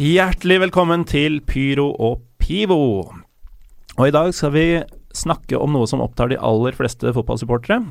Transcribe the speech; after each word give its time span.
Hjertelig 0.00 0.62
velkommen 0.62 1.02
til 1.04 1.42
Pyro 1.44 1.90
og 2.00 2.22
Pivo. 2.40 3.02
Og 3.98 4.06
i 4.06 4.12
dag 4.14 4.30
skal 4.32 4.52
vi 4.54 4.62
snakke 5.12 5.58
om 5.60 5.74
noe 5.76 5.84
som 5.90 6.00
opptar 6.00 6.30
de 6.30 6.38
aller 6.40 6.72
fleste 6.72 7.10
fotballsupportere. 7.12 7.82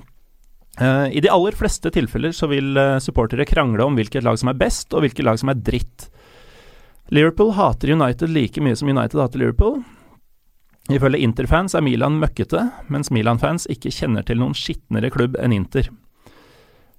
Eh, 0.81 1.03
I 1.13 1.21
de 1.21 1.29
aller 1.29 1.53
fleste 1.53 1.91
tilfeller 1.93 2.31
så 2.33 2.47
vil 2.49 2.73
eh, 2.81 2.95
supportere 2.97 3.45
krangle 3.45 3.85
om 3.85 3.93
hvilket 3.93 4.25
lag 4.25 4.39
som 4.41 4.49
er 4.49 4.57
best, 4.57 4.89
og 4.89 5.03
hvilket 5.05 5.27
lag 5.27 5.37
som 5.37 5.51
er 5.53 5.61
dritt. 5.61 6.07
Liverpool 7.13 7.51
hater 7.53 7.91
United 7.93 8.33
like 8.33 8.57
mye 8.57 8.79
som 8.79 8.89
United 8.89 9.21
hater 9.21 9.43
Liverpool. 9.43 9.83
Ifølge 10.89 11.21
Inter-fans 11.21 11.77
er 11.77 11.85
Milan 11.85 12.17
møkkete, 12.23 12.63
mens 12.89 13.11
Milan-fans 13.13 13.67
ikke 13.69 13.93
kjenner 13.93 14.25
til 14.25 14.41
noen 14.41 14.55
skitnere 14.57 15.11
klubb 15.13 15.37
enn 15.37 15.53
Inter. 15.53 15.91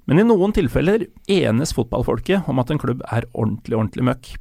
Men 0.07 0.23
i 0.23 0.27
noen 0.29 0.55
tilfeller 0.55 1.09
enes 1.27 1.75
fotballfolket 1.75 2.47
om 2.47 2.63
at 2.63 2.71
en 2.71 2.79
klubb 2.79 3.03
er 3.11 3.27
ordentlig, 3.35 3.75
ordentlig 3.75 4.07
møkk. 4.07 4.33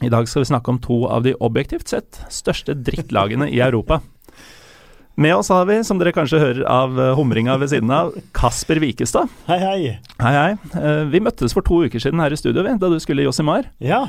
I 0.00 0.08
dag 0.10 0.26
skal 0.28 0.42
vi 0.42 0.48
snakke 0.50 0.72
om 0.72 0.78
to 0.82 1.02
av 1.12 1.22
de 1.26 1.34
objektivt 1.44 1.92
sett 1.92 2.22
største 2.32 2.74
drittlagene 2.74 3.50
i 3.52 3.60
Europa. 3.62 4.00
Med 5.20 5.34
oss 5.36 5.50
har 5.52 5.66
vi, 5.68 5.76
som 5.84 5.98
dere 6.00 6.14
kanskje 6.16 6.40
hører 6.40 6.62
av 6.72 6.96
eh, 6.98 7.10
humringa 7.18 7.58
ved 7.60 7.68
siden 7.68 7.90
av, 7.92 8.14
Kasper 8.34 8.80
Wikestad. 8.80 9.28
Hei, 9.50 9.58
hei. 9.60 9.90
Hei, 10.22 10.32
hei. 10.32 10.52
Eh, 10.80 11.02
Vi 11.12 11.20
møttes 11.20 11.52
for 11.52 11.60
to 11.66 11.82
uker 11.84 12.00
siden 12.00 12.22
her 12.24 12.32
i 12.32 12.38
studio, 12.40 12.64
da 12.64 12.88
du 12.88 12.96
skulle 13.02 13.20
i 13.20 13.26
Josimar. 13.28 13.68
Ja. 13.84 14.06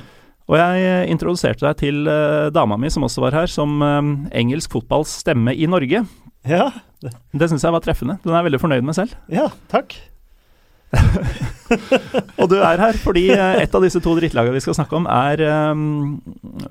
Og 0.47 0.55
jeg 0.57 0.85
eh, 0.87 1.03
introduserte 1.11 1.67
deg 1.67 1.75
til 1.83 2.07
dama 2.55 2.79
mi, 2.79 2.87
som 2.91 3.03
også 3.03 3.25
var 3.25 3.35
her, 3.35 3.51
som 3.51 3.83
engelsk 4.31 4.71
fotballs 4.77 5.11
stemme 5.25 5.51
i 5.53 5.67
Norge. 5.67 6.05
Ja. 6.47 6.71
Det 7.03 7.51
syns 7.51 7.67
jeg 7.67 7.75
var 7.75 7.83
treffende. 7.83 8.17
Den 8.23 8.31
er 8.31 8.39
jeg 8.39 8.47
veldig 8.53 8.63
fornøyd 8.63 8.87
med 8.87 8.95
selv. 8.95 9.19
Ja, 9.31 9.49
takk. 9.71 9.99
Og 12.41 12.49
du 12.51 12.57
er 12.59 12.81
her 12.81 12.97
fordi 13.01 13.27
eh, 13.33 13.61
et 13.63 13.75
av 13.75 13.83
disse 13.83 14.01
to 14.03 14.15
drittlagene 14.17 14.55
vi 14.55 14.63
skal 14.63 14.77
snakke 14.77 14.97
om, 14.97 15.07
er 15.09 15.41
um, 15.73 16.17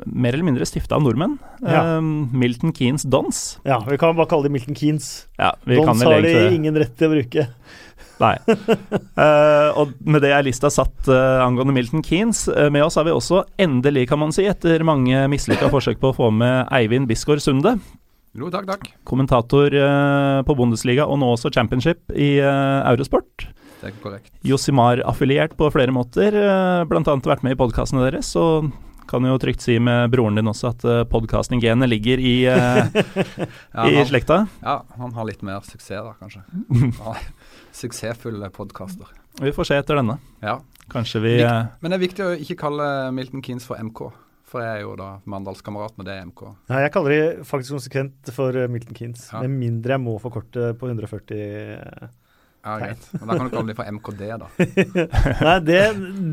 mer 0.07 0.37
eller 0.37 0.47
mindre 0.47 0.69
stifta 0.69 0.99
av 0.99 1.05
nordmenn. 1.05 1.39
Ja. 1.65 1.99
Um, 1.99 2.29
Milton 2.37 2.75
Keanes 2.77 3.07
Dons. 3.09 3.43
Ja, 3.69 3.81
vi 3.87 3.99
kan 4.01 4.17
bare 4.19 4.31
kalle 4.31 4.49
de 4.49 4.55
Milton 4.55 4.79
Keanes. 4.79 5.27
Ja, 5.41 5.55
vi 5.67 5.81
kan 5.81 5.95
Dons 5.95 6.05
vel 6.05 6.15
har 6.17 6.27
de 6.27 6.35
det. 6.37 6.53
ingen 6.55 6.79
rett 6.79 6.95
til 6.99 7.11
å 7.11 7.17
bruke. 7.17 7.49
Nei. 8.23 8.37
Uh, 8.47 9.71
og 9.81 9.97
med 10.07 10.23
det 10.23 10.31
er 10.35 10.45
lista 10.47 10.71
satt 10.73 11.11
uh, 11.11 11.43
angående 11.43 11.75
Milton 11.75 12.05
Keanes. 12.07 12.45
Uh, 12.51 12.69
med 12.73 12.87
oss 12.87 12.99
har 13.01 13.09
vi 13.09 13.15
også, 13.15 13.43
endelig 13.63 14.07
kan 14.13 14.23
man 14.23 14.35
si, 14.35 14.47
etter 14.51 14.85
mange 14.87 15.27
mislykka 15.33 15.73
forsøk 15.73 16.03
på 16.03 16.13
å 16.13 16.19
få 16.21 16.31
med 16.35 16.71
Eivind 16.75 17.11
Bisgaard 17.11 17.43
Sunde. 17.43 17.77
Jo, 18.39 18.49
takk, 18.49 18.65
takk. 18.71 18.87
Kommentator 19.05 19.75
på 20.49 20.55
Bundesliga 20.57 21.05
og 21.05 21.19
nå 21.21 21.35
også 21.35 21.51
Championship 21.53 22.15
i 22.17 22.39
Eurosport. 22.41 23.45
Det 23.83 23.91
er 23.91 23.99
korrekt. 23.99 24.31
Josimar-affiliert 24.47 25.57
på 25.59 25.67
flere 25.75 25.91
måter, 25.95 26.37
uh, 26.39 26.85
bl.a. 26.87 27.03
vært 27.03 27.43
med 27.43 27.57
i 27.57 27.59
podkastene 27.59 28.05
deres. 28.07 28.31
Og 28.39 28.71
kan 29.11 29.27
jo 29.27 29.35
trygt 29.43 29.65
si 29.65 29.75
med 29.83 30.13
broren 30.13 30.39
din 30.39 30.49
også 30.49 30.71
at 30.71 30.85
uh, 30.87 31.01
podkasting-genet 31.11 31.91
ligger 31.91 32.23
i, 32.23 32.35
eh, 32.47 32.87
Ja, 33.75 33.89
i 33.89 33.97
han, 33.99 34.07
slekta. 34.07 34.45
ja, 34.63 34.77
han 34.97 35.17
har 35.17 35.27
litt 35.29 35.43
mer 35.43 35.61
suksess 35.67 36.07
da, 36.07 36.15
kanskje. 36.21 36.45
Ja, 37.03 37.17
Suksessfulle 37.75 38.53
podkaster. 38.55 39.11
Vi 39.41 39.53
får 39.53 39.71
se 39.71 39.81
etter 39.81 39.99
denne. 39.99 40.19
Ja. 40.45 40.61
Kanskje 40.93 41.23
vi 41.25 41.37
eh, 41.43 41.65
Men 41.81 41.93
det 41.93 41.99
er 41.99 42.05
viktig 42.07 42.25
å 42.27 42.33
ikke 42.37 42.59
kalle 42.67 42.87
Milton 43.17 43.43
Keanes 43.45 43.67
for 43.67 43.81
MK. 43.83 44.07
For 44.53 44.61
jeg 44.61 44.83
er 44.83 44.83
jo 44.85 44.95
da 45.01 45.15
Mandalskamerat 45.33 45.97
med 45.97 46.11
det 46.11 46.19
MK. 46.29 46.43
Nei, 46.69 46.83
jeg 46.85 46.93
kaller 46.93 47.15
de 47.15 47.47
faktisk 47.49 47.79
konsekvent 47.79 48.33
for 48.37 48.55
eh, 48.55 48.71
Milton 48.71 48.95
Keanes. 48.97 49.31
Ja. 49.33 49.43
Med 49.43 49.59
mindre 49.59 49.97
jeg 49.97 50.05
må 50.05 50.19
forkorte 50.23 50.73
på 50.79 50.91
140 50.93 51.41
eh. 51.43 52.11
Ja, 52.63 52.77
greit. 52.79 53.07
Men 53.19 53.27
da 53.29 53.37
kan 53.39 53.49
du 53.49 53.55
kalle 53.57 53.73
dem 53.73 53.77
for 53.79 53.89
MKD, 53.97 54.21
da. 54.39 54.49
Nei, 55.49 55.55
det, 55.67 55.81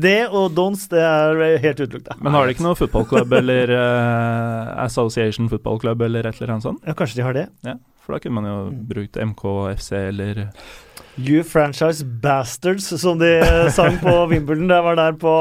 det 0.04 0.18
og 0.28 0.52
Dons, 0.54 0.84
det 0.92 1.00
er 1.02 1.40
helt 1.64 1.80
utelukka. 1.82 2.14
Men 2.22 2.36
har 2.36 2.46
de 2.46 2.54
ikke 2.54 2.62
noe 2.68 2.78
fotballklubb 2.78 3.32
eller 3.40 3.72
uh, 3.74 4.84
Association 4.84 5.48
Football 5.50 5.80
Club 5.82 6.04
eller 6.06 6.28
et 6.30 6.38
eller 6.38 6.54
annet 6.54 6.68
sånt? 6.68 6.84
Ja, 6.86 6.94
kanskje 6.94 7.18
de 7.18 7.26
har 7.26 7.34
det. 7.34 7.48
Ja, 7.66 7.74
For 8.06 8.14
da 8.14 8.22
kunne 8.22 8.38
man 8.38 8.46
jo 8.50 8.58
Mm. 8.70 8.84
brukt 8.92 9.16
MKFC 9.18 9.90
eller 10.12 10.44
You 11.18 11.42
Franchise 11.44 12.04
Bastards, 12.22 12.86
som 13.02 13.18
de 13.18 13.32
sang 13.74 13.98
på 13.98 14.14
Wimbledon. 14.30 14.68
Det 14.70 14.78
var 14.86 14.96
der 14.96 15.18
på 15.20 15.34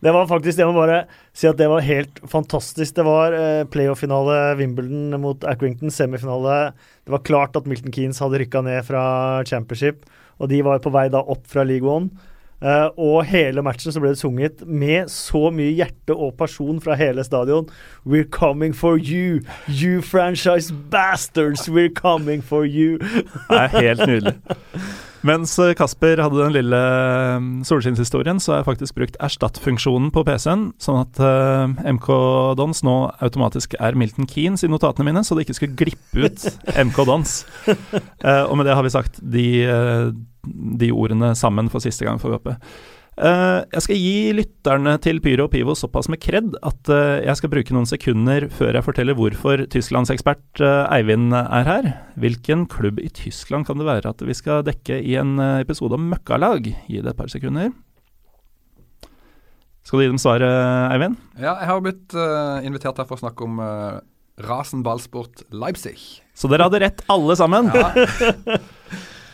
Det 0.00 0.12
var 0.14 0.28
faktisk 0.30 0.58
Det 0.58 0.66
må 0.68 0.74
bare 0.76 1.02
si 1.34 1.48
at 1.50 1.58
det 1.58 1.68
var 1.70 1.84
helt 1.86 2.20
fantastisk. 2.30 2.94
Det 2.96 3.04
var 3.06 3.34
eh, 3.34 3.64
playoff-finale 3.70 4.56
Wimbledon 4.58 5.20
mot 5.22 5.44
Accrington, 5.46 5.90
semifinale. 5.90 6.72
Det 7.06 7.14
var 7.14 7.26
klart 7.26 7.58
at 7.58 7.66
Milton 7.66 7.94
Keanes 7.94 8.18
hadde 8.22 8.40
rykka 8.42 8.62
ned 8.66 8.82
fra 8.86 9.44
championship, 9.46 10.06
og 10.38 10.50
de 10.50 10.62
var 10.66 10.82
på 10.82 10.92
vei 10.94 11.08
da 11.12 11.22
opp 11.22 11.46
fra 11.50 11.66
league 11.66 11.86
one. 11.86 12.10
Eh, 12.58 12.88
og 12.98 13.22
hele 13.30 13.62
matchen 13.62 13.94
så 13.94 14.02
ble 14.02 14.10
det 14.14 14.18
sunget 14.18 14.64
med 14.66 15.10
så 15.14 15.46
mye 15.54 15.76
hjerte 15.78 16.14
og 16.14 16.34
person 16.40 16.80
fra 16.82 16.96
hele 16.98 17.22
stadion. 17.26 17.68
We're 18.02 18.26
coming 18.26 18.74
for 18.74 18.98
you, 18.98 19.44
you 19.68 20.02
franchise 20.02 20.74
bastards, 20.90 21.68
we're 21.68 21.94
coming 21.94 22.42
for 22.42 22.66
you. 22.66 22.98
Det 22.98 23.62
er 23.62 23.78
helt 23.78 24.06
nydelig. 24.06 24.34
Mens 25.26 25.56
eh, 25.58 25.74
Kasper 25.78 26.20
hadde 26.22 26.38
den 26.38 26.54
lille 26.54 26.78
eh, 26.78 27.46
solskinnshistorien, 27.66 28.38
så 28.42 28.52
har 28.52 28.60
jeg 28.60 28.68
faktisk 28.68 28.98
brukt 28.98 29.18
erstatt-funksjonen 29.24 30.12
på 30.14 30.22
PC-en, 30.26 30.68
sånn 30.82 31.00
at 31.00 31.18
uh, 31.22 31.66
MK 31.96 32.08
Dons 32.58 32.84
nå 32.86 32.96
automatisk 33.24 33.74
er 33.82 33.98
Milton 33.98 34.28
Keanes 34.30 34.62
i 34.66 34.70
notatene 34.70 35.08
mine, 35.10 35.24
så 35.26 35.34
det 35.34 35.46
ikke 35.46 35.58
skulle 35.58 35.78
glippe 35.80 36.28
ut 36.28 36.46
MK 36.88 37.02
Dons. 37.08 37.40
Uh, 37.66 38.44
og 38.46 38.54
med 38.60 38.68
det 38.68 38.78
har 38.78 38.86
vi 38.86 38.94
sagt 38.94 39.18
de, 39.22 39.48
eh, 39.66 40.06
de 40.82 40.92
ordene 40.94 41.34
sammen 41.38 41.70
for 41.72 41.84
siste 41.84 42.06
gang, 42.06 42.22
får 42.22 42.30
vi 42.30 42.38
håpe. 42.38 42.56
Eh, 43.18 43.60
jeg 43.74 43.82
skal 43.82 43.98
gi 43.98 44.30
lytterne 44.36 44.92
til 45.02 45.18
Pyro 45.22 45.48
og 45.48 45.50
Pivo 45.50 45.74
såpass 45.74 46.06
med 46.12 46.20
kred 46.22 46.52
at 46.62 46.90
eh, 46.94 47.24
jeg 47.26 47.40
skal 47.40 47.50
bruke 47.50 47.74
noen 47.74 47.88
sekunder 47.90 48.46
før 48.54 48.78
jeg 48.78 48.86
forteller 48.86 49.16
hvorfor 49.18 49.64
tysklandsekspert 49.74 50.62
uh, 50.62 50.86
Eivind 50.94 51.34
er 51.34 51.66
her. 51.66 51.88
Hvilken 52.22 52.68
klubb 52.70 53.00
i 53.02 53.10
Tyskland 53.10 53.66
kan 53.66 53.80
det 53.80 53.88
være 53.88 54.12
at 54.12 54.22
vi 54.22 54.36
skal 54.38 54.62
dekke 54.68 55.00
i 55.02 55.16
en 55.18 55.34
eh, 55.42 55.64
episode 55.64 55.98
om 55.98 56.06
møkkalag? 56.12 56.70
Gi 56.86 57.02
det 57.02 57.10
et 57.10 57.18
par 57.18 57.32
sekunder. 57.32 57.72
Skal 59.82 59.98
du 59.98 60.04
gi 60.04 60.12
dem 60.12 60.22
svaret, 60.22 60.54
Eivind? 60.92 61.18
Ja, 61.40 61.56
jeg 61.56 61.70
har 61.72 61.82
blitt 61.82 62.14
uh, 62.14 62.62
invitert 62.62 63.00
her 63.02 63.08
for 63.08 63.18
å 63.18 63.24
snakke 63.24 63.48
om 63.48 63.58
uh, 63.58 63.98
Rasen 64.46 64.84
Ballsport 64.86 65.42
Leipzig. 65.50 65.96
Så 66.38 66.50
dere 66.52 66.68
hadde 66.68 66.84
rett, 66.84 67.02
alle 67.10 67.34
sammen. 67.40 67.72
Ja. 67.74 67.90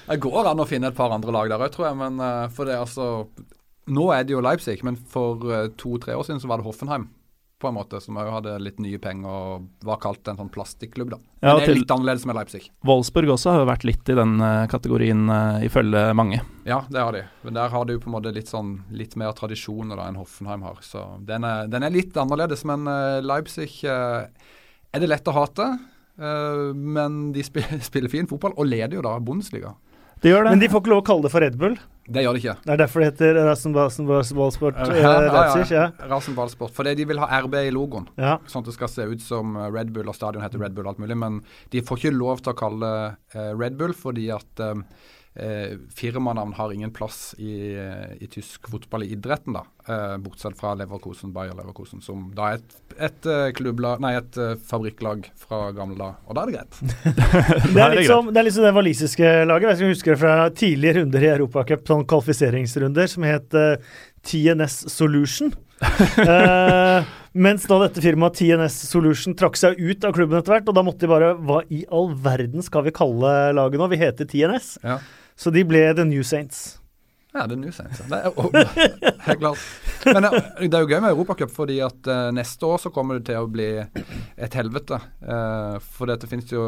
Det 0.05 0.19
går 0.21 0.51
an 0.51 0.61
å 0.61 0.67
finne 0.69 0.91
et 0.91 0.97
par 0.97 1.13
andre 1.17 1.33
lag 1.33 1.49
der 1.49 1.63
òg, 1.65 1.71
tror 1.73 1.87
jeg. 1.89 1.97
Men 2.01 2.21
uh, 2.21 2.47
for 2.53 2.69
det 2.69 2.75
er 2.77 2.83
altså 2.85 3.27
Nå 3.87 4.07
er 4.15 4.25
det 4.25 4.33
jo 4.33 4.41
Leipzig, 4.41 4.79
men 4.85 4.97
for 4.97 5.43
eh, 5.53 5.69
to-tre 5.77 6.15
år 6.17 6.25
siden 6.25 6.41
så 6.41 6.49
var 6.49 6.59
det 6.59 6.65
Hoffenheim. 6.67 7.09
På 7.61 7.69
en 7.71 7.77
måte, 7.79 8.01
Som 8.03 8.17
òg 8.21 8.29
hadde 8.33 8.59
litt 8.61 8.81
nye 8.83 8.99
penger 8.99 9.29
og 9.31 9.69
var 9.87 9.97
kalt 10.03 10.27
en 10.29 10.37
sånn 10.37 10.51
plastikklubb. 10.53 11.11
da. 11.15 11.17
Men 11.41 11.49
Ja, 11.51 11.55
det 11.55 11.63
er 11.63 11.67
til- 11.73 11.79
litt 11.83 11.91
annerledes 11.95 12.27
med 12.27 12.37
Leipzig. 12.37 12.71
Wolfsburg 12.85 13.29
også 13.33 13.53
har 13.53 13.61
jo 13.65 13.69
vært 13.71 13.85
litt 13.85 14.09
i 14.09 14.15
den 14.19 14.41
eh, 14.41 14.67
kategorien, 14.67 15.23
eh, 15.31 15.65
ifølge 15.69 16.03
mange. 16.15 16.41
Ja, 16.67 16.81
det 16.91 16.99
har 17.01 17.13
de. 17.13 17.23
Men 17.45 17.55
der 17.55 17.69
har 17.71 17.85
de 17.85 17.93
jo 17.95 18.01
på 18.01 18.09
en 18.11 18.17
måte 18.21 18.35
litt 18.35 18.49
sånn 18.51 18.83
litt 18.91 19.17
mer 19.17 19.33
tradisjoner 19.33 19.97
da 19.97 20.09
enn 20.09 20.17
Hoffenheim 20.17 20.63
har. 20.63 20.77
Så 20.83 21.25
den 21.25 21.45
er, 21.45 21.67
den 21.69 21.83
er 21.85 21.91
litt 21.91 22.13
annerledes. 22.15 22.65
Men 22.65 22.85
Leipzig 23.25 23.85
er 23.85 24.29
det 24.93 25.09
lett 25.09 25.25
å 25.25 25.33
hate. 25.33 25.79
men 26.75 27.33
de 27.33 27.43
spiller, 27.43 27.81
spiller 27.91 28.09
fin 28.11 28.27
fotball 28.27 28.53
og 28.57 28.67
leder 28.67 28.95
jo 28.99 29.03
da 29.03 29.17
Bundesliga. 29.21 29.75
De 30.23 30.31
gjør 30.31 30.45
det. 30.47 30.51
Men 30.55 30.61
de 30.63 30.69
får 30.69 30.81
ikke 30.83 30.93
lov 30.93 31.03
å 31.03 31.07
kalle 31.07 31.23
det 31.27 31.33
for 31.35 31.41
Red 31.45 31.57
Bull. 31.59 31.77
Det 32.05 32.21
gjør 32.21 32.37
det 32.37 32.43
ikke. 32.43 32.55
Det 32.67 32.73
er 32.75 32.81
derfor 32.83 33.01
det 33.01 33.07
heter 33.13 33.39
Rasenballsport 33.49 34.77
uh, 34.77 34.93
ja, 34.99 35.13
Leipzig. 35.25 35.73
Ja. 35.73 35.87
Fordi 36.77 36.93
de 36.99 37.07
vil 37.09 37.23
ha 37.23 37.41
RB 37.47 37.57
i 37.63 37.73
logoen. 37.73 38.11
Ja. 38.21 38.37
Sånn 38.51 38.65
at 38.65 38.69
det 38.69 38.77
skal 38.77 38.93
se 38.93 39.07
ut 39.09 39.25
som 39.25 39.57
eh, 39.57 39.71
Red 39.73 39.95
Bull, 39.95 40.11
og 40.13 40.17
stadion 40.17 40.45
heter 40.45 40.61
Red 40.61 40.77
Bull 40.77 40.85
og 40.85 40.95
alt 40.95 41.03
mulig. 41.05 41.17
Men 41.21 41.41
de 41.73 41.81
får 41.85 42.03
ikke 42.03 42.17
lov 42.19 42.45
til 42.45 42.53
å 42.53 42.59
kalle 42.61 42.93
det 42.93 43.41
eh, 43.41 43.53
Red 43.57 43.81
Bull 43.81 43.97
fordi 43.97 44.29
at 44.35 44.65
eh, 45.37 45.45
eh, 45.45 45.79
firmanavn 45.95 46.53
har 46.53 46.73
ingen 46.73 46.91
plass 46.91 47.35
i, 47.39 47.75
eh, 47.75 48.17
i 48.21 48.27
tysk 48.27 48.69
fotball 48.71 49.03
i 49.03 49.13
idretten, 49.13 49.53
da. 49.53 49.65
Eh, 49.89 50.17
bortsett 50.19 50.57
fra 50.59 50.75
Leverkosen, 50.75 51.33
Bayer 51.33 51.55
Leverkosen, 51.55 52.01
som 52.01 52.31
da 52.35 52.53
er 52.53 52.61
et, 52.61 52.77
et, 52.99 53.27
eh, 53.27 53.99
nei, 54.01 54.15
et 54.17 54.39
uh, 54.39 54.55
fabrikklag 54.57 55.27
fra 55.37 55.73
gamle 55.77 55.99
da. 55.99 56.13
Og 56.29 56.37
da 56.37 56.45
er 56.45 56.47
det 56.47 56.57
greit. 56.57 56.79
det, 57.75 57.83
er 57.83 57.99
litt 57.99 58.09
som, 58.09 58.31
det 58.33 58.41
er 58.41 58.49
litt 58.49 58.57
som 58.57 58.65
det 58.65 58.75
walisiske 58.77 59.35
laget. 59.49 59.75
Jeg 59.81 59.93
husker 59.93 60.15
det 60.15 60.23
fra 60.23 60.37
tidlige 60.55 61.01
runder 61.01 61.27
i 61.27 61.33
Europacup, 61.35 61.85
sånn 61.89 62.07
kvalifiseringsrunder, 62.09 63.11
som 63.11 63.27
het 63.29 63.59
eh, 63.59 63.77
TNS 64.25 64.87
Solution. 64.95 65.53
eh, 66.25 67.13
mens 67.35 67.67
da 67.69 67.81
dette 67.83 68.01
firmaet 68.01 68.39
TNS 68.39 68.79
Solution 68.89 69.35
trakk 69.37 69.59
seg 69.59 69.77
ut 69.77 70.07
av 70.07 70.15
klubben 70.17 70.39
etter 70.39 70.57
hvert, 70.57 70.71
og 70.71 70.79
da 70.79 70.85
måtte 70.87 71.05
de 71.05 71.11
bare 71.11 71.33
Hva 71.35 71.61
i 71.69 71.83
all 71.93 72.13
verden 72.25 72.63
skal 72.65 72.87
vi 72.87 72.95
kalle 72.95 73.35
laget 73.59 73.83
nå? 73.83 73.91
Vi 73.93 74.01
heter 74.01 74.29
TNS. 74.31 74.79
Ja. 74.87 75.01
Så 75.37 75.51
de 75.55 75.65
ble 75.67 75.83
The 75.95 76.07
New 76.09 76.23
Saints. 76.27 76.79
Ja, 77.35 77.49
er 77.51 77.57
New 77.59 77.73
Saints. 77.75 77.99
Det 78.07 78.15
er, 78.15 78.31
oh, 78.39 78.47
helt 79.27 79.41
klart. 79.41 79.63
Men 80.07 80.29
uh, 80.29 80.37
det 80.63 80.71
er 80.71 80.85
jo 80.85 80.91
gøy 80.93 81.01
med 81.03 81.11
Europacup, 81.11 81.51
fordi 81.51 81.81
at 81.83 82.07
uh, 82.07 82.29
neste 82.35 82.69
år 82.69 82.79
så 82.85 82.93
kommer 82.95 83.19
det 83.19 83.27
til 83.33 83.43
å 83.43 83.51
bli 83.51 83.69
et 83.83 84.55
helvete. 84.55 85.01
Uh, 85.19 85.81
for 85.83 86.07
det 86.07 86.31
finnes 86.31 86.53
jo 86.53 86.63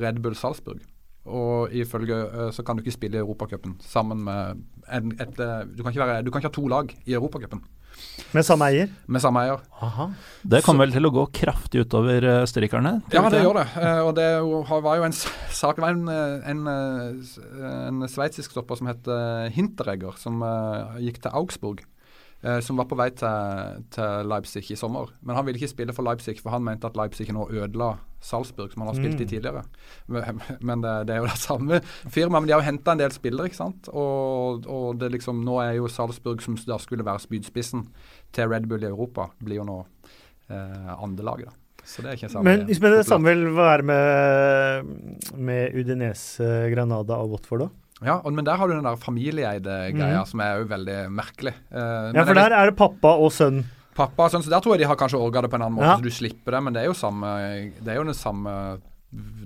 Red 0.00 0.22
Bull 0.24 0.38
Salzburg. 0.38 0.80
Og 1.26 1.74
ifølge 1.74 2.16
så 2.54 2.62
kan 2.62 2.78
du 2.78 2.84
ikke 2.84 2.94
spille 2.94 3.18
i 3.18 3.20
Europacupen 3.20 3.74
sammen 3.82 4.20
med 4.24 4.62
en, 4.94 5.10
et, 5.18 5.34
du, 5.34 5.82
kan 5.82 5.90
være, 5.90 6.20
du 6.22 6.30
kan 6.30 6.38
ikke 6.38 6.52
ha 6.52 6.54
to 6.54 6.68
lag 6.70 6.92
i 7.02 7.16
Europacupen. 7.18 7.64
Med 8.36 8.46
samme 8.46 8.68
eier? 8.70 8.92
Med 9.06 9.22
samme 9.22 9.42
eier. 9.44 9.62
Aha. 9.84 10.08
Det 10.42 10.62
kommer 10.64 10.86
vel 10.86 10.94
til 10.96 11.08
å 11.08 11.12
gå 11.14 11.24
kraftig 11.36 11.84
utover 11.84 12.24
strikerne? 12.46 12.46
østerrikerne? 12.46 12.92
Ja, 13.12 13.24
det 13.32 13.42
gjør 13.42 13.60
det. 13.60 13.66
Uh, 13.76 14.00
og 14.06 14.12
det 14.16 14.28
var 14.86 15.00
jo 15.00 15.08
en 15.08 15.16
sak 15.16 15.80
var 15.82 15.96
en, 15.96 16.08
eh, 16.12 16.50
en, 16.50 16.62
en 16.68 18.08
sveitsisk 18.10 18.54
stopper 18.54 18.78
som 18.78 18.90
het 18.90 19.08
Hinteregger, 19.56 20.16
som 20.20 20.42
gikk 21.00 21.22
til 21.24 21.36
Augsburg. 21.36 21.84
Eh, 22.46 22.60
som 22.60 22.78
var 22.78 22.86
på 22.86 22.94
vei 22.98 23.08
til, 23.10 23.80
til, 23.90 24.28
Leipzig 24.30 24.62
i 24.70 24.76
sommer. 24.78 25.10
Men 25.26 25.34
han 25.34 25.46
ville 25.46 25.58
ikke 25.58 25.72
spille 25.72 25.94
for 25.96 26.06
Leipzig, 26.06 26.36
for 26.38 26.54
han 26.54 26.62
mente 26.62 26.86
at 26.86 26.98
Leipzig 26.98 27.26
nå 27.34 27.48
ødela 27.50 27.96
Salzburg, 28.22 28.70
som 28.70 28.84
han 28.84 28.92
har 28.92 28.98
spilt 29.00 29.18
i 29.18 29.26
mm. 29.26 29.30
tidligere. 29.32 29.64
Men, 30.06 30.40
men 30.60 30.84
det, 30.84 30.94
det, 31.08 31.16
er 31.16 31.24
jo 31.24 31.30
det 31.30 31.40
samme 31.42 31.80
firmaet. 32.04 32.36
Men 32.36 32.46
de 32.46 32.54
har 32.54 32.62
jo 32.62 32.68
henta 32.68 32.94
en 32.94 33.02
del 33.02 33.14
spillere, 33.14 33.50
ikke 33.50 33.58
sant. 33.58 33.90
Og, 33.90 34.68
og 34.70 35.00
det 35.00 35.10
liksom, 35.16 35.42
nå 35.46 35.58
er 35.64 35.74
jo 35.80 35.90
Salzburg, 35.90 36.44
som 36.44 36.58
da 36.68 36.78
skulle 36.82 37.06
være 37.06 37.24
spydspissen 37.24 37.88
til 38.36 38.52
Red 38.52 38.68
Bull 38.70 38.86
i 38.86 38.90
Europa, 38.92 39.30
blir 39.42 39.62
jo 39.62 39.66
nå 39.66 39.80
eh, 40.52 40.92
andrelaget. 40.94 41.50
Så 41.86 42.02
det 42.02 42.12
er 42.12 42.18
ikke 42.18 42.42
Men, 42.42 42.64
men 42.66 42.94
det 42.96 43.06
samme 43.06 43.30
vil 43.30 43.44
være 43.54 43.82
med, 43.86 44.94
med 45.34 45.74
Udinese, 45.74 46.46
Granada 46.74 47.18
og 47.22 47.34
Watford, 47.34 47.66
da? 47.66 47.85
Ja, 48.04 48.18
og, 48.20 48.32
men 48.36 48.44
der 48.44 48.58
har 48.60 48.68
du 48.68 48.74
den 48.74 48.84
der 48.84 48.98
familieeide 49.00 49.76
greia 49.94 50.20
mm. 50.20 50.28
som 50.28 50.42
er 50.44 50.60
jo 50.60 50.68
veldig 50.68 50.98
merkelig. 51.16 51.54
Uh, 51.70 52.12
ja, 52.12 52.26
for 52.26 52.36
der 52.36 52.52
er 52.52 52.70
det 52.70 52.76
pappa 52.76 53.14
og 53.16 53.32
sønn. 53.32 53.62
Pappa 53.96 54.26
og 54.26 54.34
sønn, 54.34 54.44
så 54.44 54.52
Der 54.52 54.60
tror 54.60 54.76
jeg 54.76 54.84
de 54.84 54.90
har 54.90 54.98
kanskje 55.00 55.20
orga 55.22 55.46
det 55.46 55.50
på 55.52 55.56
en 55.56 55.64
annen 55.64 55.78
måte, 55.78 55.88
ja. 55.88 55.96
så 55.96 56.04
du 56.04 56.12
slipper 56.12 56.58
det. 56.58 56.62
Men 56.66 56.76
det 56.76 56.82
er 56.82 56.90
jo 56.90 56.96
samme 56.98 57.32
Det 57.80 57.94
er 57.94 58.00
jo 58.00 58.04
den 58.04 58.18
samme 58.18 58.52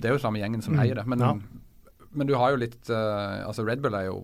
Det 0.03 0.11
er 0.11 0.17
jo 0.17 0.23
samme 0.23 0.43
gjengen 0.43 0.65
som 0.67 0.75
mm. 0.75 0.83
eier 0.83 0.99
det. 0.99 1.07
Men, 1.07 1.23
ja. 1.23 1.33
men, 2.11 2.27
du 2.27 2.35
har 2.41 2.57
jo 2.57 2.63
litt 2.65 2.91
uh, 2.91 3.47
Altså 3.47 3.67
Red 3.67 3.85
Bull 3.85 3.95
er 3.95 4.09
jo 4.09 4.19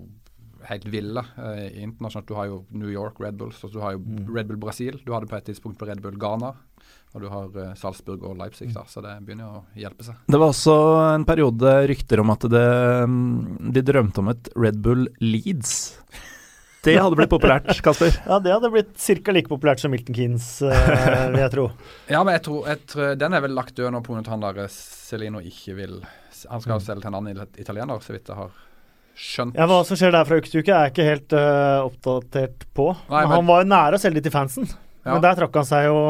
helt 0.66 0.88
ville 0.90 1.22
uh, 1.22 1.66
internasjonalt. 1.78 2.26
Du 2.26 2.34
har 2.34 2.48
jo 2.50 2.64
New 2.74 2.90
York 2.90 3.20
Red 3.22 3.38
Bull, 3.38 3.52
så 3.54 3.70
du 3.70 3.78
har 3.78 3.94
jo 3.94 4.02
mm. 4.02 4.24
Red 4.34 4.50
Bull 4.50 4.58
Brasil. 4.58 4.98
Du 5.06 5.12
hadde 5.14 5.30
på 5.30 5.38
et 5.38 5.46
tidspunkt 5.46 5.78
på 5.78 5.86
Red 5.86 6.02
Bull 6.02 6.18
Ghana. 6.18 6.56
Og 7.16 7.22
du 7.24 7.30
har 7.32 7.48
uh, 7.48 7.72
Salzburg 7.80 8.26
og 8.28 8.36
Leipzig, 8.36 8.68
da, 8.74 8.82
så 8.84 9.00
det 9.00 9.14
begynner 9.24 9.48
å 9.48 9.60
hjelpe 9.72 10.04
seg. 10.04 10.18
Det 10.28 10.36
var 10.36 10.52
også 10.52 10.74
en 11.14 11.24
periode 11.24 11.70
rykter 11.88 12.20
om 12.20 12.32
at 12.34 12.44
det, 12.52 12.66
mm, 13.08 13.70
de 13.72 13.82
drømte 13.88 14.20
om 14.20 14.28
et 14.34 14.50
Red 14.52 14.82
Bull 14.84 15.06
Leeds. 15.24 15.72
Det 16.84 16.98
hadde 17.00 17.16
blitt 17.18 17.32
populært, 17.32 17.72
Kasper? 17.86 18.20
Ja, 18.26 18.38
det 18.44 18.52
hadde 18.52 18.70
blitt 18.74 18.92
ca. 19.00 19.32
like 19.32 19.50
populært 19.50 19.80
som 19.80 19.94
Milton 19.96 20.18
Keanes, 20.18 20.50
uh, 20.60 20.76
vil 21.32 21.40
jeg 21.40 21.54
tro. 21.56 21.66
ja, 22.14 22.20
men 22.20 22.36
jeg 22.36 22.44
tror, 22.50 22.60
jeg 22.68 22.84
tror, 22.92 23.16
den 23.24 23.38
er 23.38 23.44
vel 23.46 23.56
lagt 23.56 23.80
død 23.80 23.96
nå 23.96 24.04
pga. 24.04 24.20
at 24.20 24.30
han 24.34 24.44
der 24.44 24.62
eh, 24.66 24.76
Celino 24.76 25.40
ikke 25.40 25.80
vil 25.80 25.98
Han 26.52 26.62
skal 26.62 26.76
mm. 26.76 26.84
selge 26.84 27.00
til 27.00 27.10
en 27.14 27.18
annen 27.22 27.44
italiener, 27.56 28.04
så 28.04 28.12
vidt 28.12 28.28
jeg 28.28 28.38
har 28.44 28.54
skjønt. 29.16 29.56
Ja, 29.56 29.72
Hva 29.72 29.80
som 29.88 29.96
skjer 29.96 30.12
der 30.12 30.28
fra 30.28 30.36
uke 30.36 30.52
til 30.52 30.60
uke, 30.60 30.76
er 30.76 30.90
jeg 30.90 30.92
ikke 30.92 31.10
helt 31.10 31.40
uh, 31.40 31.88
oppdatert 31.88 32.68
på. 32.76 32.92
Nei, 33.08 33.24
men, 33.24 33.38
han 33.38 33.48
var 33.48 33.64
jo 33.64 33.72
nære 33.72 33.96
å 33.96 34.04
selge 34.04 34.20
det 34.20 34.28
til 34.28 34.36
fansen, 34.36 34.68
ja. 34.68 35.14
men 35.14 35.24
der 35.24 35.40
trakk 35.40 35.56
han 35.64 35.68
seg 35.72 35.88
jo 35.88 36.00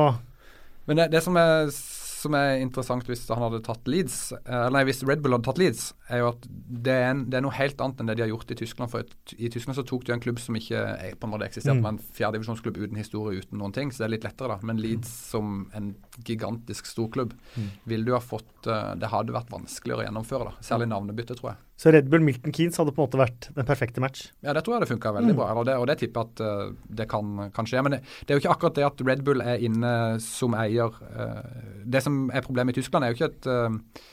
men 0.87 1.01
det, 1.01 1.09
det 1.13 1.21
som, 1.25 1.37
er, 1.39 1.71
som, 1.73 2.35
er, 2.39 2.61
interessant 2.63 3.07
hvis 3.09 3.25
han 3.31 3.43
hadde 3.43 3.63
tatt 3.67 3.89
Leeds, 3.91 4.19
eh, 4.39 4.53
eller 4.55 4.77
nei, 4.79 4.85
hvis 4.89 5.03
Red 5.07 5.23
Bull 5.25 5.35
hadde 5.37 5.49
tatt 5.49 5.61
Leeds, 5.61 5.89
er 6.13 6.23
jo 6.23 6.29
at 6.31 6.47
det 6.47 6.95
er, 6.95 7.09
en, 7.11 7.25
det 7.31 7.39
er, 7.39 7.45
noe 7.47 7.57
helt 7.57 7.81
annet 7.83 8.03
enn 8.03 8.11
det 8.11 8.17
de 8.19 8.25
har 8.25 8.31
gjort 8.31 8.55
i 8.55 8.59
Tyskland. 8.61 8.93
For 8.93 9.03
et, 9.03 9.35
i 9.35 9.51
Tyskland 9.53 9.79
så 9.79 9.87
tok 9.87 10.07
de 10.07 10.15
en 10.15 10.23
klubb 10.23 10.41
som 10.43 10.59
ikke 10.59 10.83
på 11.19 11.29
en 11.29 11.35
måte 11.35 11.49
eksisterte, 11.49 11.83
mm. 11.83 11.89
en 11.91 12.01
fjerdedivisjonsklubb 12.19 12.81
uten 12.85 13.01
historie, 13.03 13.43
uten 13.43 13.61
noen 13.63 13.75
ting. 13.77 13.91
Så 13.91 14.05
det 14.05 14.09
er 14.09 14.15
litt 14.15 14.29
lettere, 14.29 14.55
da. 14.55 14.71
Men 14.71 14.83
Leeds 14.83 15.11
mm. 15.11 15.21
som 15.33 15.57
en 15.77 15.93
gigantisk 16.27 16.91
storklubb 16.91 17.35
mm. 17.57 17.71
ville 17.91 18.07
du 18.07 18.15
ha 18.15 18.23
fått 18.23 18.71
uh, 18.71 18.95
Det 18.99 19.11
hadde 19.13 19.35
vært 19.35 19.51
vanskeligere 19.53 20.05
å 20.05 20.09
gjennomføre, 20.09 20.53
da. 20.53 20.67
Særlig 20.71 20.91
navnebytte, 20.95 21.39
tror 21.39 21.55
jeg. 21.55 21.63
Så 21.77 21.93
Red 21.93 22.09
Bull 22.09 22.25
Milton 22.25 22.53
Keanes 22.57 22.79
hadde 22.81 22.93
på 22.97 23.03
en 23.03 23.05
måte 23.07 23.19
vært 23.21 23.51
den 23.53 23.67
perfekte 23.69 24.01
match? 24.01 24.31
Ja, 24.41 24.55
det 24.57 24.63
tror 24.65 24.79
jeg 24.79 24.87
det 24.87 24.91
funka 24.95 25.13
veldig 25.13 25.35
mm. 25.35 25.39
bra. 25.39 25.65
Det, 25.69 25.77
og 25.77 25.87
det 25.91 25.99
tipper 26.01 26.23
jeg 26.25 26.33
at 26.33 26.41
uh, 26.41 26.93
det 27.01 27.07
kan, 27.11 27.51
kan, 27.53 27.69
skje. 27.69 27.83
Men 27.85 27.99
det, 27.99 28.03
det, 28.23 28.33
er 28.33 28.39
jo 28.39 28.45
ikke 28.45 28.55
akkurat 28.55 28.79
det 28.79 28.87
at 28.87 29.03
Red 29.05 29.25
Bull 29.27 29.45
er 29.45 29.61
inne 29.69 29.93
som 30.25 30.57
eier. 30.57 30.97
Uh, 31.13 31.83
det 31.85 32.01
som 32.07 32.31
er 32.33 32.47
problemet 32.47 32.73
i 32.73 32.81
Tyskland, 32.81 33.05
er 33.05 33.13
jo 33.13 33.19
ikke 33.19 33.33
et 33.35 33.51
uh, 33.53 34.05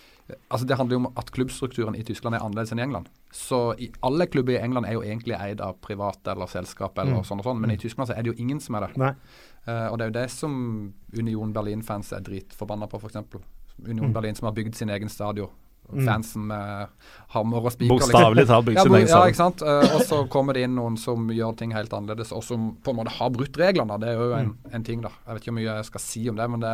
Altså 0.47 0.63
Det 0.63 0.77
handler 0.79 0.95
jo 0.95 0.99
om 1.01 1.09
at 1.19 1.33
klubbstrukturen 1.35 1.97
i 1.99 2.03
Tyskland 2.07 2.37
er 2.37 2.43
annerledes 2.45 2.71
enn 2.71 2.79
i 2.79 2.83
England. 2.85 3.09
Så 3.35 3.57
i, 3.75 3.89
alle 4.07 4.23
klubber 4.31 4.55
i 4.55 4.61
England 4.63 4.87
er 4.87 4.95
jo 4.95 5.01
egentlig 5.03 5.35
eid 5.35 5.59
av 5.61 5.81
private 5.83 6.31
eller 6.31 6.47
selskap, 6.47 6.95
eller 6.95 7.19
mm. 7.19 7.25
sånn 7.27 7.41
og 7.43 7.49
sånn, 7.49 7.59
men 7.59 7.73
i. 7.75 7.79
Tyskland 7.79 8.07
så 8.07 8.15
er 8.15 8.23
det 8.23 8.31
jo 8.31 8.37
ingen 8.39 8.61
som 8.63 8.79
er 8.79 8.87
det. 8.87 9.11
Og 9.91 9.99
det 9.99 10.05
er 10.05 10.13
jo 10.13 10.15
det 10.15 10.23
som 10.31 10.53
Union 11.11 11.51
Berlin-fans 11.55 12.13
er 12.15 12.23
dritforbanna 12.23 12.87
på, 12.87 13.03
f.eks. 13.03 13.19
Union 13.83 14.13
mm. 14.13 14.15
Berlin 14.15 14.39
som 14.39 14.47
har 14.47 14.55
bygd 14.55 14.79
sin 14.79 14.95
egen 14.95 15.11
stadion. 15.11 15.51
Fansen 15.91 16.47
med 16.47 16.87
hammer 17.33 17.65
og 17.65 17.73
spiker. 17.73 17.91
Bokstavelig 17.93 18.45
talt 18.49 18.67
bygd 18.67 18.79
sin 18.81 18.95
egen 18.97 19.09
Ja, 19.09 19.21
ikke 19.29 19.39
sant. 19.39 19.63
Uh, 19.65 19.95
og 19.97 20.03
så 20.07 20.21
kommer 20.31 20.57
det 20.57 20.65
inn 20.67 20.75
noen 20.77 20.97
som 20.99 21.25
gjør 21.33 21.55
ting 21.59 21.73
helt 21.75 21.93
annerledes, 21.95 22.33
og 22.35 22.43
som 22.45 22.71
på 22.83 22.93
en 22.93 22.99
måte 22.99 23.13
har 23.17 23.31
brutt 23.33 23.57
reglene. 23.59 23.97
Det 24.01 24.11
er 24.11 24.19
jo 24.19 24.29
en, 24.37 24.51
mm. 24.53 24.71
en, 24.77 24.85
ting, 24.85 25.01
da. 25.03 25.11
Jeg 25.23 25.35
vet 25.37 25.43
ikke 25.43 25.51
hvor 25.51 25.59
mye 25.59 25.69
jeg 25.69 25.89
skal 25.89 26.03
si 26.03 26.23
om 26.31 26.39
det, 26.39 26.47
men 26.53 26.63
det 26.63 26.73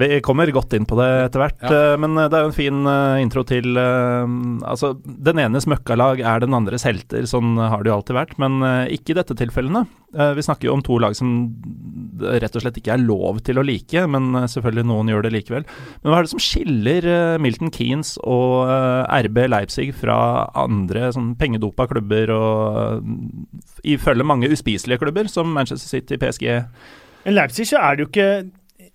Vi 0.00 0.20
kommer 0.24 0.54
godt 0.54 0.76
inn 0.76 0.88
på 0.88 0.98
det 1.00 1.08
etter 1.28 1.44
hvert, 1.44 1.64
ja. 1.64 1.82
uh, 1.94 1.96
men 2.00 2.18
det 2.20 2.30
er 2.30 2.46
jo 2.46 2.52
en 2.52 2.56
fin 2.56 2.84
uh, 2.88 3.22
intro 3.22 3.44
til 3.46 3.72
Altså, 3.74 4.92
den 5.02 5.40
enes 5.40 5.66
møkkalag 5.68 6.20
er 6.24 6.42
den 6.42 6.54
andres 6.56 6.84
helter, 6.86 7.24
sånn 7.28 7.56
har 7.58 7.82
det 7.82 7.90
jo 7.90 7.96
alltid 7.98 8.16
vært, 8.16 8.34
men 8.40 8.62
ikke 8.92 9.12
i 9.12 9.16
dette 9.18 9.36
tilfellene. 9.38 9.84
vi 10.36 10.44
snakker 10.44 10.68
jo 10.68 10.74
om 10.76 10.82
to 10.84 10.98
lag 11.02 11.16
som 11.16 11.30
rett 12.20 12.56
og 12.56 12.62
slett 12.62 12.78
ikke 12.78 12.94
er 12.94 13.02
lov 13.02 13.40
til 13.46 13.58
å 13.58 13.64
like, 13.66 14.04
men 14.10 14.46
selvfølgelig 14.50 14.86
noen 14.88 15.10
gjør 15.10 15.26
det 15.26 15.32
likevel. 15.34 15.66
Men 16.02 16.12
hva 16.12 16.20
er 16.20 16.26
det 16.26 16.32
som 16.34 16.42
skiller 16.42 17.08
Milton 17.42 17.72
Keanes 17.74 18.14
og 18.22 18.43
og 18.44 18.70
eh, 18.70 19.22
RB 19.26 19.44
Leipzig 19.50 19.90
fra 19.96 20.16
andre 20.58 21.10
sånn 21.14 21.32
pengedopa 21.40 21.86
klubber 21.90 22.32
og 22.34 22.98
uh, 23.00 23.70
ifølge 23.86 24.26
mange 24.26 24.50
uspiselige 24.52 25.02
klubber, 25.02 25.30
som 25.30 25.50
Manchester 25.54 25.88
City, 25.96 26.18
PSG. 26.20 26.46
Men 27.24 27.38
Leipzig 27.38 27.68
så 27.70 27.80
er 27.80 27.96
det 27.96 28.04
jo 28.04 28.10
ikke 28.10 28.28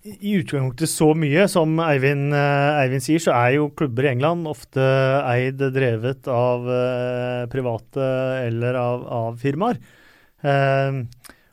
i 0.00 0.36
utgangspunktet 0.38 0.88
så 0.90 1.10
mye. 1.18 1.46
Som 1.50 1.80
Eivind, 1.84 2.30
uh, 2.34 2.80
Eivind, 2.82 3.04
sier, 3.04 3.22
så 3.22 3.34
er 3.36 3.56
jo 3.58 3.70
klubber 3.76 4.06
i 4.06 4.12
England 4.14 4.48
ofte 4.50 4.84
eid, 5.28 5.60
drevet 5.74 6.30
av 6.30 6.68
uh, 6.68 7.48
private 7.52 8.12
eller 8.46 8.78
av, 8.80 9.04
av 9.20 9.42
firmaer. 9.42 9.82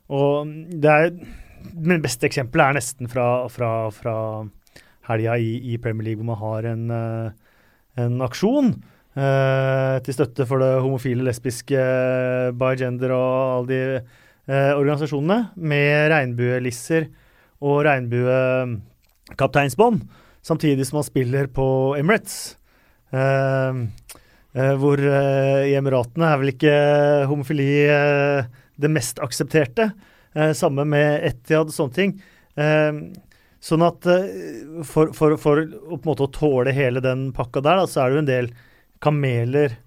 og 0.07 0.51
det 0.71 0.91
er 0.91 1.09
Men 1.75 1.99
beste 1.99 2.23
eksempelet 2.29 2.69
er 2.69 2.77
nesten 2.77 3.09
fra, 3.11 3.25
fra, 3.51 3.89
fra 3.91 4.13
helga 5.09 5.35
i, 5.37 5.73
i, 5.73 5.77
Premier 5.77 6.05
League, 6.07 6.21
hvor 6.21 6.29
man 6.31 6.39
har 6.39 6.69
en 6.71 6.85
en 7.97 8.21
aksjon 8.25 8.71
eh, 9.17 9.97
til 10.05 10.13
støtte 10.15 10.45
for 10.49 10.57
det 10.61 10.81
homofile, 10.83 11.23
lesbiske, 11.27 11.81
bigender 12.57 13.11
og 13.15 13.29
alle 13.57 13.67
de 13.71 13.81
eh, 13.97 14.73
organisasjonene, 14.77 15.39
med 15.57 16.11
regnbuelisser 16.13 17.03
og 17.65 17.75
regnbuekapteinsbånd, 17.87 19.97
samtidig 20.45 20.85
som 20.87 20.97
han 21.01 21.07
spiller 21.07 21.45
på 21.51 21.67
Emirates. 21.99 22.37
Eh, 23.11 23.73
eh 24.57 24.75
hvor 24.81 24.97
eh, 24.99 25.63
i 25.71 25.75
Emiratene 25.77 26.25
er 26.31 26.37
vel 26.41 26.51
ikke 26.53 26.75
homofili 27.29 27.71
eh, 27.89 28.41
det 28.77 28.89
mest 28.93 29.19
aksepterte. 29.19 29.85
samme 30.53 30.85
med 30.85 31.23
Etiad 31.25 31.65
og 31.65 31.73
sånne 31.73 31.93
ting. 31.95 32.11
Eh, 33.57 33.63
Sånn 33.63 33.81
at 33.81 34.05
eh, 34.05 34.83
for, 34.85 35.11
for, 35.17 35.35
for 35.41 35.63
å, 35.65 35.99
måte, 36.05 36.27
å 36.27 36.31
tåle 36.33 36.71
hele 36.75 37.01
den 37.01 37.31
pakka 37.33 37.63
der, 37.65 37.81
da, 37.81 37.87
så 37.89 38.03
er 38.03 38.09
det 38.09 38.17
jo 38.17 38.23
en 38.23 38.31
del 38.31 38.49
kameler 39.03 39.79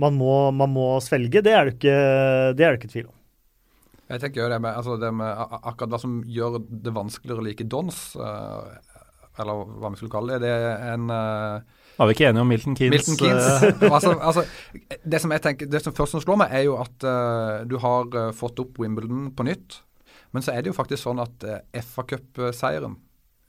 man 0.00 0.16
må, 0.16 0.50
man 0.56 0.72
må 0.72 0.94
svelge. 1.04 1.42
Det 1.44 1.52
er 1.52 1.68
det 1.68 1.76
ikke, 1.76 1.96
det 2.56 2.64
er 2.64 2.72
det 2.72 2.80
ikke 2.80 2.92
tvil 2.92 3.10
om. 3.10 3.16
Jeg 4.10 4.22
tenker 4.24 4.42
jo 4.42 4.48
det 4.50 4.58
med, 4.64 4.72
altså 4.74 4.96
det 4.98 5.10
med 5.14 5.42
akkurat 5.60 5.92
hva 5.92 6.00
som 6.02 6.16
gjør 6.26 6.56
det 6.66 6.92
vanskeligere 6.96 7.42
å 7.42 7.46
like 7.46 7.66
dons, 7.70 7.98
uh, 8.18 8.72
eller 9.38 9.60
hva 9.78 9.92
vi 9.92 10.00
skulle 10.00 10.14
kalle 10.14 10.38
det. 10.40 10.48
Det 10.48 10.70
er 10.72 10.96
en 10.96 11.12
uh, 11.12 11.84
Var 12.00 12.08
vi 12.08 12.16
ikke 12.16 12.30
enige 12.30 12.42
om 12.42 12.50
Milton 12.50 12.78
Keanes? 12.78 12.96
Milton 12.96 13.20
Keanes. 13.20 13.68
eh, 13.68 13.92
altså, 13.96 14.16
altså, 14.16 14.96
det 15.04 15.20
som 15.22 15.36
jeg 15.36 15.44
tenker, 15.44 15.70
det 15.70 15.82
som 15.84 15.94
først 15.94 16.16
som 16.16 16.24
slår 16.24 16.40
meg, 16.42 16.56
er 16.58 16.64
jo 16.66 16.74
at 16.80 17.06
uh, 17.06 17.60
du 17.68 17.76
har 17.84 18.10
eh, 18.24 18.32
fått 18.34 18.64
opp 18.64 18.80
Wimbledon 18.82 19.28
på 19.36 19.46
nytt. 19.46 19.82
Men 20.34 20.42
så 20.46 20.56
er 20.56 20.64
det 20.64 20.72
jo 20.72 20.78
faktisk 20.80 21.04
sånn 21.04 21.22
at 21.22 21.46
uh, 21.46 21.60
FA 21.84 22.08
Cup-seieren 22.10 22.96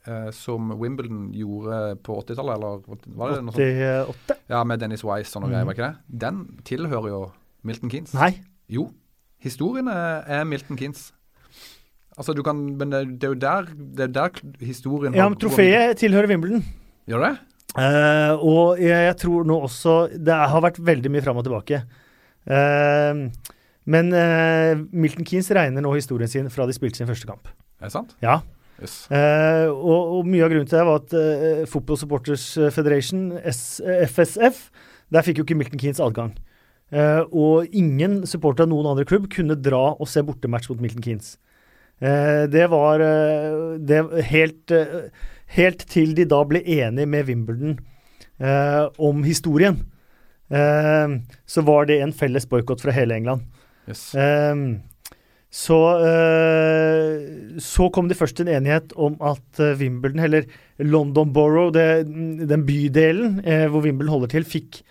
eh, 0.07 0.29
som 0.35 0.73
Wimbledon 0.79 1.29
gjorde 1.35 1.81
på 2.05 2.17
80-tallet, 2.23 2.57
eller 2.57 2.81
var 3.17 3.35
det 3.35 3.43
noe 3.45 3.55
sånt? 3.55 4.15
88? 4.15 4.39
Ja, 4.53 4.63
med 4.67 4.81
Dennis 4.83 5.05
Wise 5.05 5.37
og 5.37 5.45
noe 5.45 5.51
mm. 5.51 5.55
greier, 5.55 5.69
var 5.69 5.77
ikke 5.77 5.89
det? 5.89 6.19
Den 6.25 6.43
tilhører 6.67 7.09
jo 7.11 7.21
Milton 7.67 7.93
Keanes. 7.93 8.13
Nei. 8.17 8.33
Jo. 8.71 8.89
Historiene 9.41 9.93
er, 10.25 10.43
Milton 10.45 10.77
Keanes. 10.77 11.09
Altså, 12.17 12.33
du 12.35 12.43
kan 12.43 12.57
Men 12.77 12.91
det, 12.91 12.99
det 13.21 13.29
er 13.29 13.31
jo 13.31 13.39
der, 13.39 13.69
det 13.97 14.03
er 14.03 14.11
der 14.13 14.41
historien 14.59 15.15
Ja, 15.15 15.29
men 15.29 15.39
trofeet 15.39 15.97
tilhører 15.97 16.27
Wimbledon. 16.29 16.63
Gjør 17.09 17.23
det? 17.23 17.31
Uh, 17.71 18.35
og 18.43 18.81
jeg, 18.83 19.05
jeg 19.07 19.15
tror 19.21 19.45
nå 19.47 19.55
også 19.63 19.93
Det 20.19 20.35
har 20.35 20.63
vært 20.65 20.81
veldig 20.83 21.11
mye 21.13 21.23
fram 21.23 21.39
og 21.39 21.45
tilbake. 21.47 21.79
Uh, 22.43 23.31
men 23.89 24.11
uh, 24.11 24.75
Milton 24.91 25.25
Keanes 25.25 25.49
regner 25.55 25.83
nå 25.83 25.93
historien 25.95 26.29
sin 26.29 26.49
fra 26.51 26.67
de 26.67 26.75
spilte 26.75 26.99
sin 26.99 27.09
første 27.09 27.29
kamp. 27.29 27.47
Er 27.79 27.87
det 27.87 27.95
sant? 27.95 28.11
Ja. 28.21 28.41
Yes. 28.81 28.95
Eh, 29.13 29.67
og, 29.69 30.15
og 30.17 30.29
mye 30.29 30.45
av 30.45 30.53
grunnen 30.53 30.69
til 30.69 30.79
det 30.79 30.85
var 30.87 31.03
at 31.03 31.13
eh, 31.17 31.65
Football 31.69 31.99
Supporters 32.01 32.45
Federation, 32.73 33.27
S, 33.45 33.79
eh, 33.85 34.07
FSF, 34.09 34.63
der 35.13 35.27
fikk 35.27 35.41
jo 35.41 35.45
ikke 35.45 35.59
Milton 35.59 35.81
Keanes 35.81 36.01
adgang. 36.01 36.33
Eh, 36.91 37.21
og 37.31 37.71
ingen 37.77 38.21
supporter 38.27 38.65
av 38.65 38.71
noen 38.73 38.89
andre 38.91 39.05
klubb 39.07 39.29
kunne 39.31 39.55
dra 39.55 39.93
og 39.93 40.09
se 40.11 40.23
bortematch 40.27 40.67
mot 40.71 40.81
Milton 40.83 41.05
Keanes. 41.05 41.37
Eh, 42.01 42.47
det 42.51 42.65
var 42.73 43.03
eh, 43.05 43.77
det 43.79 44.01
helt, 44.31 44.73
eh, 44.75 45.11
helt 45.55 45.85
til 45.91 46.15
de 46.17 46.25
da 46.27 46.41
ble 46.47 46.63
enige 46.65 47.07
med 47.07 47.29
Wimbledon 47.29 47.77
eh, 48.41 48.85
om 48.99 49.23
historien. 49.23 49.83
Eh, 50.51 51.17
så 51.47 51.63
var 51.67 51.87
det 51.87 52.01
en 52.01 52.15
felles 52.15 52.49
boikott 52.49 52.83
fra 52.83 52.95
hele 52.95 53.15
England. 53.21 53.47
yes. 53.87 54.09
Ehm, 54.15 54.81
så, 55.51 55.77
eh, 55.99 57.57
så 57.59 57.89
kom 57.91 58.07
de 58.07 58.15
først 58.15 58.39
en 58.39 58.49
enighet 58.53 58.93
om 58.95 59.17
at 59.19 59.59
eh, 59.59 59.75
Wimbledon, 59.81 60.23
eller 60.23 60.47
London 60.79 61.33
Borough, 61.35 61.73
det, 61.75 62.07
den 62.47 62.63
bydelen 62.63 63.41
eh, 63.43 63.65
hvor 63.67 63.83
Wimbledon 63.83 64.15
holder 64.15 64.31
til, 64.37 64.47
fikk 64.47 64.81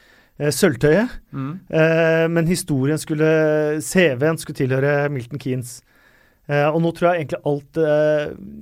sølvtøyet. 0.40 1.18
Mm. 1.36 1.48
Men 2.32 2.46
historien 2.48 2.96
skulle 2.96 3.26
CV-en 3.84 4.38
skulle 4.40 4.56
tilhøre 4.56 5.10
Milton 5.12 5.36
Keanes. 5.36 5.82
Og 6.48 6.78
nå 6.80 6.94
tror 6.96 7.10
jeg 7.10 7.26
egentlig 7.26 7.40
alt 7.50 7.80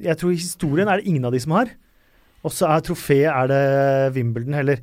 Jeg 0.03 0.19
tror 0.19 0.33
historien 0.33 0.91
er 0.91 0.99
det 0.99 1.07
ingen 1.07 1.29
av 1.29 1.37
de 1.37 1.39
som 1.45 1.55
har. 1.55 1.71
Og 2.43 2.51
så 2.51 2.67
er 2.75 2.83
trofeet 2.83 3.31
er 3.31 3.47
det 3.53 3.63
Wimbledon, 4.17 4.59
eller 4.59 4.83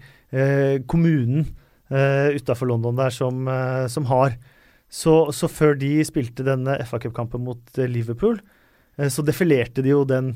kommunen 0.88 1.44
uh, 1.92 2.32
utafor 2.32 2.72
London 2.72 2.96
der, 2.96 3.12
som, 3.12 3.44
som 3.92 4.08
har. 4.08 4.40
Så, 4.96 5.14
så 5.36 5.50
før 5.52 5.74
de 5.82 5.90
spilte 6.08 6.46
denne 6.48 6.78
FA 6.88 7.00
Cup-kampen 7.04 7.44
mot 7.44 7.80
eh, 7.82 7.90
Liverpool, 7.92 8.38
eh, 8.96 9.10
så 9.12 9.26
defilerte 9.28 9.84
de 9.84 9.92
jo 9.92 10.06
den 10.08 10.34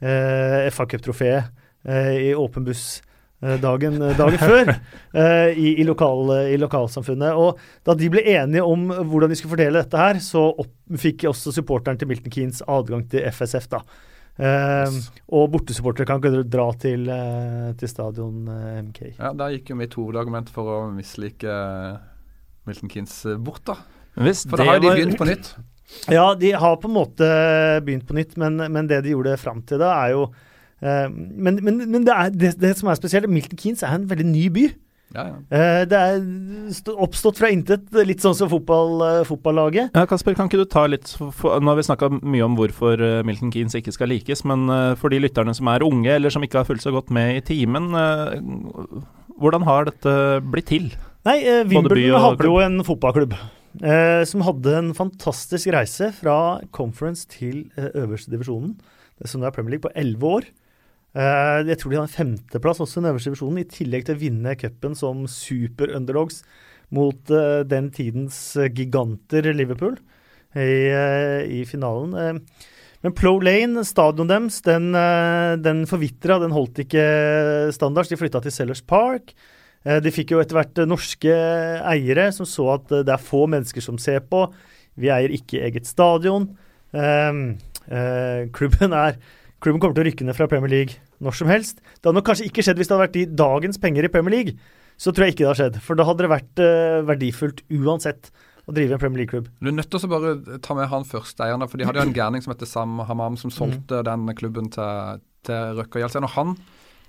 eh, 0.00 0.70
FA 0.72 0.86
Cup-trofeet 0.88 1.50
eh, 1.84 2.12
i 2.30 2.34
åpen 2.38 2.64
buss 2.64 3.02
eh, 3.44 3.58
dagen, 3.60 3.98
dagen 4.16 4.40
før 4.40 4.72
eh, 5.20 5.50
i, 5.52 5.74
i, 5.82 5.84
lokal, 5.84 6.32
i 6.54 6.56
lokalsamfunnet. 6.62 7.36
Og 7.36 7.60
da 7.84 7.96
de 8.00 8.08
ble 8.14 8.24
enige 8.38 8.64
om 8.64 8.88
hvordan 8.88 9.32
de 9.32 9.36
skulle 9.36 9.52
fordele 9.58 9.82
dette 9.82 10.00
her, 10.00 10.20
så 10.24 10.46
opp, 10.64 10.72
fikk 11.00 11.26
også 11.30 11.52
supporteren 11.58 12.00
til 12.00 12.08
Milton 12.10 12.32
Keanes 12.32 12.64
adgang 12.70 13.04
til 13.12 13.26
FSF, 13.28 13.68
da. 13.76 13.84
Eh, 13.84 14.06
Yes. 14.40 15.10
Og 15.36 15.50
bortesupportere 15.52 16.06
kan 16.08 16.16
ikke 16.22 16.46
dra 16.48 16.64
til, 16.80 17.02
eh, 17.12 17.72
til 17.76 17.90
stadion 17.90 18.46
eh, 18.48 18.78
MK. 18.86 19.00
Ja, 19.18 19.34
Der 19.36 19.52
gikk 19.52 19.68
jo 19.74 19.76
mitt 19.76 19.92
hovedargument 19.98 20.48
for 20.54 20.70
å 20.72 20.78
mislike 20.94 21.44
eh, 21.44 21.98
Milton 22.70 22.92
Keanes 22.92 23.18
eh, 23.28 23.36
bort, 23.36 23.62
da. 23.68 23.76
Hvis 24.20 24.46
For 24.50 24.58
da 24.62 24.66
har 24.70 24.78
jo 24.80 24.86
de 24.88 24.94
begynt 24.96 25.18
på 25.20 25.28
nytt. 25.28 25.52
Ja, 26.06 26.28
de 26.38 26.52
har 26.54 26.76
på 26.78 26.86
en 26.86 26.94
måte 26.94 27.26
begynt 27.82 28.04
på 28.06 28.14
nytt, 28.14 28.36
men, 28.38 28.60
men 28.70 28.86
det 28.86 29.00
de 29.02 29.10
gjorde 29.10 29.32
fram 29.42 29.58
til 29.66 29.80
da, 29.82 29.88
er 30.04 30.12
jo 30.14 30.20
eh, 30.78 31.08
Men, 31.10 31.58
men, 31.66 31.80
men 31.90 32.04
det, 32.06 32.14
er, 32.14 32.30
det, 32.30 32.52
det 32.62 32.76
som 32.78 32.92
er 32.92 32.98
spesielt, 33.00 33.26
Milton 33.26 33.58
Keanes 33.58 33.82
er 33.82 33.96
en 33.96 34.04
veldig 34.10 34.26
ny 34.30 34.44
by. 34.54 34.68
Ja, 35.10 35.24
ja. 35.26 35.34
Eh, 35.50 35.80
det 35.90 35.98
er 35.98 36.20
st- 36.70 36.94
oppstått 36.94 37.40
fra 37.42 37.50
intet, 37.50 37.88
litt 38.06 38.22
sånn 38.22 38.36
som 38.38 38.46
fotball, 38.52 38.92
eh, 39.08 39.24
fotballaget. 39.26 39.90
Ja, 39.98 40.04
Kasper, 40.06 40.36
kan 40.38 40.46
ikke 40.46 40.60
du 40.62 40.68
ta 40.70 40.84
litt 40.86 41.10
for, 41.18 41.34
for, 41.34 41.58
Nå 41.58 41.72
har 41.72 41.80
vi 41.80 41.88
snakka 41.88 42.12
mye 42.22 42.46
om 42.46 42.54
hvorfor 42.60 43.02
eh, 43.02 43.18
Milton 43.26 43.50
Keanes 43.50 43.74
ikke 43.74 43.96
skal 43.98 44.12
likes, 44.14 44.44
men 44.46 44.70
eh, 44.70 44.92
for 45.00 45.10
de 45.10 45.18
lytterne 45.26 45.56
som 45.58 45.66
er 45.74 45.82
unge, 45.82 46.14
eller 46.14 46.30
som 46.30 46.46
ikke 46.46 46.62
har 46.62 46.70
fulgt 46.70 46.86
så 46.86 46.94
godt 46.94 47.10
med 47.10 47.40
i 47.40 47.42
timen, 47.50 47.90
eh, 47.98 48.38
hvordan 49.42 49.66
har 49.66 49.90
dette 49.90 50.14
blitt 50.54 50.70
til? 50.70 50.92
Nei, 51.28 51.38
eh, 51.44 51.64
Wimbledon 51.68 52.22
hadde 52.24 52.48
jo 52.48 52.60
en 52.64 52.80
fotballklubb 52.86 53.34
eh, 53.36 54.22
som 54.28 54.44
hadde 54.46 54.72
en 54.78 54.94
fantastisk 54.96 55.68
reise 55.74 56.10
fra 56.16 56.38
conference 56.72 57.28
til 57.28 57.66
eh, 57.76 57.90
øverste 58.00 58.32
divisjonen, 58.32 58.74
som 59.28 59.44
er 59.44 59.52
Premier 59.52 59.76
League, 59.76 59.84
på 59.84 59.92
elleve 60.00 60.32
år. 60.38 60.48
Eh, 61.12 61.60
jeg 61.68 61.78
tror 61.80 61.92
de 61.92 62.00
hadde 62.00 62.08
en 62.08 62.16
femteplass 62.16 62.80
også 62.80 62.98
i 62.98 63.02
den 63.02 63.12
øverste 63.12 63.32
divisjonen, 63.32 63.60
i 63.60 63.68
tillegg 63.68 64.08
til 64.08 64.16
å 64.16 64.22
vinne 64.22 64.56
cupen 64.58 64.96
som 64.98 65.26
super-underdogs 65.28 66.40
mot 66.94 67.30
eh, 67.34 67.62
den 67.68 67.90
tidens 67.94 68.38
giganter 68.74 69.50
Liverpool 69.54 69.96
i, 70.56 70.90
eh, 70.90 71.42
i 71.46 71.62
finalen. 71.68 72.14
Eh, 72.16 72.66
men 73.00 73.14
Plow 73.16 73.38
Lane, 73.40 73.84
stadion 73.88 74.28
deres, 74.28 74.58
den, 74.66 74.90
den 75.64 75.86
forvitra, 75.88 76.36
den 76.42 76.52
holdt 76.52 76.82
ikke 76.82 77.04
standards. 77.72 78.10
De 78.12 78.18
flytta 78.20 78.42
til 78.44 78.52
Sellers 78.52 78.82
Park. 78.84 79.32
Eh, 79.86 80.00
De 80.04 80.12
fikk 80.12 80.34
jo 80.34 80.40
etter 80.42 80.58
hvert 80.58 80.80
eh, 80.82 80.88
norske 80.88 81.36
eiere 81.92 82.28
som 82.36 82.48
så 82.48 82.66
at 82.76 82.90
eh, 82.92 83.04
det 83.06 83.14
er 83.14 83.22
få 83.24 83.46
mennesker 83.50 83.84
som 83.84 83.98
ser 84.00 84.20
på. 84.28 84.44
Vi 85.00 85.12
eier 85.12 85.32
ikke 85.32 85.62
eget 85.64 85.88
stadion. 85.88 86.50
Ehm, 86.92 87.56
eh, 87.88 88.48
klubben, 88.56 88.92
er, 88.92 89.16
klubben 89.62 89.80
kommer 89.80 89.96
til 89.96 90.04
å 90.04 90.08
rykke 90.10 90.26
ned 90.28 90.36
fra 90.36 90.50
Premier 90.50 90.72
League 90.72 91.00
når 91.24 91.38
som 91.38 91.48
helst. 91.52 91.80
Det 91.80 92.08
hadde 92.08 92.18
nok 92.18 92.28
kanskje 92.28 92.50
ikke 92.50 92.64
skjedd 92.66 92.80
hvis 92.80 92.90
det 92.90 92.96
hadde 92.96 93.06
vært 93.06 93.18
i 93.22 93.26
dagens 93.40 93.80
penger 93.80 94.04
i 94.08 94.12
Premier 94.12 94.36
League. 94.36 94.56
Så 95.00 95.14
tror 95.16 95.26
jeg 95.28 95.36
ikke 95.36 95.46
det 95.46 95.52
har 95.54 95.60
skjedd. 95.62 95.80
For 95.80 95.96
da 95.96 96.04
hadde 96.04 96.26
det 96.26 96.32
vært 96.32 96.60
verdifullt 97.08 97.62
uansett 97.72 98.28
å 98.68 98.74
drive 98.76 98.96
en 98.96 99.00
Premier 99.02 99.22
League-klubb. 99.22 99.48
Du 99.60 99.70
er 99.70 99.76
nødt 99.76 99.88
til 99.92 100.04
å 100.04 100.10
bare 100.10 100.58
ta 100.64 100.76
med 100.76 100.90
han 100.90 101.06
første 101.08 101.46
eieren, 101.46 101.64
for 101.70 101.80
de 101.80 101.88
hadde 101.88 102.02
jo 102.02 102.08
en 102.10 102.16
gærning 102.20 102.44
som 102.44 102.52
heter 102.54 102.68
Sam 102.68 103.00
Hamam, 103.08 103.38
som 103.40 103.52
solgte 103.54 104.02
den 104.06 104.28
klubben 104.38 104.68
til, 104.74 105.22
til 105.48 105.80
Røkke 105.80 106.02
Hjelsen. 106.02 106.26
Og 106.28 106.34
han 106.36 106.54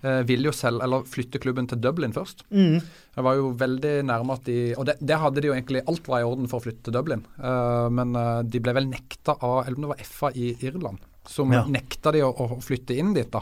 eh, 0.04 0.22
ville 0.28 0.50
jo 0.50 0.52
selv, 0.56 0.82
eller 0.86 1.04
flytte 1.08 1.40
klubben 1.42 1.68
til 1.68 1.80
Dublin 1.82 2.14
først. 2.16 2.44
Mm. 2.52 2.80
Det 3.16 3.24
var 3.26 3.36
jo 3.36 3.52
veldig 3.60 3.94
nærme 4.08 4.34
at 4.38 4.46
de 4.48 4.74
Og 4.78 4.86
det, 4.88 4.96
det 5.02 5.18
hadde 5.20 5.42
de 5.42 5.48
jo 5.50 5.54
egentlig 5.54 5.82
Alt 5.88 6.08
var 6.08 6.22
i 6.22 6.28
orden 6.28 6.48
for 6.48 6.60
å 6.62 6.64
flytte 6.64 6.84
til 6.88 6.94
Dublin, 6.96 7.26
Eh, 7.38 7.88
men 7.92 8.16
eh, 8.16 8.42
de 8.44 8.60
ble 8.64 8.74
vel 8.78 8.88
nekta 8.88 9.36
av 9.44 9.66
Eller 9.66 9.76
om 9.76 9.82
det 9.88 9.92
var 9.96 10.04
FA 10.08 10.32
i 10.36 10.54
Irland. 10.64 11.00
Som 11.28 11.52
Ja. 11.54 11.66
nekta 11.70 12.12
de 12.16 12.24
å, 12.26 12.32
å 12.34 12.62
flytte 12.66 12.96
inn 12.98 13.14
dit, 13.14 13.30
da. 13.32 13.42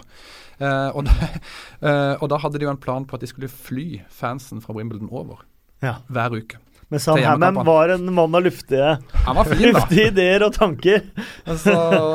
Eh, 0.59 0.89
og, 0.97 1.05
da 1.05 1.13
eh, 1.87 2.15
og 2.19 2.27
da 2.29 2.37
hadde 2.43 2.59
de 2.59 2.65
jo 2.67 2.71
en 2.73 2.81
plan 2.81 3.05
på 3.07 3.15
at 3.15 3.21
de 3.23 3.29
skulle 3.31 3.47
fly 3.47 4.01
fansen 4.11 4.59
fra 4.61 4.73
Wimbledon 4.75 5.07
over 5.11 5.45
Ja. 5.81 5.99
hver 6.11 6.35
uke. 6.35 6.57
Men 6.89 7.01
Sam 7.03 7.19
Hammam 7.21 7.59
var 7.67 7.91
en 7.93 8.07
mann 8.13 8.33
av 8.33 8.41
luftige, 8.41 8.95
Han 9.25 9.35
var 9.37 9.45
fin, 9.45 9.59
luftige 9.69 10.07
ideer 10.09 10.41
og 10.47 10.55
tanker. 10.55 11.03
Altså, 11.49 11.73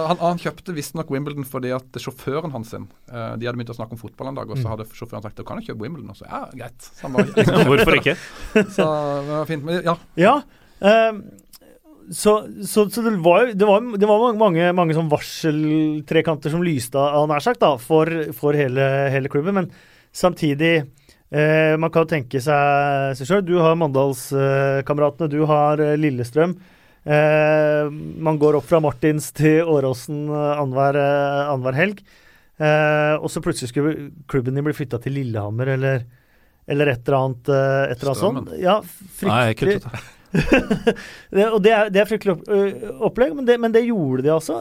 han, 0.08 0.18
han 0.18 0.40
kjøpte 0.42 0.74
visstnok 0.74 1.12
Wimbledon 1.14 1.46
fordi 1.46 1.70
at 1.74 1.98
sjåføren 2.02 2.50
hans 2.54 2.72
sin, 2.74 2.88
uh, 3.12 3.34
De 3.38 3.46
hadde 3.46 3.54
begynt 3.58 3.70
å 3.70 3.76
snakke 3.78 3.94
om 3.94 4.00
fotball 4.00 4.32
en 4.32 4.40
dag, 4.40 4.50
og 4.50 4.58
så 4.58 4.72
hadde 4.72 4.88
sjåføren 4.90 5.22
sagt 5.22 5.38
du 5.38 5.44
kan 5.46 5.60
jo 5.62 5.68
kjøpe 5.70 5.86
Wimbledon. 5.86 6.10
Og 6.10 6.18
så 6.18 6.26
ja, 6.26 6.42
greit. 6.58 6.88
Så, 6.90 7.06
han 7.06 7.14
bare, 7.18 7.64
Hvorfor 7.70 7.98
ikke? 8.00 8.16
så 8.76 8.88
det 9.24 9.30
var 9.30 9.48
fint. 9.50 9.64
Men 9.66 9.80
ja, 9.86 9.96
Ja. 10.20 10.36
um, 10.82 11.22
så, 12.12 12.34
så, 12.68 12.84
så 12.92 13.00
det 13.06 13.14
var 13.24 13.46
det 13.56 13.64
var, 13.64 13.80
det 13.96 14.08
var 14.10 14.34
mange, 14.36 14.66
mange 14.76 14.92
sånn 14.98 15.08
varseltrekanter 15.08 16.52
som 16.52 16.66
lyste 16.66 17.00
av, 17.00 17.24
nær 17.30 17.40
sagt, 17.40 17.62
da, 17.62 17.74
for, 17.80 18.10
for 18.36 18.58
hele, 18.58 18.84
hele 19.14 19.30
klubben. 19.32 19.56
Men 19.56 19.70
samtidig 20.14 20.82
eh, 21.34 21.74
Man 21.80 21.92
kan 21.94 22.06
tenke 22.10 22.40
seg 22.42 23.18
seg 23.18 23.28
sjøl. 23.28 23.44
Du 23.46 23.56
har 23.58 23.74
Mandalskameratene, 23.80 25.30
du 25.32 25.42
har 25.50 25.82
eh, 25.82 25.96
Lillestrøm. 25.98 26.54
Eh, 27.04 27.90
man 28.24 28.38
går 28.40 28.56
opp 28.60 28.68
fra 28.70 28.80
Martins 28.80 29.28
til 29.36 29.66
Åråsen 29.68 30.24
eh, 30.30 30.52
annenhver 30.62 31.00
eh, 31.02 31.80
helg. 31.82 32.04
Eh, 32.56 33.14
og 33.18 33.28
så 33.34 33.42
plutselig 33.44 33.72
skulle 33.72 34.10
klubben 34.30 34.54
din 34.56 34.64
bli 34.64 34.76
flytta 34.76 35.02
til 35.02 35.18
Lillehammer 35.18 35.74
eller, 35.74 36.04
eller 36.70 36.92
et 36.94 37.02
eller 37.08 37.18
annet, 37.20 37.50
et 37.50 37.96
eller 37.98 38.12
annet 38.14 38.22
sånt. 38.22 38.54
Ja, 38.62 38.78
fryktelig. 39.18 39.80
Nei, 39.84 40.04
det. 40.34 41.44
og 41.46 41.60
det 41.64 41.72
er, 41.74 41.90
det 41.94 42.00
er 42.02 42.08
fryktelig 42.08 42.34
opplegg, 43.06 43.34
men 43.36 43.46
det, 43.48 43.58
men 43.62 43.74
det 43.74 43.84
gjorde 43.86 44.24
de 44.26 44.32
altså. 44.34 44.58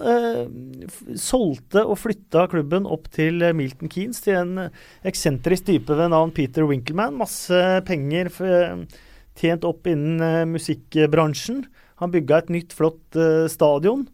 Solgte 1.20 1.84
og 1.84 1.98
flytta 2.02 2.46
klubben 2.52 2.86
opp 2.90 3.10
til 3.14 3.42
Milton 3.58 3.92
Keanes, 3.92 4.22
til 4.26 4.38
en 4.40 4.68
eksentrisk 5.08 5.68
type 5.72 5.98
ved 5.98 6.14
navn 6.14 6.34
Peter 6.36 6.68
Winkleman. 6.70 7.18
Masse 7.20 7.64
penger 7.88 8.30
tjent 9.40 9.66
opp 9.68 9.90
innen 9.90 10.54
musikkbransjen. 10.54 11.66
Han 12.04 12.14
bygga 12.14 12.44
et 12.44 12.54
nytt, 12.54 12.78
flott 12.78 13.20
stadion. 13.52 14.06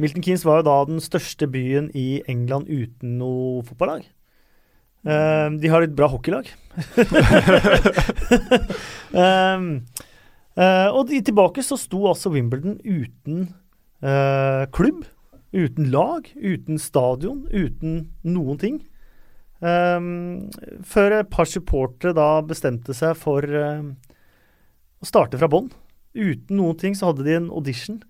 Milton 0.00 0.24
Keanes 0.24 0.46
var 0.46 0.60
jo 0.60 0.68
da 0.70 0.78
den 0.88 1.02
største 1.04 1.50
byen 1.50 1.90
i 1.98 2.22
England 2.30 2.70
uten 2.70 3.18
noe 3.20 3.60
fotballag. 3.66 4.06
Eh, 5.00 5.48
de 5.56 5.70
har 5.72 5.82
et 5.82 5.94
bra 5.96 6.08
hockeylag. 6.12 6.50
um, 9.16 9.80
uh, 10.60 10.88
og 10.92 11.08
de 11.08 11.22
tilbake 11.24 11.64
så 11.64 11.78
sto 11.80 12.04
altså 12.10 12.32
Wimbledon 12.34 12.76
uten 12.84 13.48
uh, 14.04 14.66
klubb, 14.76 15.06
uten 15.56 15.88
lag, 15.92 16.28
uten 16.36 16.78
stadion, 16.78 17.46
uten 17.48 18.10
noen 18.28 18.60
ting. 18.60 18.78
Um, 19.60 20.48
før 20.88 21.18
et 21.18 21.32
par 21.32 21.48
supportere 21.48 22.14
da 22.16 22.28
bestemte 22.44 22.96
seg 22.96 23.16
for 23.20 23.44
uh, 23.44 23.82
å 25.00 25.08
starte 25.08 25.40
fra 25.40 25.50
bånn. 25.52 25.72
Uten 26.16 26.58
noen 26.58 26.78
ting 26.80 26.96
så 26.96 27.10
hadde 27.10 27.26
de 27.26 27.36
en 27.38 27.50
audition. 27.52 28.00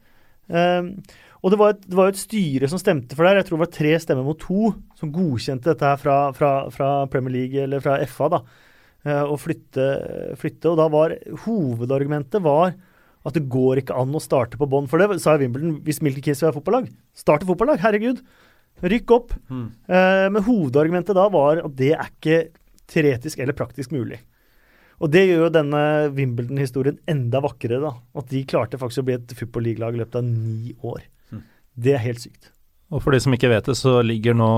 Um, 0.50 0.96
og 1.40 1.52
det 1.52 1.58
var, 1.60 1.72
et, 1.72 1.84
det 1.88 1.96
var, 1.96 2.10
et, 2.10 2.20
styre 2.20 2.68
som 2.68 2.80
stemte 2.80 3.16
for 3.16 3.24
det 3.24 3.32
her. 3.32 3.40
Jeg 3.40 3.48
tror 3.48 3.56
det 3.56 3.64
var 3.64 3.72
tre 3.78 3.92
stemmer 4.02 4.26
mot 4.26 4.40
to 4.40 4.74
som 4.98 5.12
godkjente 5.14 5.70
dette 5.70 5.86
her 5.88 6.00
fra, 6.00 6.16
fra, 6.36 6.50
fra 6.74 6.90
Premier 7.12 7.32
League, 7.38 7.62
eller 7.64 7.80
fra 7.84 7.96
FA, 8.10 8.28
da. 8.34 8.42
Uh, 9.00 9.24
å 9.32 9.38
flytte, 9.40 9.86
flytte, 10.36 10.68
Og 10.68 10.76
da 10.76 10.84
var 10.92 11.14
hovedargumentet 11.46 12.42
var 12.44 12.74
at 13.24 13.36
det 13.36 13.46
går 13.52 13.80
ikke 13.80 13.96
an 13.96 14.12
å 14.16 14.20
starte 14.20 14.60
på 14.60 14.68
bånn. 14.68 14.88
For 14.88 15.00
det 15.00 15.20
sa 15.24 15.38
Wimbledon 15.40 15.78
hvis 15.86 16.02
Milton 16.04 16.24
Kiss 16.24 16.42
vil 16.42 16.50
ha 16.50 16.56
fotballag. 16.56 16.90
Starte 17.16 17.48
fotballag, 17.48 17.80
herregud. 17.80 18.20
Rykk 18.84 19.14
opp. 19.16 19.32
Mm. 19.48 19.68
Uh, 19.88 20.26
men 20.36 20.44
hovedargumentet 20.44 21.16
da 21.16 21.24
var 21.32 21.62
at 21.64 21.76
det 21.78 21.94
er 21.94 22.12
ikke 22.12 22.42
teoretisk 22.90 23.40
eller 23.40 23.56
praktisk 23.56 23.94
mulig. 23.96 24.20
Og 25.00 25.08
det 25.08 25.22
gjør 25.24 25.46
jo 25.46 25.54
denne 25.54 25.82
Wimbledon-historien 26.12 27.00
enda 27.08 27.40
vakrere. 27.40 27.80
da, 27.80 27.94
At 28.20 28.28
de 28.28 28.44
klarte 28.44 28.80
faktisk 28.80 29.00
å 29.00 29.08
bli 29.08 29.16
et 29.16 29.32
football 29.38 29.64
league-lag 29.70 29.96
i 29.96 30.02
løpet 30.02 30.20
av 30.20 30.28
ni 30.28 30.74
år. 30.84 31.00
Det 31.80 31.96
er 31.96 32.02
helt 32.04 32.24
sykt. 32.24 32.50
Og 32.90 33.04
for 33.04 33.14
de 33.14 33.20
som 33.22 33.34
ikke 33.34 33.52
vet 33.52 33.68
det, 33.70 33.76
så 33.78 34.00
ligger 34.02 34.34
nå 34.34 34.50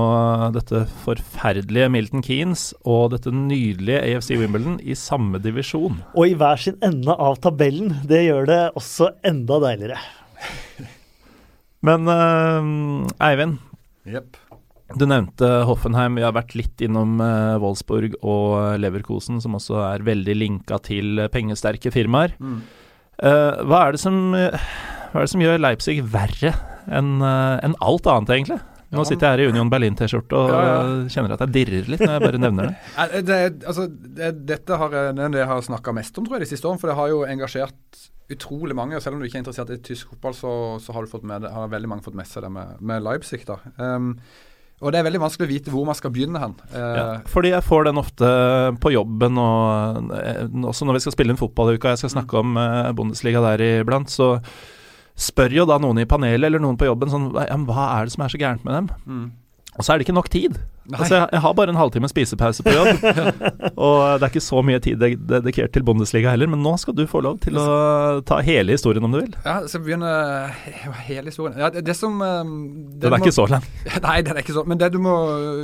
dette 0.55 0.87
forferdelige 1.03 1.89
Milton 1.93 2.23
Keanes 2.25 2.71
og 2.81 3.11
dette 3.13 3.29
nydelige 3.29 3.99
AFC 4.01 4.31
Wimbledon 4.39 4.79
i 4.81 4.97
samme 4.97 5.37
divisjon. 5.43 5.99
Og 6.17 6.31
i 6.31 6.37
hver 6.39 6.57
sin 6.61 6.79
ende 6.85 7.13
av 7.13 7.37
tabellen. 7.43 7.93
Det 8.09 8.23
gjør 8.25 8.49
det 8.49 8.61
også 8.79 9.11
enda 9.29 9.61
deiligere. 9.67 10.01
Men 11.85 12.09
uh, 12.09 13.21
Eivind, 13.21 13.61
Yep. 14.03 14.35
Du 14.99 15.05
nevnte 15.07 15.47
Hoffenheim. 15.67 16.17
Vi 16.19 16.25
har 16.25 16.35
vært 16.35 16.57
litt 16.59 16.81
innom 16.83 17.15
uh, 17.23 17.55
Wolfsburg 17.63 18.17
og 18.19 18.75
Leverkosen, 18.81 19.39
som 19.41 19.55
også 19.57 19.79
er 19.87 20.03
veldig 20.05 20.35
linka 20.35 20.77
til 20.83 21.23
pengesterke 21.33 21.93
firmaer. 21.93 22.35
Mm. 22.41 22.59
Uh, 23.21 23.63
hva, 23.69 23.85
er 23.85 23.97
som, 24.01 24.19
uh, 24.35 24.51
hva, 25.13 25.21
er 25.21 25.25
det 25.25 25.31
som, 25.31 25.43
gjør 25.45 25.61
Leipzig 25.61 26.01
verre 26.13 26.51
enn 26.87 27.17
en 27.23 27.75
alt 27.83 28.07
annet, 28.11 28.35
egentlig? 28.37 28.61
Nå 28.93 29.03
sitter 29.09 29.25
jeg 29.25 29.33
her 29.33 29.41
i 29.41 29.53
Union 29.53 29.69
Berlin-T-skjorte 29.71 30.37
og 30.37 30.51
ja, 30.53 30.61
ja. 30.67 30.81
kjenner 31.09 31.33
at 31.33 31.43
jeg 31.45 31.53
dirrer 31.55 31.89
litt 31.89 32.03
når 32.03 32.13
jeg 32.13 32.23
bare 32.27 32.41
nevner 32.41 32.69
det. 32.69 33.01
det, 33.29 33.39
altså, 33.65 33.87
det 33.89 34.31
dette 34.53 34.77
har 34.79 34.93
det 34.93 35.41
jeg 35.41 35.49
har 35.49 35.65
snakka 35.65 35.95
mest 35.97 36.17
om 36.19 36.27
tror 36.27 36.37
jeg, 36.37 36.45
de 36.45 36.51
siste 36.53 36.69
årene, 36.69 36.81
for 36.81 36.91
det 36.91 36.97
har 36.99 37.09
jo 37.09 37.23
engasjert 37.25 38.03
utrolig 38.33 38.77
mange. 38.77 38.95
og 38.97 39.03
Selv 39.03 39.17
om 39.17 39.21
du 39.21 39.27
ikke 39.27 39.39
er 39.39 39.45
interessert 39.45 39.73
i 39.73 39.81
tysk 39.83 40.13
fotball, 40.13 40.35
så, 40.37 40.53
så 40.83 40.95
har, 40.95 41.09
med, 41.25 41.47
har, 41.49 41.71
veldig 41.71 41.89
mange 41.89 42.05
fått 42.05 42.17
med 42.17 42.29
seg 42.29 42.45
det 42.45 42.51
med, 42.53 42.75
med 42.85 43.05
Leipzig. 43.05 43.41
da. 43.49 43.57
Um, 43.77 44.13
og 44.83 44.91
det 44.91 44.99
er 44.99 45.07
veldig 45.07 45.21
vanskelig 45.23 45.47
å 45.47 45.51
vite 45.53 45.73
hvor 45.73 45.87
man 45.87 45.97
skal 45.97 46.11
begynne 46.13 46.41
hen. 46.41 46.55
Uh, 46.73 46.77
ja, 46.77 47.07
fordi 47.31 47.53
jeg 47.53 47.65
får 47.65 47.89
den 47.89 48.01
ofte 48.01 48.29
på 48.83 48.93
jobben, 48.93 49.41
og 49.41 50.13
eh, 50.17 50.45
også 50.69 50.85
når 50.85 50.99
vi 50.99 51.03
skal 51.05 51.15
spille 51.15 51.35
en 51.35 51.39
fotballuka, 51.39 51.93
jeg 51.93 52.03
skal 52.03 52.15
snakke 52.17 52.41
om 52.41 52.57
Bundesliga 52.97 53.41
der 53.45 53.63
iblant, 53.81 54.11
så 54.11 54.35
spør 55.19 55.53
jo 55.53 55.65
da 55.69 55.77
noen 55.81 56.01
i 56.01 56.09
panelet 56.09 56.49
eller 56.49 56.61
noen 56.63 56.77
på 56.79 56.87
jobben 56.87 57.11
sånn 57.11 57.31
Hva 57.33 57.87
er 57.99 58.07
det 58.07 58.15
som 58.15 58.23
er 58.25 58.33
så 58.33 58.39
gærent 58.41 58.63
med 58.65 58.77
dem? 58.79 58.91
Mm. 59.05 59.25
Og 59.73 59.85
så 59.85 59.93
er 59.93 59.99
det 59.99 60.05
ikke 60.05 60.13
nok 60.13 60.29
tid. 60.29 60.57
Altså, 60.91 61.15
jeg, 61.15 61.27
jeg, 61.31 61.41
har 61.41 61.53
bare 61.57 61.71
en 61.71 61.79
halvtime 61.79 62.09
spisepause 62.11 62.63
på 62.65 62.73
jobb. 62.75 63.05
og 63.85 64.01
det 64.19 64.27
er 64.27 64.29
ikke 64.29 64.43
så 64.43 64.59
mye 64.65 64.81
tid 64.83 65.01
dedikert 65.01 65.73
til 65.73 65.85
Bundesliga 65.87 66.33
heller, 66.33 66.51
men 66.51 66.61
nå 66.61 66.75
skal 66.77 66.93
du 66.97 67.05
få 67.09 67.23
lov 67.25 67.39
til 67.41 67.57
å 67.57 68.19
ta 68.27 68.37
hele 68.45 68.75
historien 68.75 69.07
om 69.07 69.15
du 69.15 69.21
vil. 69.21 69.31
Ja, 69.47 69.55
så 69.69 69.81
begynner 69.81 70.53
hele 71.07 71.31
historien 71.31 71.57
ja, 71.57 71.71
det, 71.73 71.95
som 71.97 72.21
um, 72.21 72.53
det 72.91 73.07
Den 73.07 73.15
er 73.15 73.17
må, 73.17 73.23
ikke 73.23 73.37
så 73.39 73.47
lang. 73.49 73.65
Nei, 74.07 74.19
den 74.27 74.35
er 74.35 74.43
ikke 74.43 74.57
så 74.59 74.65
Men 74.69 74.81
det 74.83 74.91
du 74.93 74.99
må 75.01 75.15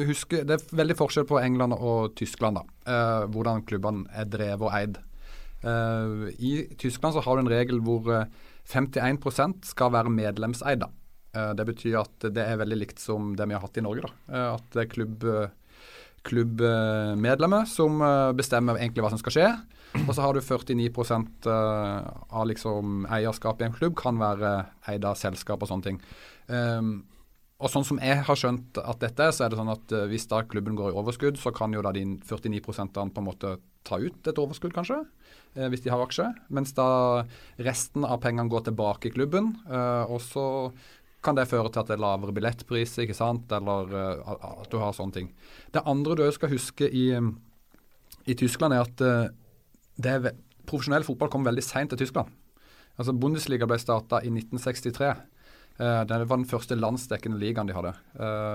huske, 0.10 0.42
det 0.48 0.58
er 0.58 0.82
veldig 0.82 0.98
forskjell 1.04 1.30
på 1.30 1.42
England 1.44 1.78
og 1.78 2.16
Tyskland, 2.18 2.64
da. 2.64 2.66
Uh, 2.90 3.30
hvordan 3.30 3.62
klubbene 3.70 4.08
er 4.16 4.26
drevet 4.32 4.66
og 4.66 4.74
eid. 4.74 4.98
Uh, 5.62 6.32
I 6.40 6.64
Tyskland 6.80 7.14
så 7.14 7.22
har 7.28 7.38
du 7.38 7.46
en 7.46 7.54
regel 7.54 7.84
hvor 7.86 8.10
51 8.70 9.20
uh, 9.26 9.54
skal 9.66 9.94
være 9.96 10.14
medlemseide. 10.14 10.90
Eh, 11.36 11.52
det 11.54 11.66
betyr 11.70 12.00
at 12.02 12.30
det 12.34 12.44
er 12.44 12.60
veldig 12.60 12.78
likt 12.80 13.02
som 13.02 13.34
det 13.38 13.48
vi 13.50 13.58
har 13.58 13.64
hatt 13.64 13.78
i 13.78 13.86
Norge. 13.86 14.08
da. 14.08 14.14
Eh, 14.34 14.48
at 14.56 14.72
det 14.74 14.86
er 14.86 14.94
klubb, 14.94 15.28
klubbmedlemmer 16.28 17.68
som 17.70 18.02
eh, 18.02 18.32
bestemmer 18.38 18.80
egentlig 18.80 19.06
hva 19.06 19.14
som 19.14 19.22
skal 19.22 19.36
skje. 19.36 19.52
Og 20.06 20.12
så 20.14 20.22
har 20.22 20.38
du 20.38 20.42
49% 20.46 21.48
av 21.50 22.44
liksom 22.46 23.08
eierskapet 23.10 23.64
i 23.64 23.70
en 23.72 23.74
klubb 23.74 23.96
kan 23.98 24.20
være 24.22 24.52
eid 24.92 25.06
av 25.08 25.18
selskap 25.18 25.64
og 25.66 25.72
sånne 25.72 25.88
ting. 25.88 25.98
Um, 26.46 26.92
og 27.58 27.72
sånn 27.74 27.88
som 27.88 27.98
jeg 27.98 28.22
har 28.28 28.38
skjønt 28.38 28.78
at 28.78 29.02
dette 29.02 29.26
er, 29.26 29.34
så 29.34 29.48
er 29.48 29.50
det 29.50 29.58
sånn 29.58 29.74
at 29.74 29.96
hvis 30.12 30.30
da 30.30 30.44
klubben 30.46 30.78
går 30.78 30.94
i 30.94 31.00
overskudd, 31.02 31.42
så 31.42 31.50
kan 31.58 31.74
jo 31.74 31.82
da 31.82 31.90
de 31.98 32.06
49% 32.22 33.02
på 33.02 33.24
en 33.24 33.26
måte 33.26 33.56
ta 33.90 33.98
ut 34.00 34.30
et 34.30 34.42
overskudd, 34.42 34.76
kanskje, 34.76 35.02
hvis 35.74 35.82
de 35.82 35.92
har 35.92 36.04
aksjer. 36.04 36.38
Mens 36.54 36.76
da 36.78 37.26
resten 37.58 38.06
av 38.06 38.22
pengene 38.24 38.52
går 38.52 38.68
tilbake 38.70 39.10
i 39.10 39.14
klubben. 39.16 39.56
og 39.66 40.22
så 40.22 40.46
kan 41.26 41.36
det 41.36 41.50
føre 41.52 41.72
til 41.72 41.82
at 41.82 41.90
det 41.90 41.98
er 41.98 42.04
lavere 42.04 42.36
billettpris, 42.36 42.96
ikke 43.04 43.18
sant? 43.18 43.52
eller 43.56 43.92
uh, 43.92 44.36
at 44.64 44.70
du 44.72 44.78
har 44.80 44.96
sånne 44.96 45.16
ting. 45.16 45.32
Det 45.74 45.84
andre 45.90 46.16
du 46.20 46.24
skal 46.36 46.54
huske 46.54 46.88
i, 46.88 47.10
i 48.26 48.38
Tyskland, 48.40 48.76
er 48.76 48.86
at 48.86 49.04
er 50.10 50.30
profesjonell 50.70 51.04
fotball 51.08 51.32
kom 51.34 51.48
veldig 51.48 51.66
seint 51.66 51.92
til 51.92 52.00
Tyskland. 52.04 52.32
Altså 53.00 53.16
Bundesliga 53.16 53.68
ble 53.68 53.80
starta 53.80 54.22
i 54.24 54.32
1963. 54.32 55.12
Uh, 55.80 55.84
eh, 55.84 56.02
det 56.08 56.24
var 56.24 56.40
den 56.40 56.48
første 56.48 56.76
landsdekkende 56.80 57.40
ligaen 57.40 57.68
de 57.68 57.76
hadde. 57.76 57.94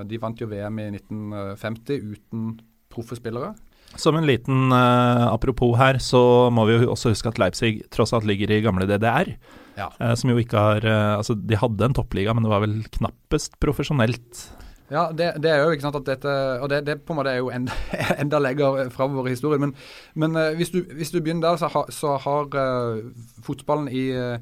de 0.09 0.21
vant 0.21 0.41
jo 0.41 0.49
VM 0.49 0.81
i 0.81 0.91
1950 0.97 2.13
uten 2.15 2.51
proffe 2.93 3.17
spillere. 3.19 3.55
Som 4.01 4.17
en 4.19 4.27
liten 4.27 4.73
apropos 4.75 5.77
her, 5.79 6.01
så 6.03 6.51
må 6.51 6.65
vi 6.69 6.79
jo 6.79 6.91
også 6.93 7.13
huske 7.13 7.31
at 7.31 7.39
Leipzig 7.39 7.77
tross 7.95 8.15
alt 8.17 8.27
ligger 8.27 8.51
i 8.51 8.63
gamle 8.65 8.89
DDR. 8.91 9.35
Ja. 9.79 9.89
Uh, 10.01 10.13
som 10.19 10.31
jo 10.31 10.39
ikke 10.39 10.61
har 10.61 10.85
uh, 10.87 11.17
Altså, 11.19 11.35
de 11.35 11.59
hadde 11.59 11.89
en 11.89 11.97
toppliga, 11.97 12.35
men 12.35 12.47
det 12.47 12.53
var 12.53 12.63
vel 12.65 12.77
knappest 12.95 13.59
profesjonelt. 13.63 14.45
Ja, 14.93 15.09
det, 15.17 15.31
det, 15.43 15.51
er 15.51 15.65
jo 15.65 15.73
ikke 15.73 15.87
sant 15.87 15.97
at 15.97 16.07
dette 16.07 16.33
Og 16.61 16.69
det, 16.69 16.83
det 16.87 16.99
på 17.03 17.15
en 17.15 17.19
måte 17.19 17.33
er 17.33 17.41
jo 17.41 17.49
enda, 17.51 17.75
enda 18.23 18.39
lenger 18.43 18.93
framover 18.95 19.31
i 19.31 19.35
historien. 19.35 19.65
Men, 19.65 19.75
men 20.15 20.39
uh, 20.39 20.53
hvis, 20.59 20.71
du, 20.75 20.83
hvis, 20.95 21.11
du, 21.15 21.21
begynner 21.21 21.49
der, 21.49 21.61
så, 21.63 21.73
ha, 21.75 21.85
så 21.91 22.17
har 22.23 22.55
uh, 22.55 23.03
fotballen 23.43 23.91
i, 23.91 24.07
uh, 24.15 24.39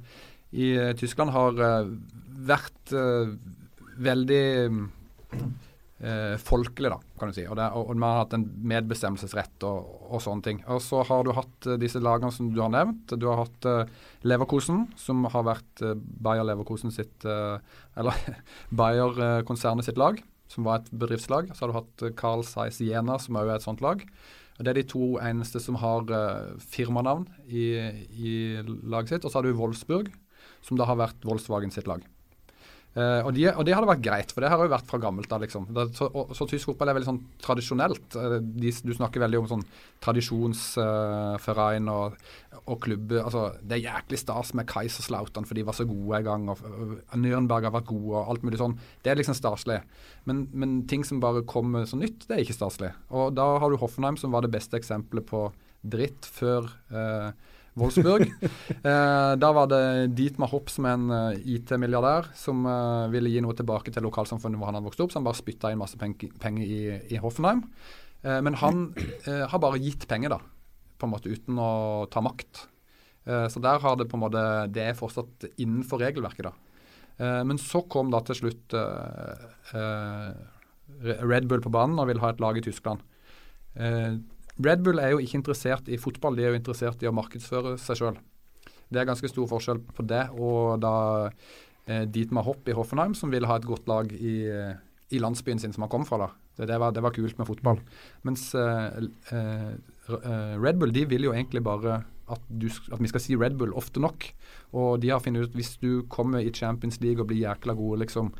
i, 0.52 0.74
Tyskland 0.98 1.32
har 1.32 1.56
vært 2.42 2.92
veldig 4.02 4.46
eh, 6.02 6.34
folkelig, 6.40 6.90
da, 6.92 6.98
kan 7.18 7.30
du 7.30 7.36
si. 7.36 7.44
Og, 7.46 7.56
det, 7.58 7.68
og, 7.76 7.90
og, 7.90 7.96
vi 7.96 8.06
har 8.06 8.20
hatt 8.20 8.34
en 8.36 8.46
medbestemmelsesrett 8.72 9.66
og, 9.68 9.92
og, 10.08 10.18
sånne 10.24 10.46
ting. 10.46 10.60
Og 10.72 10.82
så 10.84 11.02
har 11.08 11.24
du 11.26 11.32
hatt 11.36 11.68
uh, 11.70 11.76
disse 11.80 12.02
lagene 12.02 12.32
som 12.34 12.50
du 12.52 12.60
har 12.62 12.72
nevnt. 12.74 13.14
Du 13.20 13.28
har 13.30 13.42
hatt 13.44 13.68
eh, 13.68 13.94
Leverkosen, 14.26 14.86
som 15.00 15.24
har 15.32 15.46
vært 15.46 15.84
eh, 15.84 15.96
Bayer 15.96 16.46
Leverkosen 16.46 16.94
sitt 16.94 17.26
Eller 17.26 18.18
Bayer-konsernet 18.82 19.86
sitt 19.86 20.00
lag, 20.00 20.20
som 20.50 20.66
var 20.68 20.80
et 20.80 20.92
bedriftslag. 20.92 21.52
Så 21.52 21.64
har 21.64 21.72
du 21.72 21.78
hatt 21.80 22.06
Carl 22.18 22.46
Zeiss 22.46 22.82
Jena, 22.82 23.18
som 23.22 23.38
òg 23.40 23.50
er 23.50 23.60
et 23.60 23.66
sånt 23.66 23.84
lag. 23.84 24.02
Og 24.58 24.64
Det 24.64 24.72
er 24.72 24.80
de 24.82 24.88
to 24.90 25.16
eneste 25.22 25.62
som 25.64 25.78
har 25.80 26.10
firmanavn 26.60 27.24
i, 27.48 27.66
i 28.12 28.34
laget 28.62 29.14
sitt. 29.14 29.24
Og 29.24 29.32
så 29.32 29.40
har 29.40 29.48
du 29.48 29.56
Wolfsburg, 29.58 30.12
som 30.62 30.78
da 30.78 30.86
har 30.90 31.00
vært 31.00 31.24
Volkswagen 31.26 31.72
sitt 31.74 31.88
lag. 31.90 32.04
Uh, 32.92 33.24
og, 33.24 33.30
de, 33.32 33.46
og, 33.48 33.62
det 33.64 33.72
hadde 33.72 33.88
vært 33.88 34.02
greit, 34.04 34.32
for 34.34 34.44
det 34.44 34.50
har 34.52 34.60
jo 34.60 34.68
vært 34.68 34.90
fra 34.90 34.98
gammelt 35.00 35.30
av. 35.32 35.40
Liksom. 35.40 35.68
så, 35.96 36.08
så, 36.36 36.46
tysk 36.48 36.68
fotball 36.68 36.90
er 36.92 36.96
veldig 36.98 37.08
sånn 37.08 37.20
tradisjonelt. 37.40 38.16
Uh, 38.18 38.36
de, 38.42 38.72
du 38.84 38.92
snakker 38.92 39.22
veldig 39.22 39.40
om 39.40 39.48
sånn 39.54 39.64
tradisjonsforein 40.04 41.88
uh, 41.88 41.94
og, 41.94 42.18
og 42.66 42.76
klubb 42.84 43.14
altså, 43.22 43.46
Det 43.64 43.78
er 43.78 43.86
jæklig 43.86 44.20
stas 44.20 44.52
med 44.58 44.68
Kaiserslautern, 44.68 45.48
for 45.48 45.56
de 45.56 45.64
var 45.64 45.78
så 45.78 45.86
gode 45.88 46.20
en 46.20 46.28
gang. 46.28 46.44
og, 46.52 46.60
og 46.68 47.16
Nürnberg 47.22 47.70
har 47.70 47.76
vært 47.78 47.88
gode 47.94 48.12
og 48.12 48.34
alt 48.34 48.44
mulig 48.44 48.60
sånn. 48.60 48.76
Det 49.00 49.14
er 49.14 49.20
liksom 49.22 49.38
staselig. 49.40 49.80
Men, 50.28 50.44
men 50.52 50.82
ting 50.90 51.06
som 51.08 51.22
bare 51.22 51.46
kommer 51.48 51.88
så 51.88 51.96
nytt, 51.96 52.28
det 52.28 52.36
er 52.36 52.44
ikke 52.44 52.58
staselig. 52.60 52.92
Og 53.08 53.32
da 53.38 53.54
har 53.62 53.72
du 53.72 53.80
Hoffenheim, 53.80 54.20
som 54.20 54.36
var 54.36 54.44
det 54.44 54.52
beste 54.52 54.76
eksempelet 54.76 55.24
på 55.32 55.46
dritt 55.82 56.28
før 56.28 56.68
uh, 56.92 57.32
Wolfsburg. 57.78 58.26
eh, 58.88 59.32
da 59.40 59.50
var 59.56 59.68
det 59.70 60.12
Dietmar 60.16 60.50
Hopp 60.52 60.70
som 60.72 60.86
er 60.88 60.96
en 60.98 61.12
uh, 61.12 61.20
eh, 61.32 61.44
IT-milliardær 61.56 62.28
som 62.36 62.66
uh, 62.68 63.08
ville 63.12 63.32
gi 63.32 63.40
noe 63.44 63.56
tilbake 63.56 63.94
til 63.94 64.04
lokalsamfunnet 64.04 64.60
hvor 64.60 64.68
han 64.68 64.76
hadde 64.78 64.88
vokst 64.90 65.02
opp, 65.04 65.12
så 65.12 65.20
han 65.20 65.28
bare 65.28 65.40
spytta 65.40 65.72
inn 65.72 65.80
masse 65.80 65.98
penger 65.98 66.64
i, 66.64 66.82
i 67.14 67.20
Hoffenheim. 67.22 67.64
Eh, 68.22 68.40
men 68.44 68.58
han 68.60 68.84
har 69.26 69.62
bare 69.62 69.80
gitt 69.82 70.04
penger, 70.10 70.36
da, 70.36 70.38
på 71.00 71.08
en 71.08 71.14
måte 71.14 71.32
uten 71.32 71.58
å 71.58 71.70
ta 72.12 72.22
makt. 72.24 72.68
så 73.24 73.60
der 73.62 73.78
har 73.78 73.96
det 73.96 74.08
på 74.10 74.16
en 74.18 74.22
måte 74.24 74.40
Det 74.74 74.82
er 74.82 74.96
fortsatt 74.98 75.44
innenfor 75.62 76.00
regelverket, 76.02 76.48
da. 76.48 76.52
men 77.46 77.58
så 77.58 77.84
kom 77.86 78.10
da 78.10 78.18
til 78.26 78.34
slutt 78.34 78.74
Red 81.30 81.46
Bull 81.46 81.62
på 81.62 81.70
banen 81.70 82.00
og 82.02 82.08
ville 82.10 82.22
ha 82.24 82.32
et 82.34 82.42
lag 82.42 82.58
i 82.58 82.64
Tyskland. 82.66 82.98
Eh, 84.52 84.64
Red 84.64 84.84
Bull 84.84 85.00
er 85.00 85.14
jo 85.14 85.22
ikke 85.22 85.40
interessert 85.40 85.88
i 85.88 85.98
fotball, 86.00 86.36
de 86.36 86.44
er 86.44 86.52
jo 86.52 86.60
interessert 86.60 87.02
i 87.02 87.08
å 87.10 87.16
markedsføre 87.16 87.78
seg 87.80 88.00
sjøl. 88.00 88.20
Det 88.92 89.00
er 89.00 89.08
ganske 89.08 89.28
stor 89.30 89.48
forskjell 89.48 89.80
på 89.96 90.04
det 90.04 90.26
og 90.36 90.80
da 90.82 90.94
eh, 91.86 92.04
Dietmar 92.04 92.44
Hopp 92.44 92.68
i 92.68 92.76
Hoffenheim, 92.76 93.14
som 93.14 93.32
vil 93.32 93.48
ha 93.48 93.56
et 93.56 93.68
godt 93.68 93.88
lag 93.88 94.12
i, 94.12 94.42
eh, 94.52 94.74
i 95.12 95.20
landsbyen 95.22 95.62
sin 95.62 95.72
som 95.72 95.86
han 95.86 95.92
kom 95.92 96.04
fra. 96.08 96.26
da. 96.26 96.30
Det, 96.56 96.66
det, 96.68 96.78
var, 96.78 96.92
det 96.92 97.00
var, 97.00 97.14
kult 97.16 97.38
med 97.38 97.48
fotball. 97.48 97.80
Mens 98.28 98.50
eh, 98.54 98.98
eh, 99.32 99.70
eh, 100.12 100.56
Red 100.60 100.80
Bull 100.80 100.92
de 100.92 101.06
vil 101.08 101.24
jo 101.28 101.32
egentlig 101.32 101.62
bare 101.64 102.02
at, 102.32 102.44
du, 102.48 102.68
at, 102.68 103.00
vi 103.00 103.08
skal 103.08 103.24
si 103.24 103.36
Red 103.36 103.56
Bull 103.60 103.72
ofte 103.76 104.02
nok. 104.02 104.28
Og 104.76 105.00
de 105.00 105.12
har 105.12 105.22
funnet 105.24 105.46
ut 105.46 105.52
at 105.52 105.56
hvis 105.56 105.74
du 105.80 106.04
kommer 106.12 106.44
i 106.44 106.52
Champions 106.52 107.00
League 107.00 107.20
og 107.20 107.30
blir 107.30 107.40
jækla 107.40 107.76
gode 107.78 108.02
liksom, 108.04 108.30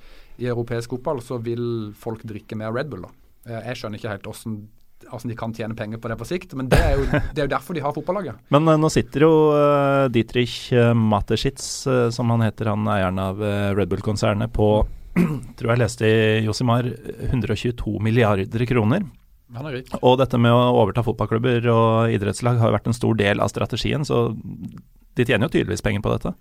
i 0.40 0.48
europeisk 0.52 0.92
fotball, 0.92 1.24
så 1.24 1.40
vil 1.40 1.92
folk 1.96 2.24
drikke 2.28 2.58
mer 2.60 2.74
Red 2.76 2.92
Bull. 2.92 3.08
da. 3.08 3.16
Jeg 3.64 3.80
skjønner 3.80 3.98
ikke 3.98 4.12
helt 4.12 4.28
åssen 4.30 4.60
altså 5.08 5.30
de 5.30 5.36
kan 5.38 5.54
tjene 5.56 5.76
penger 5.78 6.00
på 6.02 6.10
det 6.10 6.18
på 6.20 6.28
sikt. 6.28 6.56
Men 6.58 6.70
det 6.72 6.80
er 6.80 6.96
jo, 6.98 7.06
det 7.10 7.40
er 7.40 7.46
jo 7.46 7.52
derfor 7.54 7.76
de 7.76 7.84
har 7.84 7.94
fotballaget. 7.96 8.40
Men 8.54 8.68
uh, 8.70 8.78
nå 8.80 8.90
sitter 8.92 9.26
jo 9.26 9.32
uh, 9.52 10.08
Dietrich 10.12 10.72
uh, 10.76 10.92
Mateschitz, 10.96 11.86
som 12.14 12.34
han 12.34 12.44
heter, 12.46 12.72
han 12.72 12.88
eieren 12.90 13.20
av 13.22 13.40
Red 13.76 13.90
Bull-konsernet, 13.92 14.52
på 14.54 14.74
tror 15.58 15.74
jeg 15.74 15.82
leste 15.82 16.08
i 16.08 16.44
Josimar 16.46 16.88
122 17.28 17.98
milliarder 18.02 18.66
kroner. 18.68 19.04
Er. 19.52 19.82
Og 20.00 20.16
dette 20.16 20.38
med 20.40 20.54
å 20.54 20.60
overta 20.80 21.02
fotballklubber 21.04 21.66
og 21.68 22.14
idrettslag 22.14 22.56
har 22.56 22.70
jo 22.70 22.76
vært 22.78 22.86
en 22.88 22.96
stor 22.96 23.18
del 23.18 23.42
av 23.44 23.50
strategien, 23.52 24.06
så 24.08 24.30
de 24.32 25.26
tjener 25.28 25.44
jo 25.44 25.52
tydeligvis 25.52 25.84
penger 25.84 26.04
på 26.04 26.14
dette. 26.14 26.32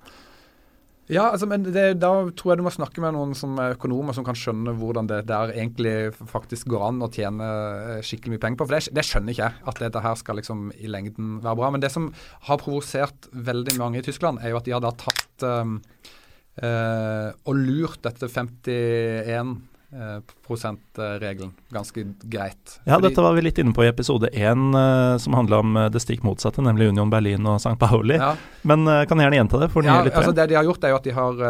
Ja, 1.10 1.32
altså, 1.34 1.48
men 1.50 1.66
det, 1.66 1.86
da 2.00 2.12
tror 2.38 2.54
jeg 2.54 2.62
du 2.62 2.66
må 2.68 2.72
snakke 2.72 3.02
med 3.04 3.16
noen 3.16 3.34
som 3.36 3.58
er 3.60 3.74
økonomer 3.74 4.16
som 4.16 4.26
kan 4.28 4.38
skjønne 4.38 4.76
hvordan 4.80 5.10
det 5.10 5.24
der 5.32 5.52
egentlig 5.56 6.14
faktisk 6.30 6.70
går 6.72 6.86
an 6.88 7.02
å 7.04 7.10
tjene 7.12 7.48
eh, 7.98 8.04
skikkelig 8.06 8.36
mye 8.36 8.44
penger 8.46 8.62
på. 8.62 8.68
For 8.70 8.78
det, 8.78 8.94
det 8.96 9.06
skjønner 9.08 9.34
ikke 9.34 9.50
jeg, 9.50 9.64
at 9.74 9.82
dette 9.82 10.04
her 10.06 10.20
skal 10.22 10.40
liksom 10.40 10.70
i 10.78 10.92
lengden 10.92 11.40
være 11.42 11.58
bra. 11.60 11.72
Men 11.74 11.84
det 11.84 11.92
som 11.92 12.12
har 12.48 12.62
provosert 12.62 13.28
veldig 13.34 13.76
mange 13.82 14.00
i 14.00 14.06
Tyskland, 14.06 14.40
er 14.40 14.54
jo 14.54 14.62
at 14.62 14.70
de 14.70 14.78
har 14.78 14.86
da 14.86 14.94
tatt 15.02 15.48
um, 15.48 15.76
uh, 16.62 17.30
og 17.44 17.60
lurt 17.60 18.00
dette 18.06 18.30
51 18.32 18.72
Eh, 18.72 19.71
prosentregelen 20.48 21.52
ganske 21.70 22.04
greit. 22.24 22.80
Ja, 22.86 22.96
Fordi, 22.96 23.10
dette 23.10 23.24
var 23.26 23.34
vi 23.36 23.44
litt 23.44 23.58
inne 23.60 23.74
på 23.76 23.84
i 23.84 23.90
episode 23.90 24.30
én, 24.32 24.70
uh, 24.72 25.18
som 25.20 25.36
handla 25.36 25.60
om 25.60 25.76
uh, 25.76 25.88
det 25.92 26.00
stikk 26.04 26.24
motsatte, 26.24 26.64
nemlig 26.64 26.88
Union 26.94 27.12
Berlin 27.12 27.48
og 27.50 27.60
St. 27.60 27.76
Pauli. 27.80 28.16
Ja. 28.16 28.34
Men 28.68 28.88
kan 29.10 29.20
gjerne 29.20 29.42
gjenta 29.42 29.60
det 29.60 29.72
for 29.74 29.86
ja. 29.86 29.98
Altså 30.08 30.32
det 30.36 30.48
de 30.52 30.56
har 30.60 30.68
gjort, 30.68 30.84
er 30.86 30.94
jo 30.94 31.00
at 31.00 31.08
de 31.10 31.16
har 31.16 31.42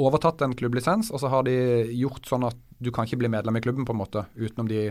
overtatt 0.00 0.44
en 0.46 0.54
klubblisens, 0.56 1.10
og 1.12 1.20
så 1.20 1.30
har 1.32 1.44
de 1.48 1.56
gjort 1.96 2.28
sånn 2.28 2.46
at 2.48 2.56
du 2.78 2.92
kan 2.94 3.08
ikke 3.08 3.20
bli 3.20 3.32
medlem 3.32 3.58
i 3.58 3.64
klubben, 3.64 3.84
på 3.88 3.92
en 3.92 4.00
måte, 4.00 4.24
utenom 4.36 4.70
de 4.70 4.88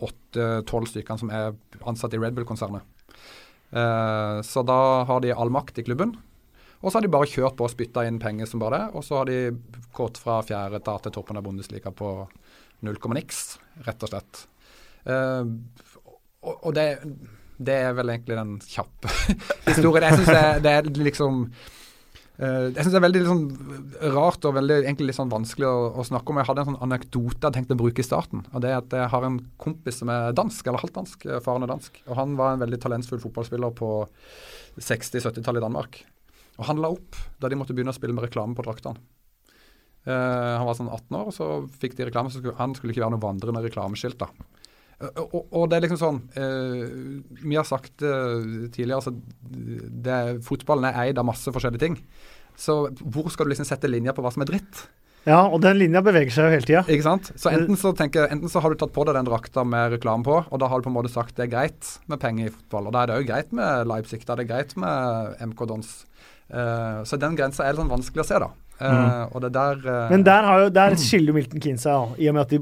åtte-tolv 0.00 0.88
stykkene 0.88 1.20
som 1.20 1.32
er 1.34 1.52
ansatt 1.88 2.14
i 2.16 2.20
Red 2.20 2.36
Bull-konsernet. 2.36 2.86
så 4.46 4.62
da 4.66 4.80
har 5.08 5.20
de 5.20 5.34
all 5.34 5.52
makt 5.52 5.82
i 5.82 5.84
klubben. 5.84 6.16
Og 6.80 6.88
så 6.88 6.96
har 6.96 7.04
de 7.04 7.12
bare 7.12 7.28
kjørt 7.28 7.58
på 7.58 7.66
og 7.66 7.72
spytta 7.72 8.06
inn 8.08 8.20
penger 8.22 8.48
som 8.48 8.62
bare 8.62 8.78
det. 8.78 8.84
Og 8.96 9.04
så 9.04 9.20
har 9.20 9.28
de 9.28 9.40
gått 9.96 10.20
fra 10.20 10.40
fjerde 10.46 10.80
etat 10.80 11.04
til 11.06 11.14
toppen 11.16 11.40
av 11.40 11.44
Bundesliga 11.44 11.92
på 11.92 12.14
null 12.86 13.00
komma 13.00 13.18
niks, 13.18 13.58
rett 13.84 14.06
og 14.06 14.12
slett. 14.12 14.46
Uh, 15.04 15.44
og, 16.40 16.54
og 16.54 16.72
det, 16.76 16.86
det, 17.60 17.76
er 17.88 17.92
vel 17.96 18.12
egentlig 18.14 18.38
den 18.38 18.54
kjappe 18.64 19.12
historien. 19.68 20.08
Jeg 20.08 20.22
syns 20.22 20.32
det, 20.32 20.46
det, 20.64 20.72
er 20.78 20.88
liksom 21.04 21.42
uh, 21.50 22.66
jeg 22.70 22.78
synes 22.78 22.94
det 22.94 23.00
er 23.00 23.04
veldig 23.06 23.22
liksom, 23.26 23.42
rart 24.14 24.48
og 24.48 24.56
veldig 24.56 24.78
egentlig 24.80 25.10
litt 25.10 25.18
sånn 25.18 25.32
vanskelig 25.32 25.68
å, 25.68 25.82
å, 26.00 26.06
snakke 26.08 26.32
om. 26.32 26.40
Jeg 26.40 26.48
hadde 26.48 26.64
en 26.64 26.70
sånn 26.70 26.84
anekdote 26.86 27.50
jeg 27.50 27.58
tenkte 27.58 27.76
å 27.76 27.82
bruke 27.82 28.00
i 28.00 28.08
starten. 28.08 28.46
og 28.54 28.64
det 28.64 28.72
er 28.72 28.78
at 28.80 28.96
Jeg 29.02 29.12
har 29.16 29.28
en 29.28 29.36
kompis 29.60 30.00
som 30.00 30.12
er 30.12 30.32
dansk, 30.36 30.64
eller 30.64 30.80
halvt 30.80 30.96
dansk, 30.96 31.28
faren 31.44 31.68
er 31.68 31.74
dansk. 31.74 32.00
og 32.08 32.16
Han 32.22 32.40
var 32.40 32.56
en 32.56 32.64
veldig 32.64 32.80
talentfull 32.80 33.20
fotballspiller 33.26 33.76
på 33.76 33.92
60-70-tallet 34.80 35.60
i 35.60 35.66
Danmark. 35.68 36.00
Og 36.58 36.66
han 36.68 36.80
la 36.82 36.90
opp 36.92 37.18
da 37.40 37.48
de 37.48 37.58
måtte 37.58 37.76
begynne 37.76 37.94
å 37.94 37.96
spille 37.96 38.16
med 38.16 38.26
reklame 38.26 38.56
på 38.56 38.64
draktene. 38.66 39.00
Uh, 40.08 40.56
han 40.56 40.64
var 40.64 40.76
sånn 40.78 40.88
18 40.88 41.16
år, 41.18 41.26
og 41.28 41.34
så 41.36 41.46
fikk 41.82 41.98
de 41.98 42.08
reklame. 42.08 42.32
Så 42.32 42.40
skulle, 42.40 42.56
han 42.60 42.74
skulle 42.76 42.94
ikke 42.94 43.04
være 43.04 43.14
noe 43.16 43.24
vandrende 43.24 43.62
reklameskilt. 43.66 44.20
da. 44.22 44.30
Uh, 45.00 45.22
og, 45.26 45.42
og, 45.44 45.66
det 45.70 45.78
er 45.78 45.84
liksom 45.86 46.00
sånn 46.00 46.18
uh, 46.36 47.20
Vi 47.40 47.56
har 47.56 47.64
sagt 47.64 48.02
tidligere 48.02 48.98
altså 48.98 49.14
det, 49.16 50.42
Fotballen 50.44 50.90
er 50.90 50.98
eid 51.06 51.20
av 51.20 51.28
masse 51.28 51.52
forskjellige 51.52 51.84
ting. 51.84 52.00
Så 52.60 52.82
hvor 53.00 53.30
skal 53.32 53.48
du 53.48 53.54
liksom 53.54 53.68
sette 53.68 53.88
linja 53.88 54.16
på 54.16 54.24
hva 54.24 54.32
som 54.32 54.44
er 54.44 54.52
dritt? 54.52 54.88
Ja, 55.28 55.42
og 55.44 55.60
den 55.60 55.76
linja 55.76 56.00
beveger 56.04 56.32
seg 56.32 56.46
jo 56.46 56.52
hele 56.54 56.64
tida. 56.64 56.80
Ikke 56.88 57.04
sant? 57.04 57.28
Så 57.36 57.50
enten 57.52 57.76
så, 57.76 57.92
tenker, 57.96 58.30
enten 58.32 58.48
så 58.48 58.62
har 58.64 58.72
du 58.72 58.80
tatt 58.80 58.92
på 58.94 59.04
deg 59.04 59.18
den 59.18 59.28
drakta 59.28 59.66
med 59.68 59.92
reklame 59.98 60.24
på, 60.24 60.38
og 60.48 60.62
da 60.62 60.68
har 60.70 60.80
du 60.80 60.86
på 60.86 60.92
en 60.92 60.96
måte 60.96 61.12
sagt 61.12 61.36
det 61.36 61.44
er 61.44 61.52
greit 61.52 61.90
med 62.08 62.22
penger 62.22 62.48
i 62.48 62.54
fotball. 62.54 62.88
Og 62.88 62.96
da 62.96 63.02
er 63.02 63.10
det 63.10 63.18
òg 63.18 63.28
greit 63.28 63.52
med 63.56 63.90
Leipzig, 63.90 64.22
da 64.24 64.32
er 64.32 64.40
det 64.40 64.48
greit 64.48 64.72
med 64.80 65.44
MK 65.50 65.66
Dons. 65.68 65.92
Uh, 66.50 67.04
så 67.06 67.18
den 67.20 67.36
grensa 67.38 67.64
er 67.64 67.74
litt 67.74 67.82
sånn 67.82 67.92
vanskelig 67.92 68.24
å 68.24 68.26
se, 68.26 68.38
da. 68.42 68.50
Uh, 68.80 68.90
mm. 68.90 69.32
og 69.36 69.42
det 69.44 69.50
der 69.54 69.82
uh, 69.84 70.04
Men 70.10 70.22
der, 70.26 70.46
har 70.48 70.62
jo, 70.64 70.70
der 70.74 70.94
skiller 70.98 71.36
Milton 71.36 71.62
Keane 71.62 71.82
seg, 71.82 72.14
i 72.18 72.30
og 72.30 72.36
med 72.36 72.46
at 72.46 72.54
de 72.54 72.60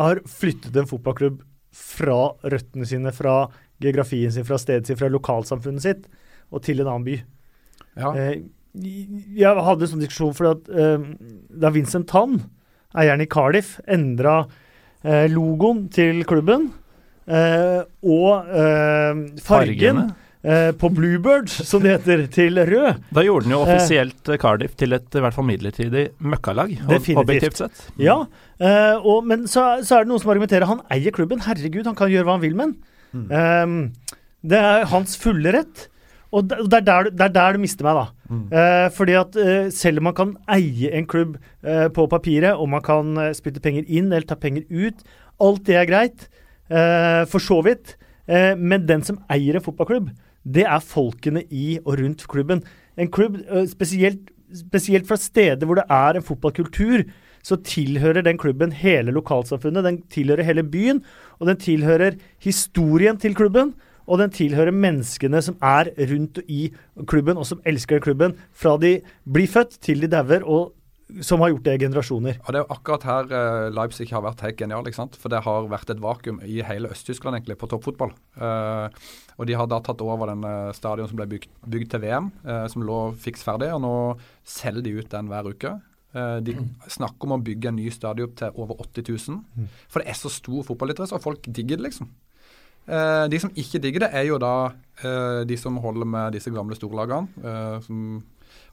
har 0.00 0.22
flyttet 0.30 0.78
en 0.80 0.88
fotballklubb 0.88 1.42
fra 1.76 2.20
røttene 2.50 2.88
sine, 2.88 3.12
fra 3.14 3.44
geografien 3.82 4.32
sin, 4.34 4.46
fra 4.48 4.58
stedet 4.60 4.88
sitt, 4.88 4.98
fra 4.98 5.10
lokalsamfunnet 5.12 5.84
sitt, 5.84 6.08
og 6.50 6.64
til 6.66 6.82
en 6.82 6.90
annen 6.90 7.06
by. 7.06 7.20
Ja. 8.00 8.10
jeg 8.14 9.62
hadde 9.66 9.84
en 9.84 9.90
sånn 9.90 10.02
diskusjon 10.02 10.34
fordi 10.38 10.52
at 10.54 10.68
da 11.62 11.72
Vincent 11.74 12.06
Tann, 12.10 12.36
eieren 12.94 13.22
i 13.22 13.28
Cardiff, 13.30 13.76
endra 13.90 14.44
logoen 15.30 15.88
til 15.92 16.22
klubben, 16.28 16.68
og 17.26 18.50
fargen 18.50 19.40
Fargene 19.42 20.06
eh, 20.44 20.70
på 20.76 20.90
Bluebird, 20.94 21.50
som 21.50 21.84
det 21.84 21.96
heter, 21.98 22.24
til 22.32 22.60
rød. 22.70 23.02
Da 23.14 23.24
gjorde 23.26 23.48
den 23.48 23.56
jo 23.56 23.62
eh, 23.64 23.74
offisielt 23.74 24.30
eh, 24.30 24.40
Cardiff 24.40 24.76
til 24.80 24.96
et 24.96 25.18
i 25.18 25.24
hvert 25.24 25.36
fall 25.36 25.48
midlertidig 25.48 26.06
møkkalag, 26.18 26.76
objektivt 26.90 27.62
sett. 27.62 27.84
Ja, 28.00 28.22
eh, 28.60 28.96
og, 28.98 29.24
men 29.28 29.46
så, 29.50 29.82
så, 29.84 29.98
er 29.98 30.06
det 30.06 30.12
noen 30.12 30.22
som 30.22 30.34
argumenterer 30.34 30.70
han 30.70 30.84
eier 30.92 31.14
klubben. 31.16 31.44
Herregud, 31.46 31.86
han 31.88 31.98
kan 31.98 32.12
gjøre 32.12 32.28
hva 32.28 32.38
han 32.38 32.44
vil 32.44 32.58
med 32.58 32.70
den. 32.70 32.76
Mm. 33.10 33.30
Um, 33.30 34.20
det 34.46 34.58
er 34.58 34.86
hans 34.92 35.16
fulle 35.20 35.52
rett. 35.54 35.88
Og 36.30 36.46
det, 36.46 36.76
er 36.78 36.84
der, 36.86 37.08
det 37.10 37.24
er 37.24 37.32
der 37.34 37.56
du 37.56 37.62
mister 37.62 37.86
meg, 37.86 37.98
da. 37.98 38.20
Mm. 38.30 38.42
Eh, 38.54 38.86
fordi 38.94 39.16
at 39.18 39.38
eh, 39.42 39.70
selv 39.74 39.98
om 39.98 40.06
man 40.06 40.14
kan 40.14 40.34
eie 40.54 40.92
en 40.94 41.08
klubb 41.10 41.34
eh, 41.66 41.88
på 41.90 42.06
papiret, 42.10 42.54
og 42.54 42.70
man 42.70 42.84
kan 42.86 43.18
spytte 43.34 43.62
penger 43.62 43.88
inn 43.88 44.12
eller 44.12 44.28
ta 44.30 44.38
penger 44.38 44.62
ut, 44.70 45.02
alt 45.42 45.64
det 45.66 45.80
er 45.80 45.88
greit, 45.90 46.28
for 46.70 47.42
så 47.42 47.56
vidt. 47.66 47.96
men 48.30 48.84
den 48.86 49.00
som 49.02 49.16
eier 49.26 49.56
en 49.58 49.64
fotballklubb, 49.64 50.12
det 50.44 50.64
er 50.66 50.84
folkene 50.84 51.44
i 51.50 51.78
og 51.84 51.98
rundt 52.00 52.26
klubben. 52.28 52.62
En 52.98 53.10
klubb, 53.10 53.36
spesielt, 53.68 54.30
spesielt 54.56 55.08
fra 55.08 55.18
steder 55.20 55.66
hvor 55.66 55.78
det 55.78 55.86
er 55.90 56.16
en 56.16 56.26
fotballkultur, 56.26 57.04
så 57.42 57.56
tilhører 57.64 58.24
den 58.24 58.38
klubben 58.38 58.72
hele 58.72 59.14
lokalsamfunnet. 59.16 59.84
Den 59.84 60.02
tilhører 60.12 60.44
hele 60.44 60.64
byen, 60.64 61.04
og 61.38 61.48
den 61.48 61.60
tilhører 61.60 62.18
historien 62.42 63.16
til 63.20 63.34
klubben. 63.34 63.74
Og 64.10 64.18
den 64.18 64.32
tilhører 64.34 64.74
menneskene 64.74 65.38
som 65.44 65.56
er 65.62 65.92
rundt 66.10 66.40
og 66.42 66.48
i 66.50 66.72
klubben, 67.06 67.38
og 67.38 67.46
som 67.46 67.60
elsker 67.64 68.02
klubben. 68.02 68.34
Fra 68.52 68.74
de 68.80 68.98
blir 69.24 69.46
født 69.48 69.78
til 69.80 70.02
de 70.02 70.10
dauer, 70.10 70.42
og 70.42 70.72
som 71.24 71.42
har 71.42 71.52
gjort 71.52 71.66
det 71.66 71.74
i 71.76 71.82
generasjoner. 71.84 72.38
Og 72.44 72.52
Det 72.52 72.60
er 72.60 72.64
jo 72.64 72.74
akkurat 72.74 73.06
her 73.08 73.30
uh, 73.32 73.66
Leipzig 73.74 74.08
har 74.12 74.24
vært 74.24 74.42
helt 74.44 74.58
genial. 74.60 74.86
ikke 74.86 75.00
sant? 75.00 75.18
For 75.20 75.32
det 75.32 75.42
har 75.46 75.68
vært 75.70 75.92
et 75.92 76.00
vakuum 76.02 76.40
i 76.46 76.60
hele 76.66 76.90
Øst-Tyskland 76.92 77.38
egentlig 77.38 77.58
på 77.60 77.68
toppfotball. 77.70 78.14
Uh, 78.38 78.88
og 79.36 79.46
De 79.48 79.56
har 79.58 79.68
da 79.70 79.80
tatt 79.84 80.02
over 80.04 80.32
den 80.32 80.46
uh, 80.46 80.72
stadion 80.76 81.08
som 81.10 81.20
ble 81.20 81.28
bygd, 81.30 81.52
bygd 81.66 81.92
til 81.92 82.02
VM, 82.04 82.32
som 82.70 82.84
lå 82.84 82.98
fiks 83.20 83.44
ferdig. 83.46 83.70
og 83.74 83.82
Nå 83.84 83.94
selger 84.46 84.84
de 84.84 84.96
ut 85.00 85.10
den 85.10 85.30
hver 85.30 85.48
uke. 85.50 85.78
de 86.42 86.56
snakker 86.90 87.28
om 87.28 87.36
å 87.36 87.44
bygge 87.44 87.68
en 87.70 87.76
ny 87.78 87.90
stadion 87.94 88.32
til 88.34 88.50
over 88.58 88.80
80 88.82 89.04
000. 89.28 89.36
Mm. 89.54 89.68
For 89.88 90.02
det 90.02 90.10
er 90.10 90.18
så 90.18 90.30
stor 90.32 90.64
fotballinteresse, 90.66 91.14
og 91.14 91.22
folk 91.22 91.46
digger 91.46 91.78
det, 91.78 91.84
liksom. 91.84 92.08
de 93.30 93.38
som 93.38 93.52
ikke 93.54 93.78
digger 93.78 94.04
det, 94.04 94.10
er 94.12 94.26
jo 94.26 94.38
da 94.42 94.72
de 95.46 95.56
som 95.56 95.78
holder 95.78 96.10
med 96.10 96.34
disse 96.34 96.50
gamle 96.50 96.74
storlagene. 96.74 97.28
som 97.86 98.24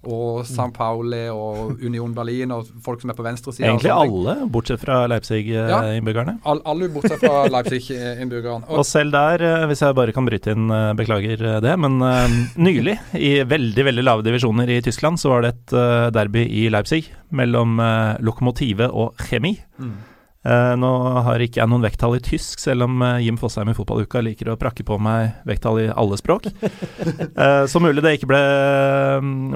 og 0.05 0.43
St. 0.45 0.69
Pauli 0.75 1.23
og 1.33 1.81
Union 1.81 2.13
Berlin 2.15 2.53
og 2.55 2.67
folk 2.85 3.01
som 3.01 3.11
er 3.11 3.17
på 3.17 3.25
venstresida. 3.25 3.67
Egentlig 3.69 3.91
alle, 3.93 4.35
bortsett 4.53 4.81
fra 4.81 5.01
Leipzig-innbyggerne? 5.09 6.37
Ja, 6.43 6.57
alle 6.71 6.89
bortsett 6.93 7.23
fra 7.23 7.45
Leipzig-innbyggerne. 7.55 8.69
Og, 8.69 8.81
og, 8.81 8.85
selv 8.87 9.15
der, 9.15 9.43
eh, 9.43 9.65
hvis 9.71 9.81
jeg 9.83 9.97
bare 9.97 10.15
kan 10.15 10.27
bryte 10.27 10.53
inn, 10.53 10.67
eh, 10.73 10.91
beklager 10.97 11.45
det, 11.63 11.73
men 11.81 11.97
uh, 12.03 12.37
nylig, 12.61 12.97
i 13.17 13.33
veldig 13.47 13.87
veldig 13.89 14.05
lave 14.05 14.27
divisjoner 14.27 14.69
i 14.77 14.81
Tyskland, 14.85 15.19
så 15.21 15.33
var 15.33 15.43
det 15.43 15.55
et 15.55 15.77
uh, 15.77 16.11
derby 16.13 16.45
i 16.45 16.67
Leipzig 16.73 17.07
mellom 17.35 17.81
uh, 17.81 18.15
Lokomotive 18.23 18.91
og 18.93 19.17
Chemi. 19.27 19.57
Mm. 19.81 19.97
Uh, 20.47 20.73
nå 20.79 20.89
har 21.25 21.41
ikke 21.43 21.59
jeg 21.59 21.67
noen 21.67 21.83
vekttall 21.83 22.15
i 22.15 22.23
tysk, 22.23 22.61
selv 22.63 22.85
om 22.85 23.01
uh, 23.03 23.17
Jim 23.19 23.35
Fosheim 23.39 23.67
i 23.67 23.75
Fotballuka 23.75 24.21
liker 24.23 24.53
å 24.53 24.57
prakke 24.59 24.85
på 24.87 24.95
meg 25.03 25.35
vekttall 25.49 25.81
i 25.83 25.89
alle 25.91 26.19
språk. 26.19 26.47
uh, 27.35 27.65
så 27.71 27.81
mulig 27.83 28.05
det 28.05 28.15
ikke 28.15 28.31
ble, 28.31 28.41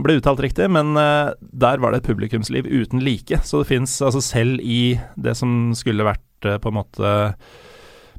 ble 0.03 0.17
uttalt 0.19 0.43
riktig, 0.43 0.67
men 0.73 0.93
der 1.39 1.79
var 1.79 1.93
det 1.93 2.01
et 2.01 2.09
publikumsliv 2.09 2.67
uten 2.67 3.03
like. 3.05 3.39
Så 3.47 3.63
det 3.63 3.71
fins 3.71 3.95
altså 4.03 4.23
selv 4.25 4.59
i 4.59 4.97
det 5.15 5.37
som 5.39 5.71
skulle 5.77 6.07
vært 6.07 6.27
på 6.41 6.71
en 6.71 6.79
måte 6.81 7.17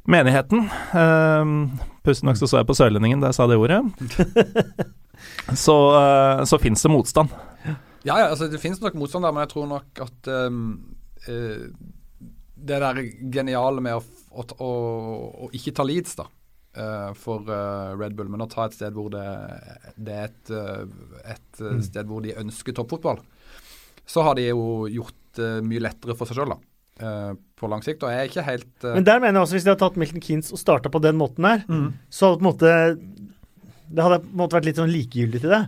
menigheten. 0.09 0.69
Uh, 0.93 1.77
Pussig 2.03 2.27
nok 2.27 2.37
så 2.37 2.49
så 2.49 2.59
jeg 2.59 2.67
på 2.67 2.75
Sørlendingen 2.75 3.21
da 3.23 3.31
jeg 3.31 3.37
sa 3.37 3.47
det 3.47 3.59
ordet. 3.59 3.79
så 5.65 5.77
uh, 5.95 6.43
så 6.47 6.59
fins 6.59 6.83
det 6.83 6.91
motstand. 6.91 7.31
Ja, 8.03 8.17
ja, 8.19 8.27
altså 8.33 8.49
det 8.51 8.59
finnes 8.59 8.81
nok 8.83 8.97
motstand 8.99 9.23
der, 9.23 9.31
men 9.31 9.45
jeg 9.45 9.53
tror 9.53 9.69
nok 9.69 10.01
at 10.03 10.31
um, 10.49 10.63
uh, 11.29 11.69
det 12.63 12.79
der 12.83 13.01
geniale 13.33 13.83
med 13.83 13.99
å, 13.99 14.03
å, 14.31 14.45
å, 14.63 14.71
å 15.45 15.51
ikke 15.55 15.75
ta 15.75 15.85
leads, 15.87 16.15
da. 16.19 16.27
Uh, 16.73 17.11
for 17.13 17.45
uh, 17.45 17.93
Red 17.93 18.15
Bull, 18.17 18.31
men 18.33 18.41
å 18.41 18.49
ta 18.49 18.65
et 18.65 18.73
sted 18.73 18.95
hvor 18.97 19.11
det, 19.13 19.23
det 20.01 20.13
er 20.17 20.31
et, 20.31 20.47
uh, 20.49 21.19
et 21.29 21.59
mm. 21.61 21.83
sted 21.85 22.07
hvor 22.09 22.23
de 22.25 22.33
ønsker 22.41 22.73
toppfotball, 22.73 23.19
så 24.09 24.23
har 24.25 24.39
de 24.39 24.47
jo 24.47 24.87
gjort 24.89 25.19
det 25.37 25.51
mye 25.67 25.83
lettere 25.83 26.15
for 26.17 26.29
seg 26.29 26.39
sjøl, 26.39 26.55
på 26.93 27.67
lang 27.69 27.81
sikt. 27.81 28.03
Og 28.05 28.11
jeg 28.13 28.21
er 28.21 28.27
ikke 28.29 28.45
helt 28.45 28.83
Men 28.85 29.05
der 29.05 29.21
mener 29.21 29.39
jeg 29.39 29.47
også, 29.47 29.55
hvis 29.57 29.63
de 29.65 29.71
hadde 29.71 29.81
tatt 29.81 29.95
Milton 29.97 30.21
Keanes 30.21 30.51
og 30.53 30.59
starta 30.61 30.91
på 30.93 31.01
den 31.01 31.17
måten 31.17 31.45
der, 31.45 31.63
mm. 31.65 31.87
så 32.13 32.29
hadde 32.29 32.37
det 32.37 32.43
på 32.43 32.45
en 32.45 32.49
måte 32.51 32.73
Det 33.89 34.05
hadde 34.05 34.19
på 34.21 34.29
en 34.29 34.41
måte 34.43 34.57
vært 34.59 34.67
litt 34.69 34.81
sånn 34.81 34.93
likegyldig 34.93 35.41
til 35.41 35.55
det. 35.55 35.63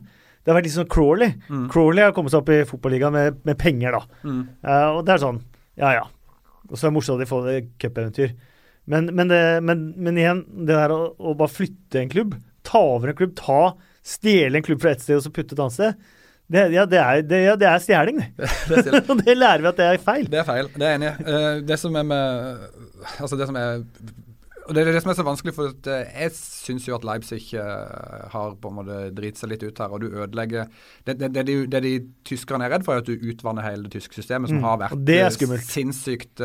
Det 0.45 0.51
har 0.51 0.59
vært 0.59 0.67
litt 0.69 0.75
sånn 0.75 0.91
Crawley. 0.93 1.33
Mm. 1.49 1.65
Crawley 1.73 2.05
har 2.05 2.13
kommet 2.17 2.33
seg 2.33 2.43
opp 2.43 2.51
i 2.53 2.59
fotballigaen 2.69 3.17
med, 3.17 3.41
med, 3.49 3.57
penger, 3.61 3.97
da. 3.97 4.21
Mm. 4.29 4.43
og 4.93 5.01
det 5.07 5.15
er 5.15 5.23
sånn, 5.25 5.41
ja 5.81 5.95
ja. 5.97 6.05
Og 6.69 6.77
så 6.77 6.85
er 6.85 6.91
det 6.91 6.97
morsomt 6.97 7.19
at 7.19 7.25
de 7.25 7.29
får 7.29 7.47
det 7.49 7.55
cupeventyr. 7.81 8.35
Men, 8.91 9.09
men, 9.17 9.31
men, 9.65 9.85
men, 9.97 10.19
igjen, 10.21 10.43
det 10.65 10.75
der 10.75 10.93
å, 10.93 10.99
å, 11.17 11.33
bare 11.37 11.53
flytte 11.53 12.01
en 12.01 12.11
klubb, 12.11 12.35
ta 12.65 12.81
over 12.95 13.11
en 13.11 13.17
klubb, 13.17 13.33
ta, 13.39 13.73
stjele 14.05 14.59
en 14.59 14.65
klubb 14.65 14.83
fra 14.83 14.93
ett 14.93 15.01
sted 15.01 15.17
og 15.17 15.25
så 15.25 15.33
putte 15.33 15.57
et 15.57 15.63
annet 15.63 15.77
sted, 15.77 16.03
det, 16.45 16.67
ja, 16.75 16.83
det 16.85 16.99
er, 17.01 17.23
det, 17.25 17.39
ja, 17.41 17.55
det 17.57 17.65
er 17.65 17.81
stjeling, 17.81 18.19
det. 18.37 18.49
Og 19.09 19.23
det 19.25 19.33
lærer 19.33 19.63
vi 19.63 19.71
at 19.71 19.79
det 19.79 19.87
er 19.87 20.03
feil. 20.03 20.27
Det 20.29 20.41
er 20.43 20.45
feil, 20.45 20.69
det 20.75 20.85
er 20.85 20.93
jeg 20.93 20.99
enig 20.99 21.09
i. 21.09 21.25
Uh, 21.25 21.63
det 21.65 21.79
som 21.81 21.97
er 21.97 22.05
med 22.05 22.67
Altså, 23.17 23.37
det 23.37 23.47
som 23.49 23.57
er 23.57 23.81
og 24.65 24.73
Det 24.73 24.81
er 24.81 24.91
det 24.95 25.01
som 25.03 25.11
er 25.11 25.17
så 25.17 25.25
vanskelig, 25.25 25.53
for 25.53 25.69
at 25.69 25.87
jeg 25.87 26.31
syns 26.33 26.87
jo 26.87 26.95
at 26.95 27.05
Leipzig 27.05 27.41
uh, 27.53 28.25
har 28.33 28.55
på 28.61 28.71
en 28.71 28.77
måte 28.79 28.97
driti 29.13 29.41
seg 29.41 29.51
litt 29.51 29.65
ut 29.65 29.81
her. 29.81 29.93
og 29.93 30.01
du 30.01 30.07
ødelegger 30.09 30.65
Det, 31.05 31.17
det, 31.19 31.29
det, 31.35 31.43
de, 31.45 31.55
det 31.69 31.81
de 31.85 31.93
tyskerne 32.25 32.65
er 32.65 32.73
redd 32.73 32.85
for, 32.85 32.95
er 32.95 33.03
at 33.03 33.09
du 33.09 33.27
utvanner 33.29 33.65
hele 33.65 33.85
det 33.85 33.93
tyske 33.93 34.17
systemet, 34.17 34.49
som 34.49 34.57
mm. 34.57 34.65
har 34.65 34.79
vært 34.81 35.51
uh, 35.53 35.57
sinnssykt 35.69 36.41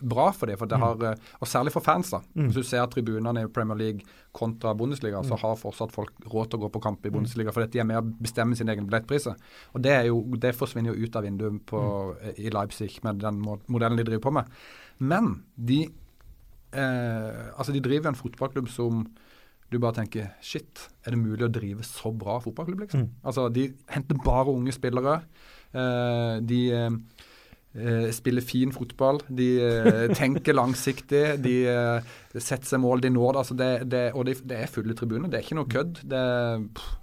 bra 0.00 0.30
for 0.32 0.48
dem. 0.48 0.58
For 0.60 0.70
det 0.70 0.78
mm. 0.80 0.86
har, 0.86 1.24
og 1.40 1.50
særlig 1.50 1.74
for 1.74 1.84
fans. 1.84 2.14
da. 2.14 2.22
Mm. 2.32 2.46
Hvis 2.48 2.60
du 2.60 2.68
ser 2.70 2.86
tribunene 2.92 3.44
i 3.44 3.50
Premier 3.52 3.78
League 3.80 4.14
kontra 4.32 4.72
Bundesliga, 4.74 5.20
så 5.22 5.36
mm. 5.36 5.42
har 5.42 5.58
fortsatt 5.60 5.92
folk 5.94 6.24
råd 6.32 6.48
til 6.50 6.60
å 6.60 6.64
gå 6.64 6.70
på 6.74 6.82
kamp 6.86 7.04
i 7.04 7.12
mm. 7.12 7.18
Bundesliga, 7.18 7.52
for 7.52 7.68
de 7.68 7.82
er 7.82 7.88
med 7.88 8.00
å 8.00 8.06
bestemme 8.24 8.56
sin 8.56 8.72
egen 8.72 8.88
billettpriser. 8.88 9.36
Og 9.76 9.84
det, 9.84 9.98
jo, 10.08 10.22
det, 10.40 10.54
forsvinner 10.56 10.94
jo 10.94 11.04
ut 11.04 11.20
av 11.20 11.28
vinduet 11.28 11.60
på, 11.68 11.82
i 12.40 12.48
Leipzig 12.54 12.96
med 13.04 13.20
den 13.20 13.44
modellen 13.44 14.00
de 14.00 14.08
driver 14.08 14.24
på 14.30 14.34
med. 14.38 14.56
Men 15.04 15.36
de 15.56 15.84
eh, 16.74 17.44
Altså, 17.54 17.72
de 17.72 17.82
driver 17.84 18.10
en 18.10 18.18
fotballklubb 18.18 18.68
som 18.72 19.04
du 19.72 19.80
bare 19.82 19.98
tenker 19.98 20.32
Shit, 20.44 20.88
er 21.04 21.14
det 21.14 21.20
mulig 21.20 21.46
å 21.46 21.52
drive 21.52 21.86
så 21.86 22.12
bra 22.14 22.38
fotballklubb, 22.42 22.84
liksom? 22.84 23.06
Mm. 23.06 23.12
Altså, 23.26 23.48
de 23.52 23.68
henter 23.90 24.20
bare 24.24 24.52
unge 24.52 24.74
spillere. 24.76 25.20
Eh, 25.74 26.34
de 26.46 26.60
eh, 26.70 28.10
spiller 28.14 28.44
fin 28.44 28.72
fotball. 28.74 29.18
De 29.28 29.48
eh, 29.64 30.04
tenker 30.20 30.56
langsiktig. 30.56 31.24
De 31.42 31.54
eh, 31.70 32.12
setter 32.36 32.68
seg 32.68 32.82
mål 32.84 33.02
de 33.04 33.10
når. 33.14 33.40
Altså 33.42 33.56
det, 33.58 33.70
det, 33.90 34.04
og 34.14 34.28
det, 34.28 34.36
det, 34.46 34.60
er 34.62 34.70
fulle 34.70 34.96
tribuner. 34.98 35.30
Det 35.32 35.40
er 35.40 35.46
ikke 35.46 35.58
noe 35.58 35.70
kødd. 35.70 36.04
Det, 36.12 36.22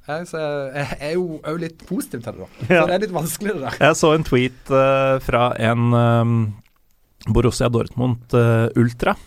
jeg, 0.07 0.29
jeg, 0.31 0.87
er 0.99 1.17
jo 1.17 1.41
òg 1.41 1.59
litt 1.65 1.83
positiv 1.89 2.23
til 2.23 2.39
det, 2.39 2.47
da. 2.47 2.69
Så 2.69 2.87
det 2.87 2.95
er 2.95 3.05
litt 3.05 3.17
vanskelig, 3.17 3.57
det 3.57 3.65
der. 3.67 3.81
Jeg 3.87 3.99
så 4.03 4.13
en 4.15 4.27
tweet 4.27 4.71
uh, 4.71 5.17
fra 5.23 5.49
en 5.59 5.91
um, 5.91 6.39
Borussia 7.31 7.69
Dortmund 7.71 8.37
uh, 8.37 8.69
Ultra 8.79 9.17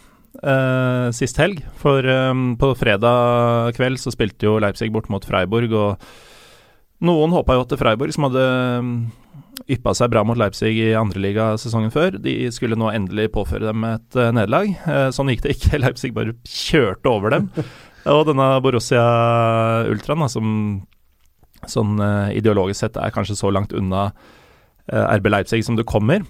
uh, 0.42 1.10
sist 1.14 1.38
helg. 1.40 1.62
For 1.80 2.06
um, 2.06 2.54
på 2.60 2.72
fredag 2.78 3.74
kveld 3.76 4.00
så 4.02 4.12
spilte 4.14 4.48
jo 4.48 4.60
Leipzig 4.62 4.90
bort 4.94 5.10
mot 5.12 5.24
Freiburg, 5.24 5.74
og 5.76 7.04
noen 7.04 7.34
håpa 7.34 7.56
jo 7.56 7.64
at 7.66 7.76
Freiburg, 7.78 8.14
som 8.14 8.28
hadde 8.28 8.44
um, 8.80 8.92
yppa 9.70 9.94
seg 9.96 10.10
bra 10.12 10.24
mot 10.26 10.38
Leipzig 10.38 10.72
i 10.82 10.92
andreligasesongen 10.98 11.92
før, 11.94 12.18
de 12.22 12.36
skulle 12.54 12.78
nå 12.78 12.90
endelig 12.92 13.30
påføre 13.34 13.68
dem 13.70 13.86
et 13.88 14.18
uh, 14.18 14.30
nederlag. 14.34 14.72
Uh, 14.86 15.08
sånn 15.14 15.30
gikk 15.32 15.44
det 15.46 15.56
ikke. 15.56 15.80
Leipzig 15.84 16.14
bare 16.16 16.36
kjørte 16.48 17.12
over 17.12 17.36
dem. 17.36 17.50
og 18.14 18.24
denne 18.30 18.48
Borussia 18.64 19.04
Ultraen, 19.90 20.24
da, 20.24 20.30
som 20.32 20.48
sånn 21.70 21.96
uh, 22.00 22.32
ideologisk 22.36 22.82
sett 22.82 22.98
er 23.00 23.12
kanskje 23.14 23.38
så 23.40 23.52
langt 23.54 23.72
unna 23.72 24.10
RB 24.84 25.30
Leipzig 25.32 25.62
som 25.64 25.78
det 25.78 25.86
kommer, 25.88 26.26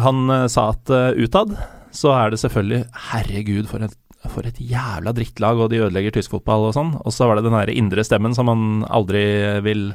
han 0.00 0.30
sa 0.48 0.70
at 0.72 0.88
utad 1.20 1.50
så 1.94 2.12
er 2.16 2.34
det 2.34 2.40
selvfølgelig 2.42 2.84
Herregud, 3.12 3.68
for 3.70 3.86
et, 3.86 3.96
for 4.32 4.48
et 4.48 4.60
jævla 4.60 5.14
drittlag, 5.16 5.60
og 5.62 5.72
de 5.72 5.82
ødelegger 5.84 6.16
tysk 6.18 6.34
fotball 6.34 6.68
og 6.68 6.76
sånn. 6.76 6.94
Og 7.04 7.14
så 7.14 7.28
var 7.28 7.38
det 7.38 7.46
den 7.46 7.56
der 7.56 7.74
indre 7.74 8.04
stemmen 8.06 8.36
som 8.36 8.50
man 8.50 8.84
aldri 8.90 9.24
vil 9.64 9.90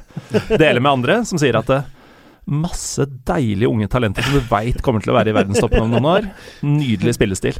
dele 0.50 0.80
med 0.80 0.94
andre, 0.94 1.22
som 1.28 1.42
sier 1.42 1.60
at 1.60 1.72
det, 1.72 1.84
Masse 2.50 3.04
deilige 3.28 3.70
unge 3.70 3.86
talenter 3.92 4.26
som 4.26 4.34
du 4.34 4.46
veit 4.50 4.80
kommer 4.82 5.04
til 5.04 5.12
å 5.12 5.18
være 5.20 5.30
i 5.30 5.36
verdenstoppen 5.38 5.84
om 5.84 5.92
noen 5.94 6.08
år. 6.10 6.28
Nydelig 6.66 7.14
spillestil. 7.20 7.60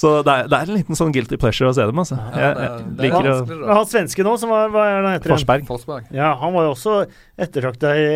Så 0.00 0.12
det 0.24 0.32
er, 0.32 0.48
det 0.48 0.56
er, 0.56 0.70
en 0.70 0.78
liten 0.78 0.96
sånn 0.96 1.12
guilty 1.12 1.36
pleasure 1.40 1.68
å 1.68 1.76
se 1.76 1.84
dem, 1.84 2.00
altså. 2.00 2.16
Jeg, 2.32 2.54
jeg 2.64 2.94
liker 3.02 3.28
å 3.28 3.36
Han 3.74 3.90
svensken 3.90 4.30
òg, 4.30 4.38
som 4.40 4.54
var 4.54 4.72
Hva 4.72 4.86
er 4.88 4.96
det 4.96 5.02
han 5.04 5.16
heter? 5.18 5.34
Forsberg. 5.34 5.66
Forsberg. 5.68 6.08
Ja, 6.16 6.32
han 6.40 6.56
var 6.56 6.70
jo 6.70 6.72
også 6.72 6.96
ettertrakta 7.36 7.92
i 7.98 8.08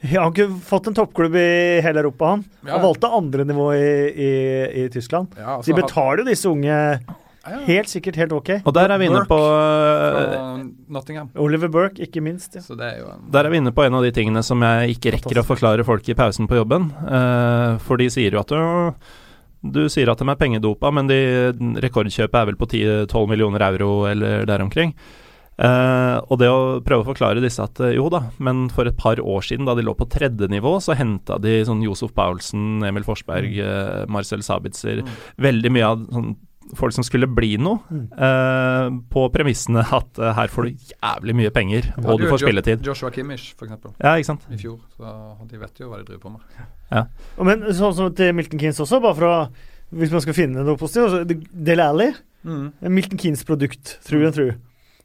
ja, 0.00 0.22
han 0.22 0.34
kunne 0.36 0.60
fått 0.64 0.86
en 0.88 0.96
toppklubb 0.96 1.34
i 1.36 1.80
hele 1.84 2.00
Europa, 2.00 2.34
han. 2.34 2.44
Ja. 2.64 2.72
Han 2.72 2.86
valgte 2.88 3.10
andre 3.20 3.44
nivå 3.44 3.72
i, 3.74 3.88
i, 4.08 4.30
i 4.84 4.88
Tyskland. 4.92 5.34
Ja, 5.36 5.56
altså, 5.58 5.70
de 5.70 5.82
betaler 5.82 6.22
jo 6.22 6.30
disse 6.30 6.48
unge 6.48 6.76
helt 7.66 7.88
sikkert 7.88 8.18
helt 8.20 8.32
ok. 8.36 8.50
Og 8.64 8.74
der 8.76 8.92
er 8.92 9.00
vi 9.00 9.08
inne 9.08 9.22
på 9.28 9.38
Nottingham. 10.92 11.30
Oliver 11.40 11.70
Burke, 11.72 12.04
ikke 12.04 12.22
minst. 12.24 12.56
Ja. 12.56 12.62
Er 12.76 13.00
en, 13.04 13.24
der 13.32 13.46
er 13.46 13.52
vi 13.52 13.60
inne 13.60 13.72
på 13.72 13.84
en 13.84 13.96
av 13.96 14.04
de 14.04 14.12
tingene 14.14 14.42
som 14.46 14.62
jeg 14.64 14.96
ikke 14.96 15.14
rekker 15.16 15.40
å 15.40 15.46
forklare 15.46 15.86
folk 15.86 16.08
i 16.08 16.16
pausen 16.18 16.48
på 16.50 16.60
jobben. 16.60 16.90
Uh, 17.04 17.78
for 17.84 18.00
de 18.00 18.10
sier 18.12 18.36
jo 18.36 18.42
at 18.42 18.52
uh, 18.52 18.92
du 19.60 19.82
sier 19.92 20.08
at 20.08 20.20
de 20.20 20.28
er 20.28 20.40
pengedopa, 20.40 20.92
men 20.94 21.08
de, 21.10 21.20
rekordkjøpet 21.84 22.38
er 22.40 22.52
vel 22.52 22.60
på 22.60 22.68
10-12 22.70 23.26
millioner 23.28 23.66
euro 23.70 24.06
eller 24.08 24.46
der 24.48 24.64
omkring. 24.64 24.94
Uh, 25.60 26.16
og 26.32 26.38
det 26.40 26.48
å 26.48 26.60
prøve 26.80 27.04
å 27.04 27.08
forklare 27.10 27.42
disse 27.44 27.60
at 27.60 27.76
uh, 27.84 27.90
jo 27.92 28.06
da, 28.12 28.22
men 28.40 28.68
for 28.72 28.88
et 28.88 28.96
par 28.96 29.20
år 29.20 29.42
siden, 29.44 29.66
da 29.68 29.74
de 29.76 29.84
lå 29.84 29.92
på 29.96 30.08
tredje 30.08 30.48
nivå, 30.48 30.78
så 30.80 30.96
henta 30.96 31.36
de 31.42 31.58
sånn 31.68 31.82
Josef 31.84 32.14
Paulsen, 32.16 32.80
Emil 32.88 33.04
Forsberg, 33.04 33.58
uh, 33.60 34.06
Marcel 34.08 34.44
Sabitzer 34.46 35.02
mm. 35.04 35.10
Veldig 35.44 35.72
mye 35.74 35.90
av 35.90 36.06
sånn 36.08 36.32
folk 36.78 36.94
som 36.94 37.04
skulle 37.04 37.26
bli 37.26 37.56
noe, 37.58 37.80
mm. 37.90 38.98
på 39.10 39.24
premissene 39.34 39.82
at 39.82 40.20
her 40.36 40.52
får 40.52 40.68
du 40.68 40.84
jævlig 40.92 41.34
mye 41.40 41.50
penger, 41.50 41.88
og 41.98 42.20
du 42.22 42.28
får 42.30 42.44
spilletid. 42.44 42.84
Joshua 42.86 43.10
Kimmich, 43.10 43.48
f.eks. 43.56 43.88
Ja, 43.98 44.12
ikke 44.12 44.28
sant? 44.28 44.44
I 44.54 44.58
fjor. 44.60 44.76
Så 44.94 45.14
de 45.50 45.58
vet 45.58 45.82
jo 45.82 45.90
hva 45.90 45.98
de 45.98 46.06
driver 46.06 46.22
på 46.28 46.36
med. 46.36 46.62
Ja. 46.92 47.02
Men 47.42 47.66
sånn 47.74 47.96
som 47.98 48.14
til 48.14 48.30
Milton 48.38 48.62
Keanes 48.62 48.78
også, 48.86 49.02
bare 49.02 49.18
for 49.18 49.26
å 49.32 49.34
Hvis 49.98 50.14
man 50.14 50.22
skal 50.22 50.36
finne 50.36 50.62
noe 50.62 50.78
positivt 50.78 51.42
Del 51.50 51.82
Alli. 51.82 52.12
Mm. 52.46 52.68
Milton 52.86 53.18
Keanes 53.18 53.42
produkt, 53.48 53.96
tru 54.06 54.20
and 54.22 54.36
tru. 54.36 54.52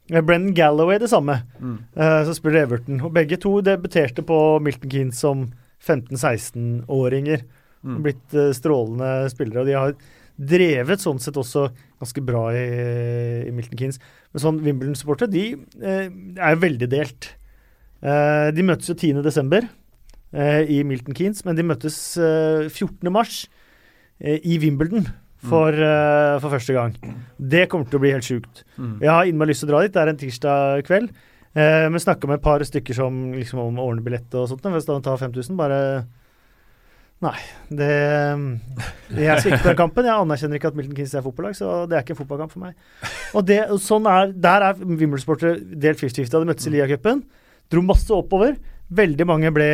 Brennan 0.08 0.54
Galloway 0.54 0.98
det 1.02 1.10
samme, 1.10 1.40
mm. 1.58 1.78
uh, 1.98 2.20
som 2.28 2.36
spiller 2.36 2.62
Everton. 2.62 3.00
Og 3.02 3.14
begge 3.14 3.38
to 3.42 3.56
debuterte 3.64 4.22
på 4.26 4.38
Milton 4.62 4.90
Keanes 4.92 5.22
som 5.22 5.48
15-16-åringer. 5.82 7.42
Mm. 7.86 7.96
Blitt 8.04 8.36
uh, 8.36 8.52
strålende 8.54 9.30
spillere. 9.32 9.64
Og 9.64 9.70
de 9.70 9.74
har 9.74 9.96
drevet 10.36 11.02
sånn 11.02 11.18
sett 11.22 11.38
også 11.40 11.66
ganske 11.98 12.22
bra 12.26 12.44
i, 12.54 12.62
i 13.48 13.54
Milton 13.56 13.80
Keanes. 13.80 13.98
Men 14.30 14.44
sånn 14.44 14.62
Wimbledon-supportere, 14.62 15.32
de 15.32 15.46
uh, 15.82 16.06
er 16.06 16.62
veldig 16.62 16.90
delt. 16.92 17.32
de 18.54 18.62
møtes 18.62 18.90
jo 18.92 18.94
10.12. 18.94 19.68
Uh, 20.36 20.62
i 20.68 20.82
Milton 20.84 21.16
Keanes, 21.16 21.44
men 21.46 21.56
de 21.56 21.64
møttes 21.64 21.96
14.3 22.18 23.46
i 24.26 24.58
Wimbledon 24.60 25.06
for, 25.48 25.78
uh, 25.78 26.36
for, 26.42 26.52
første 26.52 26.76
gang. 26.76 26.98
Det 27.36 27.66
kommer 27.70 27.88
til 27.88 28.00
å 28.00 28.02
bli 28.04 28.12
helt 28.14 28.26
sjukt. 28.26 28.62
Mm. 28.76 28.98
Jeg 29.04 29.12
har 29.12 29.30
innmari 29.30 29.52
lyst 29.52 29.64
til 29.64 29.70
å 29.70 29.74
dra 29.74 29.82
dit. 29.84 29.94
Det 29.94 30.02
er 30.02 30.12
en 30.12 30.20
tirsdag 30.20 30.84
kveld. 30.88 31.10
Uh, 31.56 31.86
men 31.88 32.02
snakka 32.02 32.28
med 32.28 32.40
et 32.40 32.44
par 32.44 32.64
stykker 32.68 32.96
som 32.96 33.18
liksom 33.36 33.62
om 33.62 33.80
å 33.80 33.88
ordne 33.90 34.04
billett 34.04 34.36
og 34.36 34.50
sånt. 34.50 34.66
Hvis 34.76 34.88
han 34.90 35.04
tar 35.04 35.20
5000, 35.22 35.58
bare 35.58 35.80
Nei. 37.24 37.36
Det 37.72 37.88
Jeg 39.16 39.40
skal 39.40 39.54
ikke 39.54 39.62
på 39.62 39.70
den 39.70 39.78
kampen. 39.78 40.04
Jeg 40.04 40.20
anerkjenner 40.20 40.58
ikke 40.58 40.68
at 40.68 40.76
Milton 40.76 40.96
Keynes 40.98 41.14
er 41.16 41.24
fotballag, 41.24 41.56
så 41.56 41.70
det 41.88 41.96
er 41.96 42.04
ikke 42.04 42.12
en 42.12 42.20
fotballkamp 42.20 42.52
for 42.52 42.66
meg. 42.66 42.76
Og 43.32 43.46
det, 43.48 43.60
sånn 43.80 44.08
er, 44.10 44.34
Der 44.36 44.66
er 44.68 44.80
Wimbledon-sportere 44.82 45.56
delt 45.56 46.02
50-50. 46.02 46.34
De 46.34 46.50
møttes 46.50 46.68
i 46.68 46.74
Lia-cupen. 46.74 47.24
Dro 47.72 47.82
masse 47.82 48.12
oppover. 48.12 48.58
Veldig 48.92 49.26
mange 49.26 49.50
ble 49.54 49.66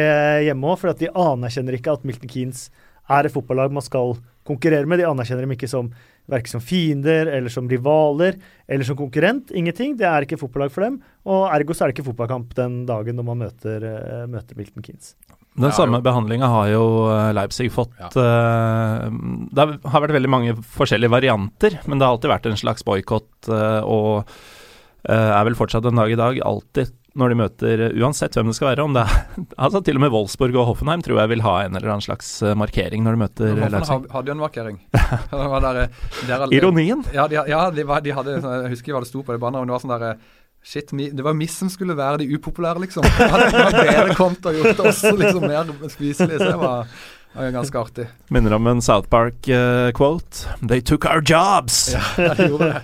hjemme 0.46 0.70
òg, 0.70 0.78
fordi 0.80 0.94
at 0.94 1.02
de 1.02 1.10
anerkjenner 1.26 1.76
ikke 1.76 1.96
at 1.98 2.06
Milton 2.08 2.30
Keynes 2.30 2.68
er 3.10 3.26
et 3.26 3.34
fotballag 3.34 3.74
man 3.74 3.84
skal 3.84 4.14
konkurrere 4.48 4.88
med. 4.88 5.00
De 5.00 5.08
anerkjenner 5.08 5.46
dem 5.46 5.54
ikke 5.56 5.70
som 5.70 5.90
verken 6.30 6.54
som 6.54 6.62
fiender 6.62 7.28
eller 7.32 7.52
som 7.52 7.68
rivaler 7.70 8.38
eller 8.66 8.86
som 8.86 8.98
konkurrent. 8.98 9.50
Ingenting. 9.50 9.96
Det 9.98 10.06
er 10.08 10.26
ikke 10.26 10.40
fotballag 10.40 10.72
for 10.74 10.86
dem. 10.86 11.00
Og 11.28 11.46
ergo 11.50 11.74
så 11.74 11.84
er 11.84 11.90
det 11.90 11.98
ikke 11.98 12.10
fotballkamp 12.10 12.54
den 12.58 12.82
dagen 12.88 13.18
når 13.18 13.28
man 13.28 13.44
møter, 13.46 13.86
uh, 13.86 14.24
møter 14.30 14.58
Milton 14.58 14.84
Keynes. 14.86 15.14
Den 15.52 15.68
Ja, 15.68 15.74
samme 15.76 16.00
behandlinga 16.00 16.48
har 16.48 16.70
jo 16.72 16.84
eh, 17.12 17.30
Leipzig 17.36 17.66
fått. 17.74 17.92
Ja. 18.00 18.08
Uh, 18.16 19.10
det 19.52 19.66
har 19.84 20.00
vært 20.00 20.14
veldig 20.16 20.30
mange 20.32 20.54
forskjellige 20.56 21.12
varianter, 21.12 21.76
men 21.84 22.00
det 22.00 22.06
har 22.06 22.16
alltid 22.16 22.32
vært 22.32 22.48
en 22.48 22.56
slags 22.56 22.86
boikott, 22.88 23.50
uh, 23.52 23.84
og 23.84 24.22
uh, 24.24 25.12
er 25.12 25.44
vel 25.44 25.58
fortsatt 25.58 25.84
en 25.90 26.00
dag 26.00 26.14
i 26.14 26.16
dag 26.16 26.40
alltid 26.40 26.94
når 27.18 27.28
de 27.32 27.36
møter, 27.42 27.80
eh, 27.88 27.96
uansett 28.00 28.36
hvem 28.38 28.48
det 28.48 28.56
skal 28.56 28.70
være, 28.70 28.84
om 28.86 28.94
det 28.96 29.02
er 29.04 29.24
altså 29.66 29.82
Til 29.84 29.98
og 29.98 30.04
med 30.04 30.12
Wolfsburg 30.14 30.54
og 30.56 30.68
Hoffenheim 30.70 31.02
tror 31.04 31.18
jeg 31.20 31.32
vil 31.34 31.42
ha 31.44 31.54
en 31.66 31.76
eller 31.76 31.92
annen 31.92 32.04
slags 32.04 32.30
eh, 32.42 32.54
markering 32.58 33.04
når 33.04 33.16
de 33.18 33.22
møter 33.24 33.50
Hoffenheim 33.52 33.74
Leipzig. 33.76 34.12
hadde 34.14 34.32
jo 34.32 34.36
en 34.36 34.44
markering. 34.44 34.78
Der, 35.62 35.88
der, 36.26 36.54
Ironien? 36.56 37.02
Ja, 37.12 37.26
de, 37.28 37.36
ja 37.50 37.64
de, 37.70 37.84
de 37.84 38.14
hadde 38.16 38.38
sånn- 38.40 38.62
Jeg 38.64 38.72
husker 38.76 38.94
hva 38.96 39.02
det 39.04 39.10
sto 39.10 39.22
på 39.26 39.34
det 39.34 39.40
banneret, 39.42 39.68
det 39.68 39.76
var 39.76 39.82
sånn 39.84 39.92
derre 39.96 40.14
Shit, 40.62 40.92
det 40.94 41.24
var 41.26 41.34
vi 41.34 41.48
som 41.50 41.66
skulle 41.72 41.96
være 41.98 42.20
de 42.22 42.28
upopulære, 42.36 42.78
liksom. 42.84 43.02
Det 43.02 43.26
hadde 43.32 43.48
det 43.50 43.80
dere 43.82 44.14
kommet 44.14 44.46
og 44.46 44.54
gjort 44.60 44.82
oss 44.86 45.00
liksom 45.02 45.42
mer 45.50 45.72
spiselige. 45.90 46.38
Så 46.38 46.52
det 46.52 46.60
var, 46.60 46.86
var 47.34 47.48
jo 47.48 47.54
ganske 47.56 47.80
artig. 47.80 48.04
Minner 48.30 48.54
om 48.54 48.68
en 48.70 48.82
South 48.84 49.10
Park-quote. 49.10 50.44
They 50.62 50.78
took 50.80 51.04
our 51.10 51.18
jobs! 51.18 51.88
Ja, 51.96 52.34
de 52.38 52.46
gjorde 52.46 52.68
det. 52.76 52.82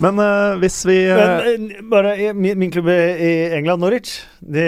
Men 0.00 0.16
uh, 0.18 0.56
hvis 0.62 0.78
vi 0.88 0.96
uh... 1.10 1.18
Men 1.20 1.66
eh, 1.68 1.82
bare 1.92 2.14
min, 2.32 2.56
min 2.58 2.70
klubb 2.72 2.88
i 2.88 3.32
England, 3.58 3.82
Norwich 3.84 4.22
de, 4.40 4.64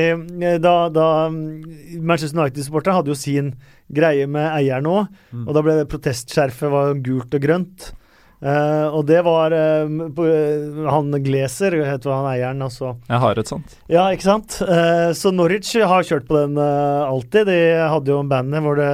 Da, 0.61 0.75
da 0.93 1.07
mm, 1.33 2.03
Manchester 2.05 2.43
United-supporterne 2.43 2.99
hadde 2.99 3.13
jo 3.15 3.17
sin 3.19 3.55
greie 3.95 4.27
med 4.29 4.51
eieren 4.53 4.89
òg, 4.91 5.07
Mm. 5.35 5.49
og 5.49 5.55
da 5.57 5.63
ble 5.65 5.73
det 5.81 5.89
protestskjerfet 5.91 6.71
var 6.73 6.93
gult 7.05 7.33
og 7.35 7.43
grønt. 7.43 7.93
Uh, 8.45 8.93
og 8.93 9.07
det 9.09 9.23
var 9.25 9.55
uh, 9.57 9.89
på, 10.13 10.25
uh, 10.29 10.85
han 10.93 11.15
Glazer, 11.25 11.79
heter 11.81 12.13
han 12.13 12.29
eieren, 12.29 12.61
altså. 12.67 12.93
Jeg 13.09 13.23
har 13.23 13.41
et 13.41 13.49
sånt. 13.49 13.77
Ja, 13.89 14.05
ikke 14.13 14.27
sant? 14.27 14.59
Eh, 14.61 15.11
så 15.17 15.33
Norwich 15.33 15.73
har 15.81 16.05
kjørt 16.05 16.27
på 16.29 16.37
den 16.43 16.59
alltid. 16.61 17.49
De 17.49 17.57
hadde 17.89 18.13
jo 18.13 18.19
en 18.21 18.29
banner 18.29 18.61
hvor 18.61 18.77
det 18.77 18.91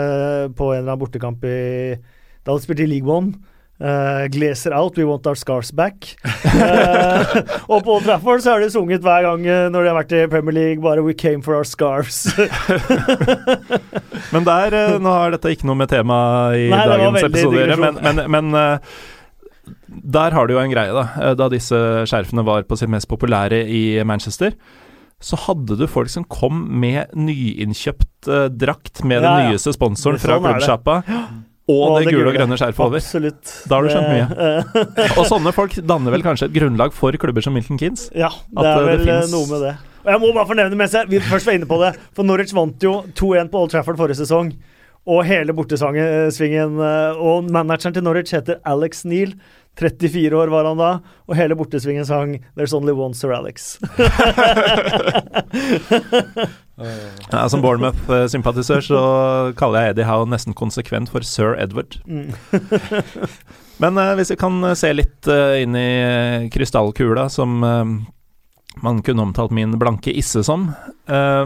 på 0.55 0.71
en 0.71 0.85
eller 0.85 0.93
annen 0.93 1.03
bortekamp 1.03 1.43
i 1.49 1.57
Da 1.99 2.53
hadde 2.53 2.61
de 2.63 2.67
spilt 2.69 2.85
i 2.87 2.89
League 2.93 3.11
One. 3.11 3.35
Uh, 3.81 4.29
Glazer 4.29 4.75
out, 4.77 4.99
we 5.01 5.05
want 5.09 5.25
our 5.27 5.35
scars 5.35 5.71
back. 5.73 6.17
Uh, 6.45 7.25
og 7.73 7.81
på 7.87 7.95
Old 7.95 8.05
Trafford 8.05 8.43
så 8.45 8.53
har 8.53 8.61
de 8.61 8.69
sunget 8.75 9.01
hver 9.01 9.25
gang 9.25 9.47
eh, 9.49 9.69
når 9.73 9.87
de 9.87 9.89
har 9.89 9.97
vært 10.03 10.13
i 10.19 10.27
Premier 10.29 10.53
League, 10.59 10.83
bare 10.85 11.01
'We 11.01 11.15
came 11.17 11.41
for 11.43 11.57
our 11.57 11.65
scarves'. 11.65 12.29
Men 14.35 14.45
der, 14.47 14.75
eh, 14.77 14.99
nå 15.01 15.15
har 15.15 15.33
dette 15.35 15.55
ikke 15.55 15.67
noe 15.69 15.79
med 15.81 15.89
temaet 15.91 16.59
i 16.61 16.69
Nei, 16.73 16.83
dagens 16.93 17.25
episode 17.31 17.77
men, 17.81 17.99
men, 18.05 18.21
men 18.37 18.53
eh, 18.61 18.93
der 20.17 20.37
har 20.37 20.47
du 20.49 20.55
jo 20.55 20.61
en 20.63 20.73
greie, 20.73 20.93
da. 20.95 21.07
Eh, 21.31 21.35
Da 21.41 21.49
disse 21.53 21.81
skjerfene 22.11 22.45
var 22.47 22.69
på 22.69 22.77
sitt 22.79 22.91
mest 22.93 23.09
populære 23.11 23.63
i 23.65 23.83
Manchester, 24.07 24.55
så 25.21 25.37
hadde 25.37 25.77
du 25.77 25.87
folk 25.91 26.09
som 26.09 26.25
kom 26.25 26.63
med 26.81 27.11
nyinnkjøpt 27.13 28.29
uh, 28.33 28.47
drakt 28.49 29.03
med 29.05 29.21
Ja, 29.21 29.35
den 29.37 29.51
nyeste 29.51 29.75
sponsoren 29.77 30.17
fra 30.17 30.39
sånn 30.39 30.47
det. 30.47 30.53
klubbsjappa, 30.55 30.95
og, 31.71 31.99
det 32.05 32.15
gule 32.15 32.33
og 32.33 32.37
grønne 32.39 32.59
skjerfet 32.61 32.85
over. 32.87 33.01
Absolutt. 33.01 33.53
Da 33.69 33.79
har 33.79 33.87
du 33.87 33.93
skjønt 33.93 34.11
Det- 34.11 35.05
eh, 35.05 35.15
Og 35.21 35.29
sånne 35.31 35.53
folk 35.57 35.77
danner 35.87 36.15
vel 36.17 36.25
kanskje 36.27 36.49
et 36.51 36.57
grunnlag 36.57 36.95
for 36.97 37.17
klubber 37.21 37.45
som 37.45 37.57
Milton 37.57 37.79
Keanes? 37.81 38.09
Ja, 38.17 38.31
det 38.31 38.67
eh, 38.67 38.75
er 38.75 38.91
vel 38.91 39.07
det 39.07 39.21
noe 39.33 39.47
med 39.51 39.65
det. 39.69 39.77
Og 40.01 40.11
jeg 40.15 40.21
må 40.23 40.33
bare 40.33 40.49
fornevne 40.49 40.79
mens 40.81 40.95
jeg, 40.97 41.09
vi 41.11 41.21
først 41.21 41.49
var 41.49 41.59
inne 41.59 41.69
på 41.69 41.77
det, 41.83 41.95
for 42.17 42.25
Norwich 42.25 42.55
vant 42.57 42.87
jo 42.87 42.95
2-1 43.13 43.51
på 43.53 43.61
Old 43.61 43.73
Trafford 43.75 43.99
forrige 44.01 44.23
sesong. 44.23 44.55
Og 45.09 45.25
hele 45.25 45.55
bortesvingen 45.57 46.77
eh, 46.85 47.17
Og 47.17 47.49
manageren 47.53 47.97
til 47.97 48.05
Norwich 48.05 48.35
heter 48.37 48.61
Alex 48.69 49.05
Neal. 49.09 49.33
34 49.81 50.37
år 50.37 50.51
var 50.53 50.67
han 50.67 50.81
da, 50.81 50.89
og 51.31 51.37
hele 51.39 51.55
bortesvingen 51.57 52.05
sang 52.05 52.35
'There's 52.53 52.75
Only 52.77 52.93
One 52.93 53.15
Sir 53.15 53.33
Alex'. 53.33 53.79
Ja, 57.31 57.49
som 57.49 57.61
Bournemouth-sympatisør 57.61 58.81
så 58.81 59.01
kaller 59.59 59.85
jeg 59.85 59.95
Eddie 59.95 60.07
Howe 60.09 60.29
nesten 60.29 60.57
konsekvent 60.57 61.11
for 61.13 61.25
sir 61.27 61.53
Edward. 61.61 61.99
Mm. 62.09 62.33
Men 63.83 64.01
eh, 64.01 64.15
hvis 64.17 64.33
vi 64.33 64.39
kan 64.41 64.57
eh, 64.65 64.77
se 64.79 64.93
litt 64.97 65.29
eh, 65.29 65.61
inn 65.65 65.77
i 65.77 65.89
eh, 66.01 66.47
krystallkula, 66.53 67.29
som 67.33 67.61
eh, 67.65 67.85
man 68.85 69.03
kunne 69.05 69.29
omtalt 69.29 69.53
min 69.57 69.77
blanke 69.81 70.15
isse 70.17 70.43
som. 70.47 70.71
Eh, 71.05 71.45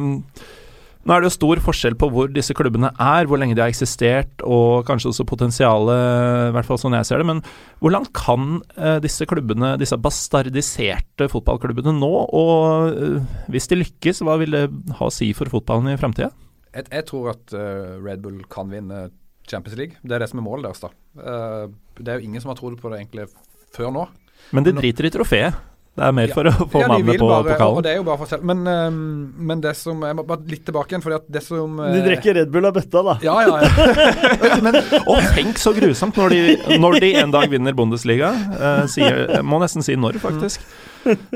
nå 1.05 1.13
er 1.13 1.21
det 1.21 1.29
jo 1.29 1.35
stor 1.35 1.61
forskjell 1.67 1.97
på 2.01 2.09
hvor 2.13 2.31
disse 2.33 2.55
klubbene 2.57 2.89
er, 3.01 3.29
hvor 3.29 3.41
lenge 3.41 3.57
de 3.57 3.61
har 3.61 3.73
eksistert, 3.73 4.41
og 4.41 4.87
kanskje 4.89 5.11
også 5.11 5.27
potensialet, 5.29 6.49
i 6.49 6.55
hvert 6.57 6.69
fall 6.69 6.81
sånn 6.81 6.97
jeg 6.97 7.09
ser 7.09 7.21
det. 7.21 7.29
Men 7.29 7.43
hvor 7.83 7.93
langt 7.93 8.13
kan 8.17 8.63
eh, 8.79 8.97
disse 9.05 9.29
klubbene, 9.29 9.75
disse 9.81 9.99
bastardiserte 10.01 11.29
fotballklubbene 11.33 11.93
nå? 11.99 12.13
Og 12.41 12.89
eh, 12.95 13.37
hvis 13.53 13.69
de 13.69 13.83
lykkes, 13.83 14.25
hva 14.25 14.39
vil 14.41 14.57
det 14.57 14.65
ha 15.01 15.11
å 15.11 15.13
si 15.13 15.29
for 15.37 15.53
fotballen 15.53 15.93
i 15.93 15.99
framtida? 16.01 16.33
Jeg, 16.73 16.89
jeg 16.89 17.07
tror 17.11 17.35
at 17.35 17.53
eh, 17.59 18.01
Red 18.01 18.25
Bull 18.25 18.41
kan 18.53 18.73
vinne 18.73 19.07
Champions 19.45 19.77
League. 19.77 20.01
Det 20.01 20.17
er 20.17 20.25
det 20.25 20.31
som 20.33 20.41
er 20.41 20.49
målet 20.49 20.71
deres. 20.71 20.81
da. 20.81 21.69
Det 22.01 22.09
er 22.09 22.17
jo 22.17 22.31
ingen 22.31 22.41
som 22.41 22.49
har 22.49 22.57
trodd 22.57 22.79
på 22.81 22.89
det 22.89 23.03
egentlig 23.03 23.29
før 23.77 23.93
nå. 23.93 24.09
Men 24.57 24.65
de 24.65 24.73
driter 24.77 25.05
i 25.05 25.13
trofeet. 25.13 25.61
Det 25.95 26.03
er 26.03 26.15
mer 26.17 26.27
Ja. 26.27 26.35
for 26.35 26.49
å 26.51 26.53
få 26.67 26.81
Ja, 26.83 26.89
navnet 26.91 27.21
på 27.21 27.29
bare, 27.29 27.67
Og 27.71 27.83
det 27.87 27.93
er 27.93 27.97
jo 28.01 28.05
bare 28.07 28.19
for 28.19 28.27
selv. 28.27 28.43
Men, 28.43 28.67
um, 28.67 29.35
men 29.39 29.61
det 29.63 29.77
som 29.79 30.01
Jeg 30.03 30.17
må 30.19 30.25
bare 30.27 30.43
litt 30.51 30.65
tilbake 30.67 30.91
igjen, 30.91 31.05
fordi 31.05 31.21
at 31.21 31.29
det 31.31 31.43
som 31.47 31.79
uh, 31.79 31.93
De 31.95 32.03
drikker 32.03 32.35
Red 32.35 32.51
Bull 32.51 32.67
av 32.67 32.75
bøtta, 32.75 33.03
da. 33.07 33.15
Ja, 33.23 33.37
ja, 33.47 33.63
ja. 33.63 34.59
men, 34.67 34.81
Og 35.07 35.23
tenk 35.37 35.61
så 35.63 35.75
grusomt 35.77 36.19
når 36.19 36.35
de, 36.35 36.79
når 36.83 36.99
de 37.05 37.15
en 37.23 37.31
dag 37.31 37.47
vinner 37.53 37.77
Bundesliga. 37.79 38.33
Uh, 38.59 38.85
sier, 38.91 39.27
jeg 39.37 39.47
må 39.47 39.63
nesten 39.63 39.87
si 39.87 39.95
når, 39.95 40.19
faktisk. 40.19 40.67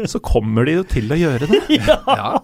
Så 0.09 0.19
kommer 0.25 0.67
de 0.67 0.79
jo 0.81 0.87
til 0.89 1.13
å 1.13 1.19
gjøre 1.19 1.47
det. 1.51 1.63
ja. 1.79 2.39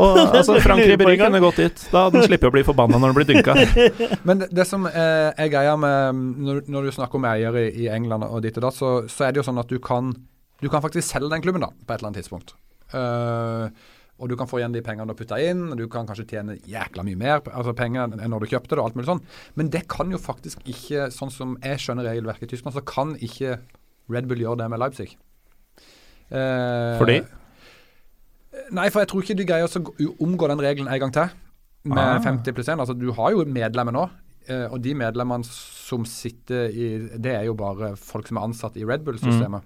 Og 0.00 0.18
altså, 0.18 0.56
Frank 0.64 0.80
Ribberi 0.80 1.16
kunne 1.20 1.40
gått 1.44 1.60
dit. 1.60 1.82
Da 1.92 2.06
hadde 2.06 2.20
han 2.20 2.28
sluppet 2.28 2.48
å 2.48 2.52
bli 2.54 2.64
forbanna 2.66 3.00
når 3.00 3.12
han 3.12 3.18
blir 3.18 3.28
dynka. 3.28 3.56
Men 4.28 4.40
det, 4.42 4.48
det 4.56 4.66
som 4.68 4.86
eh, 4.88 5.28
er 5.30 5.50
greia 5.52 5.74
med 5.80 6.22
når, 6.40 6.62
når 6.72 6.88
du 6.88 6.94
snakker 6.96 7.20
om 7.20 7.26
eiere 7.28 7.66
i, 7.68 7.84
i 7.84 7.90
England 7.92 8.26
og 8.28 8.40
ditt 8.44 8.56
og 8.60 8.68
datt, 8.68 8.78
så, 8.78 8.94
så 9.10 9.26
er 9.26 9.34
det 9.34 9.42
jo 9.42 9.46
sånn 9.50 9.60
at 9.60 9.70
du 9.70 9.76
kan, 9.84 10.14
du 10.64 10.70
kan 10.72 10.82
faktisk 10.84 11.06
selge 11.12 11.28
den 11.32 11.44
klubben 11.44 11.62
da, 11.66 11.68
på 11.74 11.92
et 11.92 12.00
eller 12.00 12.10
annet 12.10 12.22
tidspunkt. 12.24 12.54
Uh, 12.94 13.68
og 14.22 14.30
du 14.30 14.36
kan 14.38 14.46
få 14.46 14.60
igjen 14.60 14.74
de 14.74 14.80
pengene 14.86 15.08
du 15.08 15.12
har 15.12 15.18
putta 15.18 15.36
inn, 15.42 15.64
og 15.74 15.78
du 15.80 15.88
kan 15.90 16.06
kanskje 16.06 16.24
tjene 16.30 16.54
jækla 16.70 17.02
mye 17.04 17.18
mer 17.18 17.40
altså 17.50 17.72
penger 17.76 18.12
enn 18.14 18.30
når 18.30 18.44
du 18.44 18.52
kjøpte 18.52 18.70
det, 18.76 18.78
og 18.78 18.86
alt 18.88 18.98
mulig 18.98 19.08
sånn. 19.10 19.22
Men 19.58 19.70
det 19.74 19.84
kan 19.90 20.12
jo 20.14 20.20
faktisk 20.22 20.62
ikke, 20.70 21.08
sånn 21.12 21.32
som 21.34 21.56
jeg 21.64 21.82
skjønner 21.82 22.06
regelverket 22.08 22.46
i 22.46 22.52
Tyskland, 22.54 22.76
så 22.78 22.84
kan 22.86 23.16
ikke 23.18 23.56
Red 24.14 24.28
Bull 24.30 24.44
gjøre 24.44 24.62
det 24.62 24.68
med 24.70 24.80
Leipzig. 24.84 25.08
Uh, 26.30 26.94
Fordi? 27.00 27.18
Nei, 28.74 28.86
for 28.94 29.02
jeg 29.02 29.10
tror 29.10 29.24
ikke 29.24 29.36
de 29.38 29.46
greier 29.48 29.66
å 29.66 30.12
omgå 30.24 30.48
den 30.50 30.62
regelen 30.62 30.90
en 30.94 31.02
gang 31.02 31.12
til. 31.14 31.34
Med 31.84 31.98
Ah. 32.00 32.22
50 32.22 32.54
pluss 32.56 32.70
1. 32.70 32.80
Altså, 32.80 32.94
du 32.96 33.10
har 33.12 33.34
jo 33.34 33.44
medlemmer 33.44 33.92
nå. 33.92 34.06
eh, 34.48 34.66
og 34.70 34.80
de 34.84 34.94
medlemmene 34.94 35.44
som 35.44 36.04
sitter 36.04 36.68
i 36.72 36.86
Det 37.18 37.32
er 37.34 37.44
jo 37.48 37.54
bare 37.56 37.94
folk 37.96 38.28
som 38.28 38.36
er 38.38 38.46
ansatt 38.46 38.76
i 38.76 38.84
Red 38.84 39.04
Bull-systemet. 39.04 39.62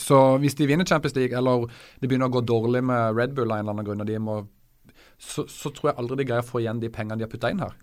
Så 0.00 0.20
hvis 0.42 0.56
de 0.58 0.68
vinner 0.70 0.88
Champions 0.88 1.16
League, 1.16 1.36
eller 1.36 1.66
det 2.00 2.10
begynner 2.10 2.30
å 2.30 2.36
gå 2.36 2.44
dårlig 2.46 2.84
med 2.86 3.16
Red 3.16 3.34
Bull 3.36 3.50
av 3.50 3.58
en 3.58 3.64
eller 3.64 3.76
annen 3.76 3.88
grunn, 3.88 4.04
og 4.04 4.10
de 4.10 4.20
må, 4.22 4.36
så, 5.18 5.46
så 5.50 5.72
tror 5.74 5.92
jeg 5.92 5.98
aldri 6.02 6.20
de 6.20 6.28
greier 6.30 6.44
å 6.44 6.48
få 6.48 6.62
igjen 6.62 6.82
de 6.82 6.92
pengene 6.92 7.20
de 7.20 7.26
har 7.28 7.32
putta 7.32 7.52
inn 7.52 7.62
her. 7.64 7.76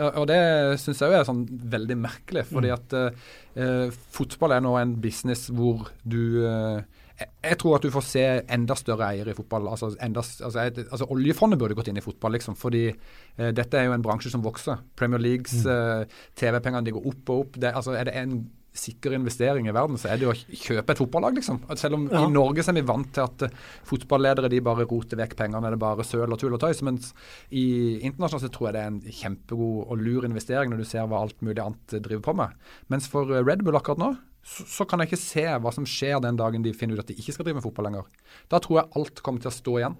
Og 0.00 0.24
det 0.30 0.38
syns 0.80 1.02
jeg 1.02 1.12
jo 1.12 1.18
er 1.18 1.26
sånn 1.28 1.42
veldig 1.72 1.96
merkelig, 2.00 2.46
fordi 2.48 2.70
at 2.72 2.94
eh, 2.96 3.26
eh, 3.60 3.98
fotball 4.14 4.54
er 4.56 4.62
nå 4.64 4.72
en 4.78 4.94
business 5.02 5.48
hvor 5.52 5.90
du 6.08 6.46
eh, 6.46 6.78
jeg, 7.20 7.56
tror 7.60 7.76
at 7.76 7.84
du 7.84 7.90
får 7.92 8.04
se 8.06 8.22
enda 8.54 8.76
større 8.78 9.10
eiere 9.10 9.34
i 9.34 9.36
fotball. 9.36 9.68
Altså, 9.72 9.90
enda, 10.00 10.22
altså, 10.22 10.62
altså 10.62 11.08
Oljefondet 11.12 11.60
burde 11.60 11.76
gått 11.76 11.90
inn 11.92 12.00
i 12.00 12.04
fotball, 12.04 12.32
liksom, 12.36 12.56
fordi 12.56 12.86
eh, 12.88 13.50
dette 13.56 13.76
er 13.76 13.88
jo 13.88 13.96
en 13.96 14.04
bransje 14.04 14.32
som 14.32 14.44
vokser. 14.44 14.80
Premier 14.96 15.20
Leagues 15.22 15.60
eh, 15.66 16.06
TV-pengene 16.38 16.86
de 16.86 16.96
går 16.96 17.10
opp 17.12 17.34
og 17.34 17.44
opp. 17.44 17.60
Det, 17.60 17.74
altså, 17.74 17.96
er 17.98 18.08
det 18.08 18.16
en 18.22 18.38
sikker 18.72 19.12
investering 19.16 19.66
i 19.68 19.72
verden, 19.74 19.98
så 19.98 20.08
er 20.12 20.18
det 20.20 20.26
jo 20.28 20.30
å 20.32 20.36
kjøpe 20.36 20.92
et 20.94 21.00
fotballag, 21.00 21.34
liksom. 21.40 21.58
At 21.68 21.78
Selv 21.82 21.94
om 21.98 22.08
Ja. 22.12 22.22
i 22.26 22.30
Norge 22.30 22.62
så 22.62 22.70
er 22.70 22.78
vi 22.80 22.86
vant 22.86 23.12
til 23.12 23.24
at 23.24 23.42
eh, 23.42 23.50
fotballedere 23.84 24.48
de 24.48 24.60
bare 24.60 24.86
roter 24.86 25.16
vekk 25.18 25.36
pengene, 25.36 25.62
det 25.70 25.72
er 25.78 25.82
bare 25.82 26.04
søl 26.06 26.30
og 26.32 26.38
tull 26.38 26.54
og 26.54 26.60
tøys. 26.60 26.82
Mens 26.86 27.12
i 27.50 27.98
internasjonalt 28.00 28.46
så 28.46 28.52
tror 28.54 28.68
jeg 28.68 28.74
det 28.74 28.82
er 28.82 28.90
en 28.92 29.00
kjempegod 29.00 29.90
og 29.90 29.98
lur 29.98 30.24
investering 30.28 30.70
når 30.70 30.84
du 30.84 30.84
ser 30.84 31.06
hva 31.10 31.22
alt 31.24 31.40
mulig 31.42 31.58
annet 31.62 31.94
eh, 31.94 32.00
driver 32.04 32.22
på 32.30 32.36
med. 32.36 32.54
Mens 32.88 33.08
for 33.10 33.30
eh, 33.34 33.42
Red 33.42 33.64
Bull 33.66 33.74
akkurat 33.76 33.98
nå, 33.98 34.12
så, 34.42 34.64
så 34.64 34.86
kan 34.88 35.00
jeg 35.00 35.10
ikke 35.10 35.20
se 35.20 35.42
hva 35.60 35.72
som 35.74 35.84
skjer 35.84 36.20
den 36.24 36.38
dagen 36.38 36.62
de 36.64 36.72
finner 36.72 36.94
ut 36.96 37.00
at 37.04 37.10
de 37.12 37.18
ikke 37.20 37.34
skal 37.36 37.44
drive 37.44 37.58
med 37.58 37.66
fotball 37.66 37.90
lenger. 37.90 38.06
Da 38.48 38.58
tror 38.62 38.80
jeg 38.80 38.90
alt 38.96 39.20
kommer 39.26 39.40
til 39.42 39.50
å 39.50 39.56
stå 39.58 39.74
igjen 39.82 39.98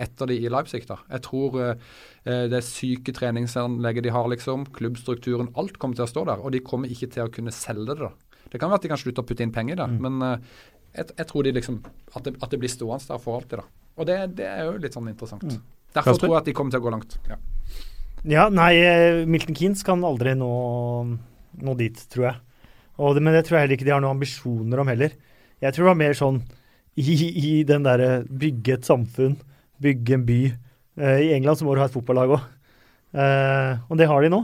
etter 0.00 0.30
de 0.30 0.38
i 0.40 0.50
Leipzig. 0.52 0.86
da. 0.88 0.98
Jeg 1.10 1.24
tror 1.26 1.58
eh, 1.60 1.86
eh, 2.24 2.46
det 2.52 2.62
syke 2.66 3.14
treningsanlegget 3.16 4.06
de 4.06 4.14
har, 4.14 4.28
liksom, 4.32 4.66
klubbstrukturen, 4.76 5.52
alt 5.60 5.78
kommer 5.78 5.98
til 5.98 6.06
å 6.06 6.10
stå 6.10 6.26
der. 6.30 6.42
Og 6.42 6.54
de 6.54 6.62
kommer 6.64 6.90
ikke 6.92 7.10
til 7.14 7.26
å 7.26 7.32
kunne 7.32 7.54
selge 7.54 7.94
det. 7.94 8.08
da. 8.08 8.44
Det 8.50 8.60
kan 8.60 8.70
være 8.70 8.80
at 8.80 8.86
de 8.86 8.92
kan 8.92 9.00
slutte 9.00 9.22
å 9.22 9.28
putte 9.28 9.44
inn 9.46 9.54
penger 9.54 9.76
i 9.76 9.80
det, 9.82 9.88
men 10.02 10.22
eh, 10.26 10.52
jeg, 10.96 11.12
jeg 11.20 11.28
tror 11.30 11.46
de 11.46 11.54
liksom, 11.54 11.80
at 12.16 12.26
det, 12.26 12.34
at 12.42 12.50
det 12.50 12.58
blir 12.62 12.72
stående 12.72 13.12
der 13.12 13.22
for 13.22 13.38
alltid. 13.38 13.62
da. 13.62 13.88
Og 14.00 14.08
det, 14.08 14.18
det 14.40 14.48
er 14.48 14.64
jo 14.66 14.78
litt 14.80 14.96
sånn 14.96 15.10
interessant. 15.12 15.46
Derfor 15.90 16.14
Kasper? 16.14 16.24
tror 16.24 16.34
jeg 16.34 16.42
at 16.42 16.48
de 16.50 16.54
kommer 16.56 16.74
til 16.74 16.82
å 16.82 16.86
gå 16.86 16.94
langt. 16.94 17.18
Ja. 17.30 17.40
Ja, 18.28 18.42
nei, 18.52 18.74
Milton 19.24 19.56
Keynes 19.56 19.80
kan 19.86 20.02
aldri 20.04 20.34
nå, 20.36 20.48
nå 21.64 21.74
dit, 21.78 22.02
tror 22.12 22.26
jeg. 22.26 22.40
Og 23.00 23.16
det, 23.16 23.22
men 23.24 23.32
det 23.32 23.46
tror 23.46 23.56
jeg 23.56 23.64
heller 23.64 23.78
ikke 23.78 23.86
de 23.88 23.94
har 23.94 24.02
noen 24.04 24.18
ambisjoner 24.18 24.82
om 24.82 24.90
heller. 24.92 25.14
Jeg 25.60 25.72
tror 25.72 25.86
det 25.86 25.92
var 25.92 26.00
mer 26.02 26.18
sånn 26.18 26.40
i, 27.00 27.14
i 27.14 27.52
den 27.64 27.86
derre 27.86 28.10
bygge 28.26 28.76
et 28.76 28.88
samfunn, 28.88 29.38
bygge 29.82 30.16
en 30.16 30.24
by. 30.28 30.40
Eh, 31.00 31.20
I 31.26 31.34
England 31.36 31.60
så 31.60 31.66
må 31.66 31.74
du 31.74 31.82
ha 31.82 31.88
et 31.88 31.94
fotballag 31.94 32.34
òg. 32.36 32.48
Eh, 33.10 33.72
og 33.90 33.98
det 33.98 34.08
har 34.10 34.22
de 34.22 34.30
nå, 34.32 34.40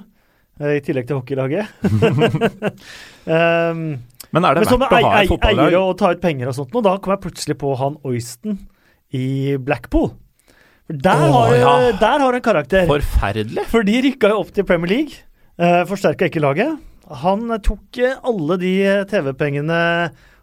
eh, 0.61 0.77
i 0.79 0.85
tillegg 0.85 1.09
til 1.09 1.21
hockeylaget. 1.21 1.71
um, 3.27 3.83
Men 4.35 4.43
er 4.45 4.57
det 4.57 4.65
men 4.65 4.67
verdt 4.67 4.75
å 4.75 5.07
ha 5.07 5.21
et 5.23 5.31
fotballag? 5.31 5.69
eiere 5.71 5.83
og 5.83 5.95
ta 6.01 6.11
ut 6.13 6.23
penger 6.23 6.51
og 6.51 6.57
sånt, 6.57 6.75
og 6.75 6.83
da 6.85 6.97
kom 6.99 7.15
jeg 7.15 7.23
plutselig 7.29 7.57
på 7.61 7.75
han 7.79 8.01
Oyston 8.09 8.59
i 9.15 9.55
Blackpool. 9.63 10.11
For 10.87 10.99
der, 11.03 11.23
oh, 11.29 11.37
har, 11.37 11.55
ja. 11.59 11.93
der 12.01 12.25
har 12.25 12.37
en 12.37 12.45
karakter. 12.45 12.85
Forferdelig. 12.91 13.65
For 13.71 13.87
de 13.87 14.03
rykka 14.05 14.31
jo 14.33 14.43
opp 14.43 14.53
til 14.55 14.67
Premier 14.67 14.93
League. 14.93 15.23
Uh, 15.59 15.83
Forsterka 15.89 16.29
ikke 16.29 16.43
laget. 16.43 16.77
Han 17.23 17.49
tok 17.63 18.01
alle 18.03 18.59
de 18.61 18.75
TV-pengene 19.11 19.81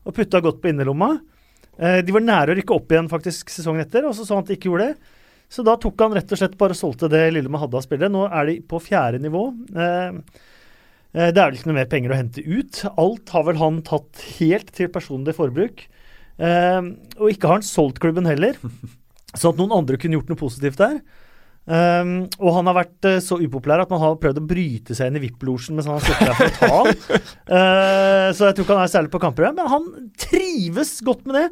og 0.03 0.15
putta 0.15 0.39
godt 0.43 0.61
på 0.63 0.71
innerlomma. 0.71 1.17
Eh, 1.77 1.99
de 2.05 2.13
var 2.13 2.23
nære 2.23 2.53
å 2.53 2.57
rykke 2.59 2.75
opp 2.75 2.93
igjen 2.93 3.09
faktisk 3.11 3.51
sesongen 3.53 3.83
etter, 3.85 4.05
og 4.05 4.15
så 4.17 4.25
sa 4.25 4.37
han 4.37 4.45
at 4.45 4.51
de 4.51 4.57
ikke 4.57 4.69
gjorde 4.69 4.91
det. 4.91 5.13
Så 5.53 5.65
da 5.65 5.75
tok 5.77 6.01
han 6.01 6.15
rett 6.17 6.31
og 6.33 6.39
slett 6.39 6.57
bare 6.57 6.77
solgte 6.77 7.09
det 7.11 7.27
lille 7.33 7.51
man 7.51 7.61
hadde 7.61 7.77
av 7.77 7.85
spillet. 7.85 8.11
Nå 8.13 8.25
er 8.29 8.49
de 8.49 8.57
på 8.69 8.81
fjerde 8.81 9.21
nivå. 9.21 9.43
Eh, 9.73 10.19
eh, 11.13 11.29
det 11.29 11.37
er 11.37 11.49
vel 11.49 11.59
ikke 11.59 11.71
noe 11.71 11.79
mer 11.81 11.91
penger 11.91 12.13
å 12.13 12.19
hente 12.19 12.45
ut. 12.45 12.83
Alt 12.93 13.35
har 13.35 13.45
vel 13.49 13.61
han 13.61 13.81
tatt 13.85 14.23
helt 14.39 14.73
til 14.73 14.89
personlig 14.93 15.37
forbruk. 15.37 15.85
Og 16.33 17.27
ikke 17.29 17.45
har 17.45 17.59
han 17.59 17.65
solgt 17.65 17.99
klubben 18.01 18.25
heller, 18.25 18.57
sånn 19.37 19.53
at 19.53 19.59
noen 19.59 19.75
andre 19.75 19.99
kunne 20.01 20.17
gjort 20.17 20.31
noe 20.31 20.39
positivt 20.39 20.81
der. 20.81 20.97
Um, 21.63 22.25
og 22.43 22.57
han 22.57 22.67
har 22.67 22.75
vært 22.75 23.05
uh, 23.07 23.19
så 23.23 23.37
upopulær 23.39 23.85
at 23.85 23.91
man 23.93 24.01
har 24.01 24.17
prøvd 24.19 24.41
å 24.41 24.47
bryte 24.47 24.95
seg 24.97 25.07
inn 25.07 25.15
i 25.15 25.21
VIP-losjen 25.23 25.77
mens 25.77 25.87
han 25.87 25.95
har 25.95 26.03
sittet 26.03 26.27
der 26.27 26.35
for 26.35 26.49
å 26.49 26.57
ta 26.57 26.71
han. 26.73 27.21
Uh, 27.47 28.27
så 28.35 28.49
jeg 28.49 28.57
tror 28.57 28.65
ikke 28.65 28.75
han 28.75 28.83
er 28.83 28.91
særlig 28.91 29.13
på 29.13 29.21
kamper. 29.23 29.47
Men 29.55 29.71
han 29.71 29.87
trives 30.19 30.97
godt 31.07 31.23
med 31.29 31.39
det. 31.39 31.45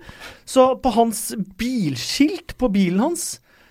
Så 0.43 0.73
på 0.83 0.93
hans 0.97 1.29
bilskilt 1.59 2.57
på 2.59 2.71
bilen 2.75 2.99
hans 3.05 3.25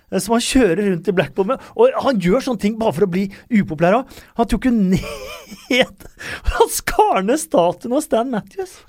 eh, 0.09 0.17
som 0.17 0.33
han 0.33 0.43
kjører 0.47 0.81
rundt 0.87 1.11
i 1.11 1.15
Blackpool 1.15 1.51
med 1.51 1.69
Og 1.77 1.93
han 2.07 2.19
gjør 2.25 2.47
sånne 2.47 2.63
ting 2.65 2.81
bare 2.81 2.97
for 2.97 3.05
å 3.05 3.11
bli 3.13 3.27
upopulær 3.61 3.99
òg. 4.01 4.17
Han 4.41 4.49
tok 4.49 4.65
jo 4.65 4.73
ned 4.81 6.09
Han 6.57 6.73
skar 6.73 7.21
ned 7.27 7.37
statuen 7.43 7.93
av 7.99 8.05
Stan 8.07 8.33
Matthews 8.33 8.79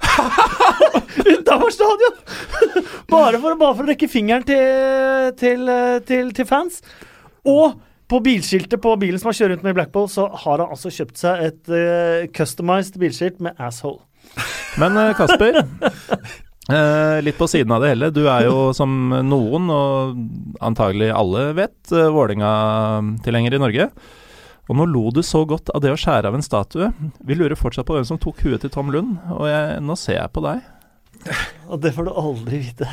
utafor 1.37 1.69
stadion! 1.75 2.21
bare, 3.13 3.37
for, 3.37 3.61
bare 3.61 3.77
for 3.77 3.85
å 3.85 3.93
rekke 3.93 4.09
fingeren 4.09 4.49
til, 4.49 5.33
til, 5.37 5.73
til, 6.09 6.33
til 6.33 6.49
fans. 6.49 6.81
Og 7.49 7.80
på 8.12 8.20
bilskiltet 8.20 8.80
på 8.82 8.93
bilen 9.01 9.20
som 9.20 9.30
han 9.30 9.38
kjører 9.38 9.55
rundt 9.55 9.66
med 9.66 9.74
i 9.74 9.78
Blackpool, 9.80 10.09
så 10.12 10.26
har 10.28 10.61
han 10.61 10.72
altså 10.74 10.93
kjøpt 10.93 11.20
seg 11.22 11.45
et 11.47 11.70
uh, 11.72 12.28
customized 12.36 12.99
bilskilt 13.01 13.40
med 13.40 13.57
'asshole'. 13.57 14.03
Men 14.80 14.97
eh, 14.97 15.12
Kasper, 15.16 15.59
eh, 15.61 17.18
litt 17.24 17.36
på 17.36 17.49
siden 17.51 17.72
av 17.74 17.82
det 17.82 17.90
hele. 17.93 18.11
Du 18.14 18.22
er 18.30 18.47
jo 18.47 18.70
som 18.76 18.90
noen, 19.26 19.68
og 19.72 20.16
antagelig 20.64 21.11
alle 21.12 21.51
vet, 21.59 21.76
uh, 21.93 22.09
Vålerenga-tilhenger 22.14 23.57
i 23.57 23.61
Norge. 23.61 23.88
Og 24.70 24.78
nå 24.78 24.86
lo 24.88 25.11
du 25.12 25.20
så 25.26 25.43
godt 25.49 25.72
av 25.74 25.82
det 25.84 25.93
å 25.93 25.99
skjære 25.99 26.30
av 26.30 26.36
en 26.38 26.45
statue. 26.45 26.93
Vi 27.20 27.36
lurer 27.36 27.59
fortsatt 27.59 27.86
på 27.88 27.99
hvem 27.99 28.07
som 28.09 28.20
tok 28.20 28.40
huet 28.47 28.62
til 28.62 28.72
Tom 28.72 28.93
Lund, 28.95 29.18
og 29.34 29.49
jeg, 29.51 29.82
nå 29.84 29.95
ser 29.99 30.20
jeg 30.20 30.32
på 30.32 30.45
deg. 30.47 30.62
Og 31.68 31.82
det 31.82 31.93
får 31.97 32.05
du 32.09 32.12
aldri 32.22 32.57
vite. 32.64 32.88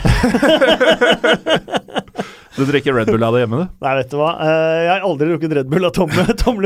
Du 2.59 2.65
drikker 2.67 2.91
Red 2.97 3.07
Bull 3.07 3.23
av 3.23 3.35
det 3.35 3.45
hjemme, 3.45 3.61
du? 3.63 3.75
Nei, 3.85 3.93
vet 4.01 4.09
du 4.11 4.17
hva. 4.19 4.31
Eh, 4.43 4.79
jeg 4.83 4.89
har 4.91 5.05
aldri 5.07 5.29
drukket 5.29 5.53
Red 5.55 5.69
Bull 5.71 5.87
av 5.87 5.93
Tomlund. 5.97 6.33
Tom 6.41 6.59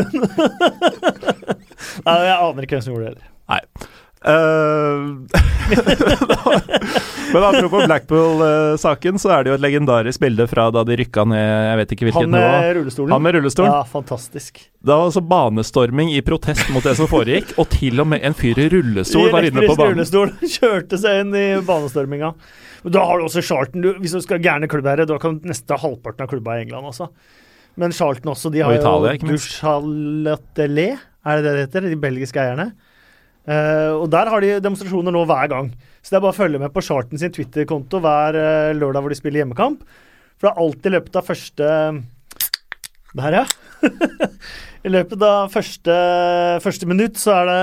Nei, 2.07 2.15
jeg 2.25 2.33
aner 2.33 2.65
ikke 2.65 2.79
hvem 2.79 2.85
som 2.85 2.95
gjorde 2.95 3.03
det 3.05 3.11
heller. 3.11 3.27
Nei. 3.53 3.59
Eh, 4.23 4.97
Men 7.33 7.43
apropos 7.43 7.85
Blackpool-saken, 7.85 9.19
så 9.19 9.31
er 9.33 9.43
det 9.43 9.51
jo 9.51 9.55
et 9.57 9.63
legendarisk 9.63 10.21
bilde 10.21 10.45
fra 10.47 10.67
da 10.73 10.83
de 10.87 10.95
rykka 11.01 11.23
ned 11.27 11.39
Jeg 11.41 11.79
vet 11.79 11.93
ikke 11.95 12.05
hvilket 12.07 12.19
Han 12.21 12.31
med 12.31 12.43
nivå. 12.43 12.73
rullestolen. 12.79 13.13
Han 13.15 13.23
med 13.25 13.35
rullestolen. 13.37 13.71
Ja, 13.73 13.83
fantastisk. 13.89 14.61
Det 14.83 14.91
var 14.91 15.05
altså 15.07 15.23
banestorming 15.33 16.13
i 16.13 16.21
protest 16.25 16.69
mot 16.75 16.85
det 16.85 16.95
som 16.99 17.09
foregikk, 17.09 17.55
og 17.59 17.69
til 17.73 18.03
og 18.03 18.07
med 18.13 18.23
en 18.27 18.35
fyr 18.37 18.59
i 18.61 18.67
rullestol 18.73 19.31
var 19.33 19.47
inne 19.49 19.65
på 19.65 19.75
banen. 19.79 19.97
rullestol. 19.97 20.33
Kjørte 20.57 20.99
seg 21.01 21.23
inn 21.23 21.33
i 21.39 21.45
banestorminga. 21.65 22.33
Da 22.83 23.05
har 23.07 23.17
du 23.21 23.25
også 23.29 23.41
Charlton. 23.47 23.81
Du, 23.83 23.93
hvis 24.03 24.13
du 24.15 24.21
skal 24.23 24.43
gærne 24.43 24.67
klubbeiere, 24.71 25.07
da 25.09 25.17
kan 25.21 25.39
nesten 25.47 25.79
halvparten 25.79 26.25
av 26.25 26.31
klubba 26.31 26.59
i 26.59 26.65
England 26.67 26.85
også. 26.91 27.09
Men 27.79 27.95
Charlton 27.95 28.33
også, 28.35 28.51
de 28.53 28.61
Og 28.61 28.69
har 28.69 28.77
Italia, 28.81 29.13
ikke 29.17 29.25
jo 29.25 29.33
minst. 29.33 29.55
Duchalatelet, 29.55 30.99
er 31.25 31.39
det 31.39 31.43
det 31.47 31.53
det 31.55 31.63
heter? 31.67 31.87
De 31.89 31.97
belgiske 32.03 32.37
eierne. 32.43 32.73
Eh, 33.43 33.91
og 33.91 34.07
der 34.11 34.29
har 34.31 34.43
de 34.43 34.53
demonstrasjoner 34.63 35.13
nå 35.13 35.25
hver 35.27 35.49
gang. 35.51 35.71
Så 36.03 36.11
det 36.11 36.19
er 36.19 36.25
bare 36.25 36.35
å 36.35 36.39
følge 36.39 36.61
med 36.61 36.73
på 36.75 36.83
Charten 36.83 37.19
sin 37.19 37.31
Twitter-konto 37.31 37.99
hver 38.03 38.35
uh, 38.35 38.71
lørdag 38.75 39.03
hvor 39.03 39.13
de 39.13 39.17
spiller 39.19 39.43
hjemmekamp. 39.43 39.83
For 40.35 40.47
det 40.47 40.51
er 40.51 40.63
alltid 40.65 40.89
i 40.89 40.93
løpet 40.97 41.19
av 41.19 41.27
første 41.29 41.69
Der, 43.13 43.37
ja. 43.37 43.43
I 44.87 44.91
løpet 44.91 45.23
av 45.23 45.51
første, 45.53 45.95
første 46.63 46.87
minutt 46.89 47.19
så 47.21 47.37
er 47.37 47.47
det 47.47 47.59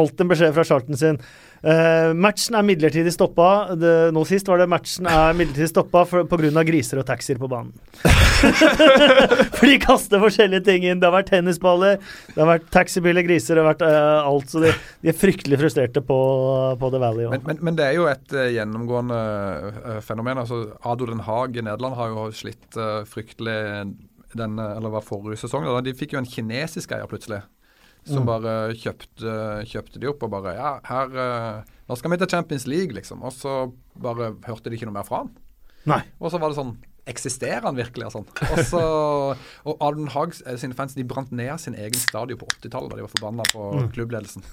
alltid 0.00 0.24
en 0.24 0.32
beskjed 0.34 0.56
fra 0.56 0.66
Charten 0.68 1.00
sin. 1.00 1.20
Eh, 1.62 2.12
matchen 2.14 2.54
er 2.54 2.66
midlertidig 2.66 3.12
stoppa. 3.12 3.74
Det, 3.78 3.92
nå 4.14 4.22
sist 4.28 4.48
var 4.48 4.60
det 4.62 4.68
matchen 4.70 5.08
er 5.10 5.34
midlertidig 5.38 5.70
stoppa 5.72 6.04
pga. 6.06 6.62
griser 6.66 7.00
og 7.02 7.06
taxier 7.08 7.38
på 7.40 7.48
banen. 7.50 7.72
For 9.58 9.66
de 9.66 9.78
kaster 9.82 10.22
forskjellige 10.22 10.64
ting 10.68 10.86
inn. 10.86 11.00
Det 11.00 11.08
har 11.08 11.16
vært 11.16 11.32
tennisballer, 11.32 11.98
det 12.34 12.38
har 12.38 12.50
vært 12.52 12.68
taxibiler, 12.74 13.26
griser, 13.26 13.58
det 13.58 13.64
har 13.64 13.70
vært 13.72 13.86
uh, 13.86 14.28
alt. 14.28 14.50
Så 14.52 14.62
de, 14.62 14.72
de 15.02 15.12
er 15.12 15.18
fryktelig 15.18 15.58
frustrerte 15.60 16.04
på, 16.04 16.18
på 16.78 16.92
The 16.94 17.02
Valley. 17.02 17.30
Men, 17.34 17.46
men, 17.48 17.62
men 17.70 17.80
det 17.80 17.88
er 17.88 17.98
jo 17.98 18.06
et 18.10 18.36
uh, 18.36 18.46
gjennomgående 18.54 20.00
fenomen. 20.06 20.44
altså 20.44 20.62
Ado 20.86 21.10
Den 21.10 21.24
Haag 21.26 21.58
i 21.58 21.64
Nederland 21.64 21.98
har 21.98 22.14
jo 22.14 22.28
slitt 22.34 22.78
fryktelig 23.08 23.58
den, 24.36 24.58
eller 24.60 24.92
var 24.92 25.04
forrige 25.06 25.42
sesong. 25.42 25.66
De 25.82 25.94
fikk 25.96 26.14
jo 26.14 26.22
en 26.22 26.28
kinesisk 26.28 26.92
eier 26.94 27.08
plutselig. 27.10 27.42
Som 28.08 28.24
Mm. 28.24 28.30
bare 28.32 28.52
kjøpte, 28.80 29.36
kjøpte 29.68 30.00
de 30.00 30.08
opp 30.10 30.22
og 30.24 30.30
bare 30.32 30.54
Ja, 30.56 30.74
her 30.88 31.06
eh, 31.12 31.62
Nå 31.88 31.96
skal 31.96 32.10
vi 32.12 32.16
til 32.20 32.28
Champions 32.32 32.66
League, 32.66 32.92
liksom. 32.96 33.22
Og 33.24 33.32
så 33.32 33.72
bare 34.00 34.34
hørte 34.48 34.68
de 34.70 34.76
ikke 34.76 34.88
noe 34.88 34.96
mer 34.98 35.06
fra 35.08 35.22
han. 35.24 35.30
Nei. 35.88 36.02
Og 36.20 36.30
så 36.32 36.40
var 36.40 36.50
det 36.52 36.58
sånn 36.60 36.76
Eksisterer 37.08 37.62
han 37.64 37.72
virkelig? 37.78 38.04
Og 38.04 38.12
sånn. 38.12 38.26
Og 38.52 38.58
så, 38.68 38.80
og 39.70 39.78
Alden 39.80 40.10
Haag 40.12 40.34
eh, 40.44 40.58
sine 40.60 40.76
fans 40.76 40.92
de 40.92 41.06
brant 41.08 41.30
ned 41.32 41.54
sin 41.62 41.72
egen 41.80 41.96
stadion 41.96 42.36
på 42.36 42.44
80-tallet 42.58 42.90
da 42.92 42.98
de 42.98 43.06
var 43.06 43.14
forbanna 43.14 43.46
på 43.48 43.62
Mm. 43.78 43.86
klubbledelsen. 43.94 44.44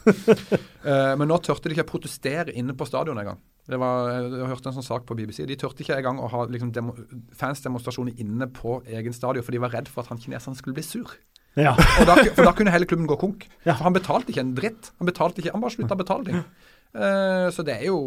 uh, 0.87 1.15
men 1.19 1.27
nå 1.27 1.35
tørte 1.43 1.67
de 1.67 1.75
ikke 1.75 1.83
å 1.83 1.91
protestere 1.91 2.55
inne 2.55 2.71
på 2.79 2.87
stadionet 2.87 3.25
engang. 3.25 3.41
Det 3.67 3.79
var, 3.81 4.07
jeg 4.23 4.47
hørte 4.47 4.71
en 4.71 4.77
sånn 4.77 4.87
sak 4.87 5.03
på 5.09 5.17
BBC. 5.19 5.43
De 5.49 5.57
tørte 5.59 5.83
ikke 5.83 5.97
engang 5.99 6.19
å 6.23 6.29
ha 6.31 6.45
liksom, 6.47 6.71
demo, 6.71 6.95
fansdemonstrasjoner 7.35 8.15
inne 8.23 8.47
på 8.55 8.77
egen 8.87 9.13
stadion, 9.15 9.43
for 9.43 9.51
de 9.55 9.59
var 9.63 9.73
redd 9.75 9.89
for 9.91 10.05
at 10.05 10.11
han 10.13 10.21
kineseren 10.21 10.55
skulle 10.55 10.77
bli 10.77 10.85
sur. 10.85 11.11
Ja. 11.55 11.73
Og 11.75 12.07
da, 12.07 12.19
for 12.35 12.43
da 12.47 12.53
kunne 12.55 12.73
hele 12.73 12.87
klubben 12.89 13.07
gå 13.09 13.17
konk. 13.19 13.47
Ja. 13.63 13.75
For 13.75 13.87
han 13.87 13.95
betalte 13.95 14.33
ikke 14.33 14.43
en 14.43 14.55
dritt. 14.57 14.91
Han 14.99 15.09
betalte 15.09 15.41
ikke, 15.41 15.53
han 15.55 15.63
bare 15.63 15.75
slutta 15.75 15.97
å 15.97 16.01
betale 16.01 16.27
ting. 16.27 16.47
Uh, 16.95 17.49
så 17.51 17.59
det 17.67 17.73
er 17.75 17.89
jo 17.89 17.97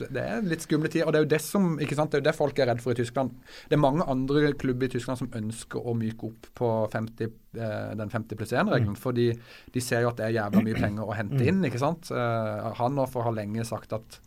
det 0.00 0.20
er 0.20 0.44
litt 0.48 0.64
skumle 0.64 0.88
tider. 0.88 1.04
Og 1.04 1.12
det 1.12 1.20
er 1.20 1.26
jo 1.26 1.30
det 1.34 1.40
som, 1.44 1.74
ikke 1.84 1.96
sant, 1.98 2.12
det 2.12 2.18
er 2.18 2.22
jo 2.22 2.28
det 2.30 2.36
folk 2.36 2.60
er 2.62 2.70
redd 2.70 2.82
for 2.84 2.94
i 2.94 2.98
Tyskland. 3.00 3.34
Det 3.68 3.76
er 3.76 3.82
mange 3.82 4.06
andre 4.08 4.54
klubber 4.60 4.88
i 4.88 4.92
Tyskland 4.94 5.20
som 5.20 5.32
ønsker 5.36 5.84
å 5.84 5.94
myke 5.98 6.30
opp 6.30 6.48
på 6.58 6.72
50, 6.92 7.32
uh, 7.60 7.92
den 8.00 8.12
50 8.12 8.40
pluss 8.40 8.54
1-regelen. 8.56 8.96
Fordi 9.00 9.30
de 9.74 9.84
ser 9.84 10.06
jo 10.06 10.12
at 10.12 10.20
det 10.20 10.28
er 10.30 10.38
jævla 10.40 10.64
mye 10.64 10.80
penger 10.80 11.08
å 11.08 11.16
hente 11.16 11.44
inn. 11.48 11.64
ikke 11.68 11.80
sant? 11.82 12.12
Eh, 12.12 12.70
Hannover 12.78 13.26
har 13.26 13.36
lenge 13.36 13.64
sagt 13.68 13.92
at 13.96 14.20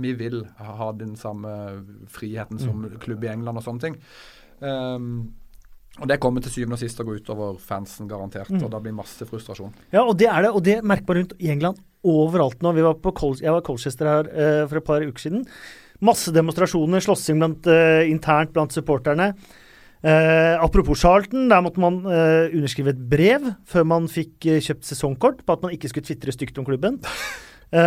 vi 0.00 0.14
vil 0.16 0.46
ha 0.56 0.88
den 0.96 1.12
samme 1.20 1.50
friheten 2.08 2.60
som 2.60 2.86
klubb 3.02 3.24
i 3.26 3.30
England 3.34 3.60
og 3.60 3.66
sånne 3.66 3.84
ting. 3.84 3.98
Um, 4.62 5.34
og 6.00 6.08
Det 6.08 6.16
kommer 6.22 6.40
til 6.40 6.54
syvende 6.54 6.78
og 6.78 6.80
sist 6.80 7.00
å 7.02 7.04
gå 7.04 7.18
utover 7.20 7.58
fansen, 7.60 8.08
garantert. 8.08 8.48
Og 8.56 8.70
da 8.72 8.78
blir 8.80 8.94
masse 8.96 9.26
frustrasjon. 9.28 9.74
Ja, 9.92 10.06
og 10.06 10.16
det 10.20 10.30
er 10.32 10.46
det, 10.46 10.52
og 10.56 10.64
det 10.64 10.78
merker 10.80 11.10
man 11.10 11.18
rundt 11.20 11.34
i 11.36 11.50
England 11.52 11.82
overalt 12.08 12.62
nå. 12.64 12.72
Vi 12.72 12.84
var 12.86 12.96
på 12.98 13.12
Col 13.14 13.36
jeg 13.38 13.52
var 13.52 13.60
i 13.60 13.66
Colchester 13.66 14.08
her 14.08 14.30
eh, 14.32 14.62
for 14.70 14.80
et 14.80 14.86
par 14.86 15.04
uker 15.04 15.26
siden. 15.26 15.44
Masse 16.02 16.32
demonstrasjoner, 16.34 17.04
slåssing 17.04 17.42
blant, 17.42 17.68
eh, 17.70 18.08
internt 18.10 18.54
blant 18.56 18.72
supporterne. 18.74 19.34
Eh, 20.02 20.56
apropos 20.58 20.98
Charlton, 20.98 21.46
der 21.52 21.62
måtte 21.62 21.78
man 21.78 22.00
eh, 22.10 22.50
underskrive 22.56 22.90
et 22.90 23.04
brev 23.12 23.52
før 23.70 23.84
man 23.86 24.08
fikk 24.10 24.48
eh, 24.50 24.62
kjøpt 24.64 24.88
sesongkort 24.88 25.44
på 25.46 25.54
at 25.54 25.62
man 25.62 25.76
ikke 25.76 25.92
skulle 25.92 26.08
tvitre 26.08 26.34
stygt 26.34 26.58
om 26.58 26.66
klubben. 26.66 26.98
Um, 27.72 27.78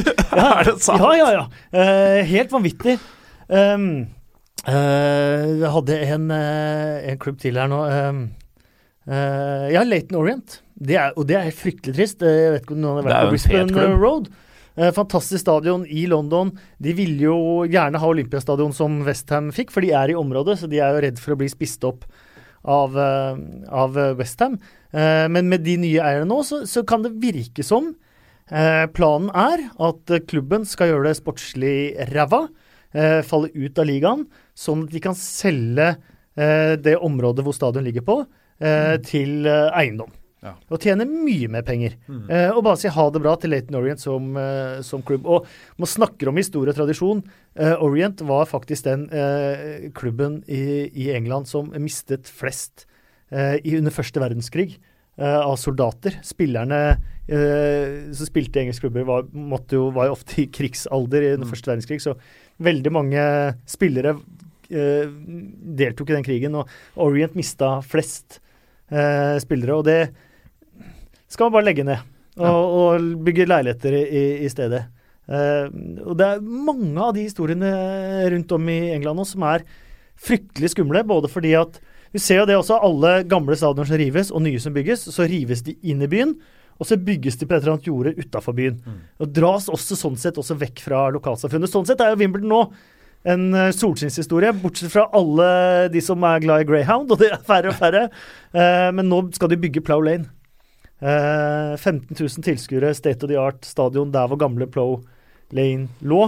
ja, 0.40 0.48
Er 0.58 0.66
det 0.66 0.80
sant? 0.82 1.04
Ja, 1.04 1.12
ja, 1.20 1.28
ja. 1.36 1.84
Helt 2.26 2.50
vanvittig. 2.52 2.96
Um, 3.46 4.08
eh, 4.66 5.44
jeg 5.62 5.72
hadde 5.74 5.98
en, 6.06 6.30
eh, 6.34 7.10
en 7.12 7.20
klubb 7.22 7.38
til 7.42 7.58
her 7.60 7.70
nå. 7.70 7.80
Um, 7.86 8.22
eh, 9.08 9.68
ja, 9.74 9.84
Laton 9.86 10.18
Orient. 10.20 10.60
Det 10.76 10.98
er, 11.00 11.14
og 11.16 11.26
det 11.30 11.38
er 11.38 11.54
fryktelig 11.56 11.94
trist. 11.96 12.22
Eh, 12.22 12.40
Jeg 12.42 12.52
vet 12.52 12.66
ikke 12.66 12.76
om 12.76 12.82
noen 12.82 13.00
har 13.00 13.08
vært 13.08 13.26
på 13.28 13.34
Brisbane. 13.36 13.88
Road. 13.96 14.30
Eh, 14.76 14.92
fantastisk 14.92 15.40
stadion 15.40 15.86
i 15.88 16.06
London. 16.10 16.52
De 16.82 16.92
ville 16.92 17.28
jo 17.28 17.38
gjerne 17.64 18.00
ha 18.02 18.08
Olympiastadion 18.12 18.74
som 18.76 19.02
Westham 19.06 19.52
fikk, 19.56 19.70
for 19.72 19.80
de 19.80 19.94
er 19.96 20.12
i 20.12 20.18
området, 20.18 20.58
så 20.60 20.68
de 20.68 20.82
er 20.82 20.92
jo 20.92 21.04
redd 21.06 21.22
for 21.22 21.32
å 21.32 21.40
bli 21.40 21.48
spist 21.48 21.84
opp 21.88 22.04
av, 22.66 22.96
av 22.98 23.94
Westham. 24.18 24.58
men 24.90 25.48
med 25.48 25.62
de 25.62 25.76
nye 25.78 26.02
eierne 26.02 26.26
nå, 26.26 26.40
så, 26.42 26.64
så 26.66 26.82
kan 26.82 27.04
det 27.04 27.12
virke 27.22 27.62
som 27.62 27.92
Eh, 28.46 28.84
planen 28.94 29.32
er 29.34 29.64
at 29.82 30.12
eh, 30.14 30.22
klubben 30.22 30.62
skal 30.68 30.92
gjøre 30.92 31.08
det 31.08 31.18
sportslig 31.18 31.78
ræva, 32.12 32.44
eh, 32.96 33.20
falle 33.26 33.52
ut 33.54 33.78
av 33.82 33.88
ligaen, 33.88 34.26
sånn 34.56 34.86
at 34.86 34.94
de 34.96 35.02
kan 35.04 35.16
selge 35.18 35.92
eh, 35.92 36.74
det 36.80 36.96
området 36.96 37.44
hvor 37.44 37.56
stadion 37.56 37.84
ligger 37.86 38.06
på, 38.06 38.22
eh, 38.64 38.96
til 39.04 39.44
eh, 39.46 39.68
eiendom. 39.76 40.14
Ja. 40.44 40.52
Og 40.70 40.82
tjene 40.84 41.06
mye 41.08 41.48
mer 41.50 41.64
penger. 41.66 41.96
Eh, 42.30 42.50
og 42.52 42.62
bare 42.66 42.78
si 42.78 42.90
ha 42.92 43.06
det 43.10 43.22
bra 43.24 43.32
til 43.40 43.50
Laton 43.50 43.78
Orient 43.78 44.02
som, 44.02 44.28
eh, 44.38 44.82
som 44.86 45.02
klubb. 45.02 45.26
Og 45.26 45.46
man 45.80 45.90
snakker 45.90 46.30
om 46.30 46.38
historie 46.38 46.70
og 46.70 46.78
tradisjon. 46.78 47.22
Eh, 47.56 47.74
Orient 47.82 48.20
var 48.28 48.46
faktisk 48.46 48.86
den 48.86 49.08
eh, 49.10 49.88
klubben 49.96 50.42
i, 50.46 50.86
i 50.92 51.08
England 51.16 51.50
som 51.50 51.72
mistet 51.82 52.30
flest 52.30 52.86
eh, 53.32 53.56
i 53.64 53.74
under 53.80 53.90
første 53.90 54.22
verdenskrig 54.22 54.76
eh, 54.76 55.40
av 55.40 55.56
soldater. 55.58 56.20
Spillerne 56.22 56.82
eh, 57.26 58.12
som 58.14 58.28
spilte 58.28 58.60
i 58.60 58.66
engelske 58.66 58.86
klubber, 58.86 59.08
var, 59.08 59.26
måtte 59.32 59.80
jo, 59.80 59.88
var 59.96 60.12
jo 60.12 60.18
ofte 60.20 60.44
i 60.44 60.50
krigsalder 60.52 61.26
i 61.26 61.34
under 61.40 61.50
første 61.50 61.72
verdenskrig, 61.72 62.04
så 62.04 62.14
veldig 62.62 62.92
mange 62.94 63.22
spillere 63.68 64.16
eh, 64.70 65.06
deltok 65.80 66.10
i 66.10 66.16
den 66.16 66.26
krigen, 66.26 66.58
og 66.58 66.70
Orient 67.02 67.36
mista 67.38 67.76
flest 67.84 68.40
eh, 68.90 69.36
spillere. 69.42 69.76
Og 69.76 69.86
det 69.86 70.00
skal 71.28 71.48
man 71.48 71.58
bare 71.58 71.68
legge 71.68 71.86
ned, 71.86 72.04
og, 72.40 72.76
og 72.80 73.08
bygge 73.26 73.48
leiligheter 73.48 73.98
i, 73.98 74.24
i, 74.46 74.52
stedet. 74.52 74.86
Eh, 75.26 75.66
og 76.04 76.14
det 76.18 76.30
er 76.30 76.46
mange 76.46 76.96
av 77.02 77.14
de 77.16 77.26
historiene 77.26 77.72
rundt 78.32 78.56
om 78.56 78.72
i 78.72 78.80
England 78.94 79.20
nå 79.20 79.28
som 79.28 79.46
er 79.48 79.66
fryktelig 80.16 80.72
skumle, 80.72 81.04
både 81.04 81.28
fordi 81.28 81.52
at 81.58 81.80
vi 82.14 82.22
ser 82.22 82.40
jo 82.40 82.46
det 82.48 82.56
også, 82.56 82.78
alle 82.80 83.18
gamle 83.28 83.56
stadioner 83.58 83.88
som 83.90 83.98
rives, 84.00 84.30
og 84.32 84.44
nye 84.46 84.60
som 84.62 84.72
bygges, 84.72 85.02
så 85.12 85.26
rives 85.28 85.60
de 85.66 85.74
inn 85.84 86.00
i 86.00 86.08
byen. 86.08 86.36
Og 86.76 86.88
så 86.88 86.98
bygges 87.00 87.38
de 87.40 87.46
på 87.48 87.56
et 87.56 87.62
eller 87.62 87.76
annet 87.76 87.88
jorde 87.88 88.16
utafor 88.18 88.56
byen. 88.56 88.76
Og 89.22 89.32
dras 89.32 89.70
også 89.72 89.96
sånn 89.96 90.18
sett 90.20 90.36
også 90.40 90.58
vekk 90.60 90.82
fra 90.84 91.06
lokalsamfunnet. 91.14 91.72
Sånn 91.72 91.88
sett 91.88 92.02
er 92.04 92.12
jo 92.12 92.20
Wimbledon 92.20 92.52
nå 92.52 92.62
en 93.26 93.48
eh, 93.54 93.72
solskinnshistorie, 93.74 94.52
bortsett 94.62 94.92
fra 94.92 95.08
alle 95.16 95.48
de 95.90 96.02
som 96.04 96.22
er 96.28 96.44
glad 96.44 96.62
i 96.62 96.68
Greyhound, 96.68 97.10
og 97.10 97.18
det 97.22 97.32
er 97.34 97.42
færre 97.46 97.72
og 97.72 97.80
færre. 97.80 98.08
Eh, 98.56 98.88
men 98.94 99.10
nå 99.10 99.18
skal 99.36 99.50
de 99.52 99.58
bygge 99.60 99.82
Plow 99.84 100.00
Lane. 100.00 100.30
Eh, 101.04 101.74
15 101.76 102.16
000 102.16 102.44
tilskuere, 102.46 102.94
state 102.96 103.26
of 103.26 103.28
the 103.28 103.36
art 103.36 103.66
stadion 103.68 104.14
der 104.14 104.30
hvor 104.30 104.38
gamle 104.40 104.64
Plow 104.70 105.02
Lane 105.52 105.90
lå. 106.00 106.22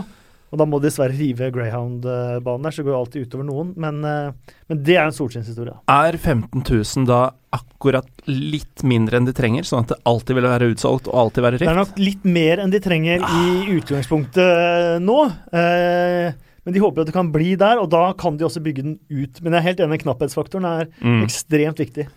Og 0.48 0.56
da 0.60 0.64
må 0.64 0.78
de 0.80 0.88
dessverre 0.88 1.12
rive 1.12 1.50
Greyhound-banen 1.52 2.62
der, 2.64 2.72
så 2.72 2.80
det 2.80 2.88
går 2.88 2.96
alltid 2.98 3.26
utover 3.28 3.44
noen. 3.44 3.72
Men, 3.76 3.98
eh, 4.04 4.54
men 4.70 4.82
det 4.86 4.96
er 4.96 5.04
en 5.06 5.12
solskinnshistorie. 5.16 5.74
Er 5.92 6.16
15 6.16 6.62
000 6.64 7.06
da 7.08 7.20
akkurat 7.52 8.08
litt 8.28 8.82
mindre 8.84 9.16
enn 9.20 9.28
de 9.28 9.32
trenger, 9.36 9.64
sånn 9.68 9.84
at 9.84 9.92
det 9.94 10.00
alltid 10.08 10.36
vil 10.38 10.48
være 10.48 10.70
utsolgt 10.74 11.08
og 11.08 11.14
alltid 11.22 11.44
være 11.44 11.58
Det 11.62 11.68
er 11.68 11.78
nok 11.78 11.98
litt 12.00 12.24
mer 12.24 12.60
enn 12.64 12.72
de 12.72 12.80
trenger 12.84 13.24
i 13.24 13.76
utgangspunktet 13.78 14.40
eh, 14.44 14.98
nå. 15.04 15.18
Eh, 15.52 16.32
men 16.64 16.74
de 16.76 16.80
håper 16.84 17.00
at 17.04 17.08
det 17.08 17.16
kan 17.16 17.30
bli 17.32 17.54
der, 17.56 17.80
og 17.80 17.88
da 17.92 18.12
kan 18.18 18.36
de 18.36 18.44
også 18.44 18.60
bygge 18.64 18.82
den 18.84 18.98
ut. 19.08 19.40
Men 19.40 19.54
jeg 19.54 19.60
er 19.62 19.68
helt 19.70 19.84
enig, 19.86 20.02
knapphetsfaktoren 20.04 20.66
er 20.68 20.88
Mm. 21.00 21.22
ekstremt 21.24 21.78
viktig. 21.80 22.08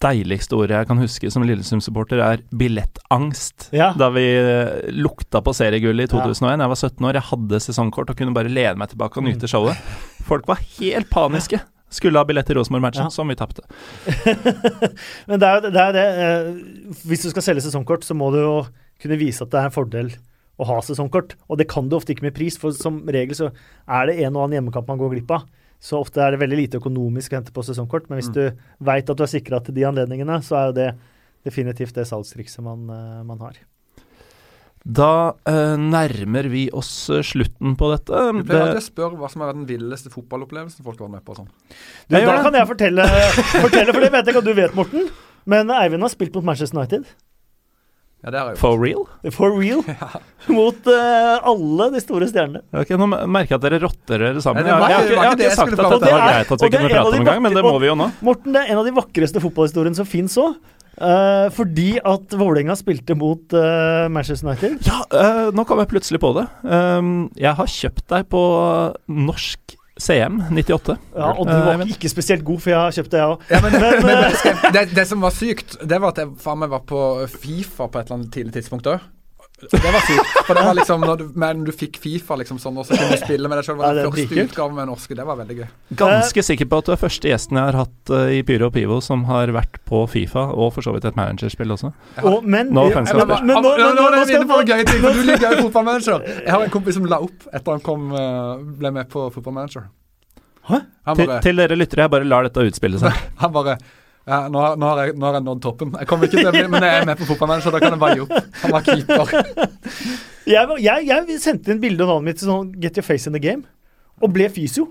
Deiligste 0.00 0.56
ordet 0.56 0.76
jeg 0.78 0.86
kan 0.88 1.00
huske 1.02 1.30
som 1.30 1.42
Lillesund-supporter, 1.44 2.20
er 2.24 2.40
billettangst. 2.56 3.68
Ja. 3.76 3.90
Da 3.98 4.08
vi 4.14 4.22
eh, 4.38 4.90
lukta 4.94 5.42
på 5.44 5.52
seriegullet 5.52 6.06
i 6.06 6.16
Ja. 6.16 6.22
2001. 6.24 6.62
Jeg 6.62 6.68
var 6.72 6.78
17 6.78 7.04
år, 7.08 7.18
jeg 7.18 7.26
hadde 7.32 7.60
sesongkort 7.60 8.10
og 8.10 8.16
kunne 8.16 8.32
bare 8.36 8.48
lene 8.48 8.78
meg 8.80 8.88
tilbake 8.94 9.18
og 9.18 9.24
Mm. 9.26 9.32
nyte 9.34 9.48
showet. 9.50 9.76
Folk 10.24 10.46
var 10.48 10.56
helt 10.78 11.10
paniske. 11.10 11.60
Skulle 11.90 12.16
ha 12.20 12.24
billett 12.24 12.46
til 12.46 12.56
Rosenborg-matchen, 12.56 13.04
Ja. 13.04 13.08
som 13.10 13.28
vi 13.28 13.34
tapte. 13.34 13.62
Men 15.28 15.40
det 15.40 15.48
er 15.48 15.54
jo 15.60 15.70
det, 15.70 15.82
er 15.82 15.92
det 15.96 16.06
eh, 16.06 16.94
Hvis 17.08 17.22
du 17.24 17.30
skal 17.32 17.42
selge 17.42 17.64
sesongkort, 17.64 18.04
så 18.04 18.14
må 18.16 18.30
du 18.32 18.38
jo 18.42 18.56
kunne 19.02 19.18
vise 19.20 19.42
at 19.44 19.50
det 19.50 19.60
er 19.60 19.68
en 19.70 19.74
fordel 19.74 20.10
å 20.58 20.66
ha 20.66 20.80
sesongkort. 20.82 21.34
Og 21.48 21.58
det 21.60 21.68
kan 21.70 21.88
du 21.88 21.96
ofte 21.96 22.12
ikke 22.14 22.22
med 22.26 22.34
pris, 22.34 22.56
for 22.58 22.72
som 22.74 23.02
regel 23.06 23.34
så 23.38 23.50
er 23.88 24.06
det 24.10 24.18
en 24.24 24.34
og 24.36 24.44
annen 24.48 24.58
hjemmekamp 24.58 24.88
man 24.90 24.98
går 24.98 25.14
glipp 25.16 25.30
av. 25.30 25.44
Så 25.78 26.00
ofte 26.02 26.22
er 26.24 26.34
det 26.34 26.42
veldig 26.42 26.58
lite 26.58 26.80
økonomisk 26.80 27.32
å 27.32 27.38
hente 27.38 27.54
på 27.54 27.62
sesongkort. 27.66 28.08
Men 28.10 28.20
hvis 28.20 28.32
du 28.34 28.42
veit 28.82 29.08
at 29.08 29.18
du 29.18 29.24
er 29.24 29.30
sikra 29.30 29.60
til 29.62 29.76
de 29.76 29.86
anledningene, 29.86 30.40
så 30.42 30.58
er 30.58 30.70
jo 30.70 30.78
det 30.80 30.88
definitivt 31.46 31.94
det 31.94 32.06
salgstrikset 32.08 32.64
man, 32.66 32.88
eh, 32.90 33.20
man 33.26 33.44
har. 33.46 33.60
Da 34.88 35.34
eh, 35.48 35.76
nærmer 35.78 36.48
vi 36.50 36.64
oss 36.74 36.90
eh, 37.10 37.22
slutten 37.26 37.76
på 37.78 37.90
dette. 37.92 38.24
Du 38.34 38.42
pleier 38.42 38.70
alltid 38.70 38.82
å 38.82 38.86
spørre 38.88 39.20
hva 39.20 39.30
som 39.30 39.44
er 39.44 39.54
den 39.54 39.66
villeste 39.68 40.10
fotballopplevelsen 40.12 40.86
folk 40.86 40.98
har 40.98 41.08
vært 41.08 41.18
med 41.18 41.26
på. 41.26 41.38
Sånn. 41.38 41.48
Du, 42.08 42.14
da 42.16 42.22
det. 42.24 42.36
kan 42.46 42.58
jeg 42.58 42.70
fortelle, 42.70 43.08
fortelle, 43.66 43.94
for 43.94 44.06
det 44.06 44.12
vet 44.14 44.22
jeg 44.22 44.34
ikke 44.34 44.44
at 44.44 44.50
du 44.50 44.54
vet, 44.58 44.76
Morten. 44.78 45.10
Men 45.48 45.72
Eivind 45.74 46.04
har 46.04 46.12
spilt 46.12 46.34
mot 46.36 46.46
Manchester 46.50 46.78
United. 46.78 47.08
Ja, 48.18 48.32
det 48.34 48.38
har 48.40 48.48
jeg 48.48 48.56
gjort. 48.56 48.62
for 48.64 48.80
real? 48.82 49.04
For 49.30 49.52
real. 49.54 49.82
Mot 50.58 50.88
uh, 50.90 51.36
alle 51.46 51.86
de 51.94 52.00
store 52.02 52.26
stjernene. 52.26 52.64
Okay, 52.74 52.98
Nå 52.98 53.06
merker 53.06 53.54
jeg 53.54 53.60
at 53.60 53.66
dere 53.68 53.78
rotter 53.84 54.24
dere 54.24 54.42
sammen. 54.42 54.66
Nei, 54.66 54.72
det 54.72 54.72
Jeg, 54.74 54.80
var 54.80 54.90
jeg, 54.90 54.98
ikke- 54.98 55.14
jeg, 55.14 55.20
har 55.22 55.38
ikke 55.38 55.54
sagt 55.54 55.70
at 55.70 55.78
det 55.78 55.86
dette 55.92 56.10
var 56.16 56.24
greit 56.26 56.50
at 56.50 56.64
vi 56.64 56.66
er 56.66 56.74
kunne 56.74 56.90
prate 56.90 57.12
om 57.12 57.18
en 57.20 57.28
gang, 57.30 57.42
men 57.46 57.54
det 57.54 57.62
må 57.68 57.76
vi 57.78 57.90
jo 57.92 57.94
nå. 58.00 58.10
Morten, 58.26 58.56
det 58.56 58.64
er 58.64 58.72
en 58.74 58.82
av 58.82 58.88
de 58.90 58.96
vakreste 58.98 59.44
fotballhistoriene 59.44 60.00
som 60.00 60.08
fins 60.08 60.34
òg. 60.42 60.58
fordi 61.54 61.88
at 62.02 62.34
Vålerenga 62.34 62.74
spilte 62.74 63.14
mot 63.14 63.54
uh, 63.54 64.08
Manchester 64.10 64.48
United. 64.50 64.80
Ja, 64.88 64.98
eh, 65.14 65.44
nå 65.54 65.62
kom 65.68 65.78
jeg 65.78 65.92
plutselig 65.94 66.18
på 66.18 66.32
det. 66.40 66.48
Um, 66.66 67.28
jeg 67.38 67.54
har 67.54 67.70
kjøpt 67.70 68.08
deg 68.10 68.26
på 68.34 68.42
norsk 69.06 69.77
CM 70.00 70.40
98. 70.50 70.96
Ja, 71.16 71.32
og 71.34 71.46
du 71.46 71.52
Eh, 71.52 71.64
var 71.66 71.84
ikke 71.90 72.08
spesielt 72.08 72.44
god, 72.46 72.60
for 72.62 72.70
jeg 72.70 72.78
har 72.78 72.94
kjøpt 72.94 73.10
det, 73.10 73.18
jeg 73.18 73.34
òg. 73.34 73.46
Ja, 73.50 73.60
men, 73.64 73.72
Men, 73.82 74.02
men, 74.06 74.24
eh, 74.24 74.72
det, 74.76 74.84
det 74.94 75.06
som 75.10 75.20
var 75.24 75.34
sykt, 75.34 75.76
det 75.82 76.00
var 76.00 76.14
at 76.14 76.22
jeg 76.22 76.34
faen 76.42 76.58
meg 76.62 76.70
var 76.70 76.84
på 76.86 77.00
Fifa 77.32 77.88
på 77.88 77.98
et 77.98 78.06
eller 78.06 78.20
annet 78.20 78.32
tidlig 78.34 78.54
tidspunkt 78.58 78.86
òg. 78.92 79.00
Det 79.58 79.90
var 79.92 80.04
sykt. 80.06 80.34
For 80.46 80.54
det 80.54 80.62
var 80.62 80.76
liksom 80.78 81.02
når 81.02 81.16
du, 81.18 81.24
men 81.38 81.64
du 81.66 81.72
fikk 81.74 81.96
Fifa 81.98 82.36
liksom 82.38 82.60
sånn, 82.62 82.76
og 82.78 82.86
så 82.86 82.94
kunne 82.94 83.16
du 83.16 83.22
spille 83.24 83.50
med 83.50 83.58
deg 83.58 83.66
sjøl. 83.66 83.80
Det 83.80 83.82
Ja, 83.82 83.88
var 83.88 83.96
det 83.98 84.04
den 84.04 84.14
første 84.14 84.44
utgaven 84.46 84.76
med 84.78 84.88
norske. 84.90 85.16
Det 85.18 85.26
var 85.26 85.38
veldig 85.40 85.56
gøy. 85.58 85.66
Ganske 85.98 86.44
sikker 86.46 86.70
på 86.70 86.78
at 86.78 86.88
du 86.88 86.92
er 86.94 87.00
første 87.02 87.32
gjesten 87.32 87.58
jeg 87.58 87.66
har 87.66 87.78
hatt 87.80 88.12
uh, 88.14 88.30
i 88.30 88.40
Pyro 88.46 88.70
og 88.70 88.76
Pivo 88.76 89.00
som 89.04 89.26
har 89.30 89.50
vært 89.56 89.80
på 89.88 90.04
Fifa, 90.12 90.46
og 90.54 90.72
for 90.76 90.86
så 90.86 90.94
vidt 90.94 91.08
et 91.10 91.18
managerspill 91.18 91.74
også. 91.74 91.92
Og, 92.22 92.46
men, 92.46 92.70
Nå 92.74 92.86
offensive 92.92 93.26
men, 93.26 93.34
men, 93.34 93.50
nå, 93.50 93.60
nå, 93.66 93.74
nå, 93.82 93.92
nå 93.98 94.08
er 94.08 94.18
vi 94.20 94.24
skal 94.30 94.42
inne 94.42 94.50
på 94.54 94.62
gøye 94.62 94.88
ting, 94.88 95.02
for 95.02 95.18
du 95.18 95.22
ligger 95.26 95.56
jo 95.56 95.62
fotballmanager. 95.68 96.26
Jeg 96.44 96.54
har 96.54 96.66
en 96.68 96.74
kompis 96.78 96.98
som 97.00 97.08
la 97.10 97.22
opp 97.26 97.48
etter 97.50 97.74
han 97.74 97.86
kom, 97.90 98.10
uh, 98.14 98.58
ble 98.78 98.94
med 98.94 99.10
på 99.10 99.26
fotballmanager. 99.34 99.88
Hæ? 100.68 100.84
Bare, 101.08 101.16
Til, 101.16 101.38
til 101.48 101.62
dere 101.64 101.78
lyttere, 101.80 102.04
jeg 102.06 102.12
bare 102.12 102.28
lar 102.28 102.46
dette 102.46 102.62
utspille 102.70 103.00
seg. 103.00 103.24
han 103.42 103.54
bare 103.54 103.78
ja, 104.28 104.38
nå, 104.52 104.62
nå, 104.76 104.88
har 104.90 105.00
jeg, 105.06 105.16
nå 105.16 105.24
har 105.24 105.38
jeg 105.38 105.44
nådd 105.46 105.60
toppen. 105.64 105.94
Jeg 105.96 106.08
kommer 106.10 106.28
ikke 106.28 106.42
til 106.42 106.50
bli, 106.52 106.64
men 106.68 106.84
jeg 106.84 107.00
er 107.00 107.06
med 107.08 107.16
på 107.20 107.28
fotballmanager, 107.30 107.72
da 107.72 107.80
kan 107.80 107.94
jeg 107.94 108.02
bare 108.02 108.18
gi 108.18 108.24
opp. 108.26 108.50
Han 108.62 108.74
var 108.74 108.84
keeper. 108.84 109.32
Jeg, 110.48 110.76
jeg, 110.84 111.08
jeg 111.08 111.40
sendte 111.42 111.72
inn 111.72 111.80
bilde 111.80 112.04
av 112.04 112.14
navnet 112.14 112.30
mitt 112.30 112.38
til 112.40 112.48
sånn 112.48 112.70
Get 112.80 112.96
your 113.00 113.04
face 113.04 113.28
in 113.28 113.36
the 113.36 113.40
game, 113.42 113.64
og 114.20 114.32
ble 114.32 114.50
fysio. 114.52 114.86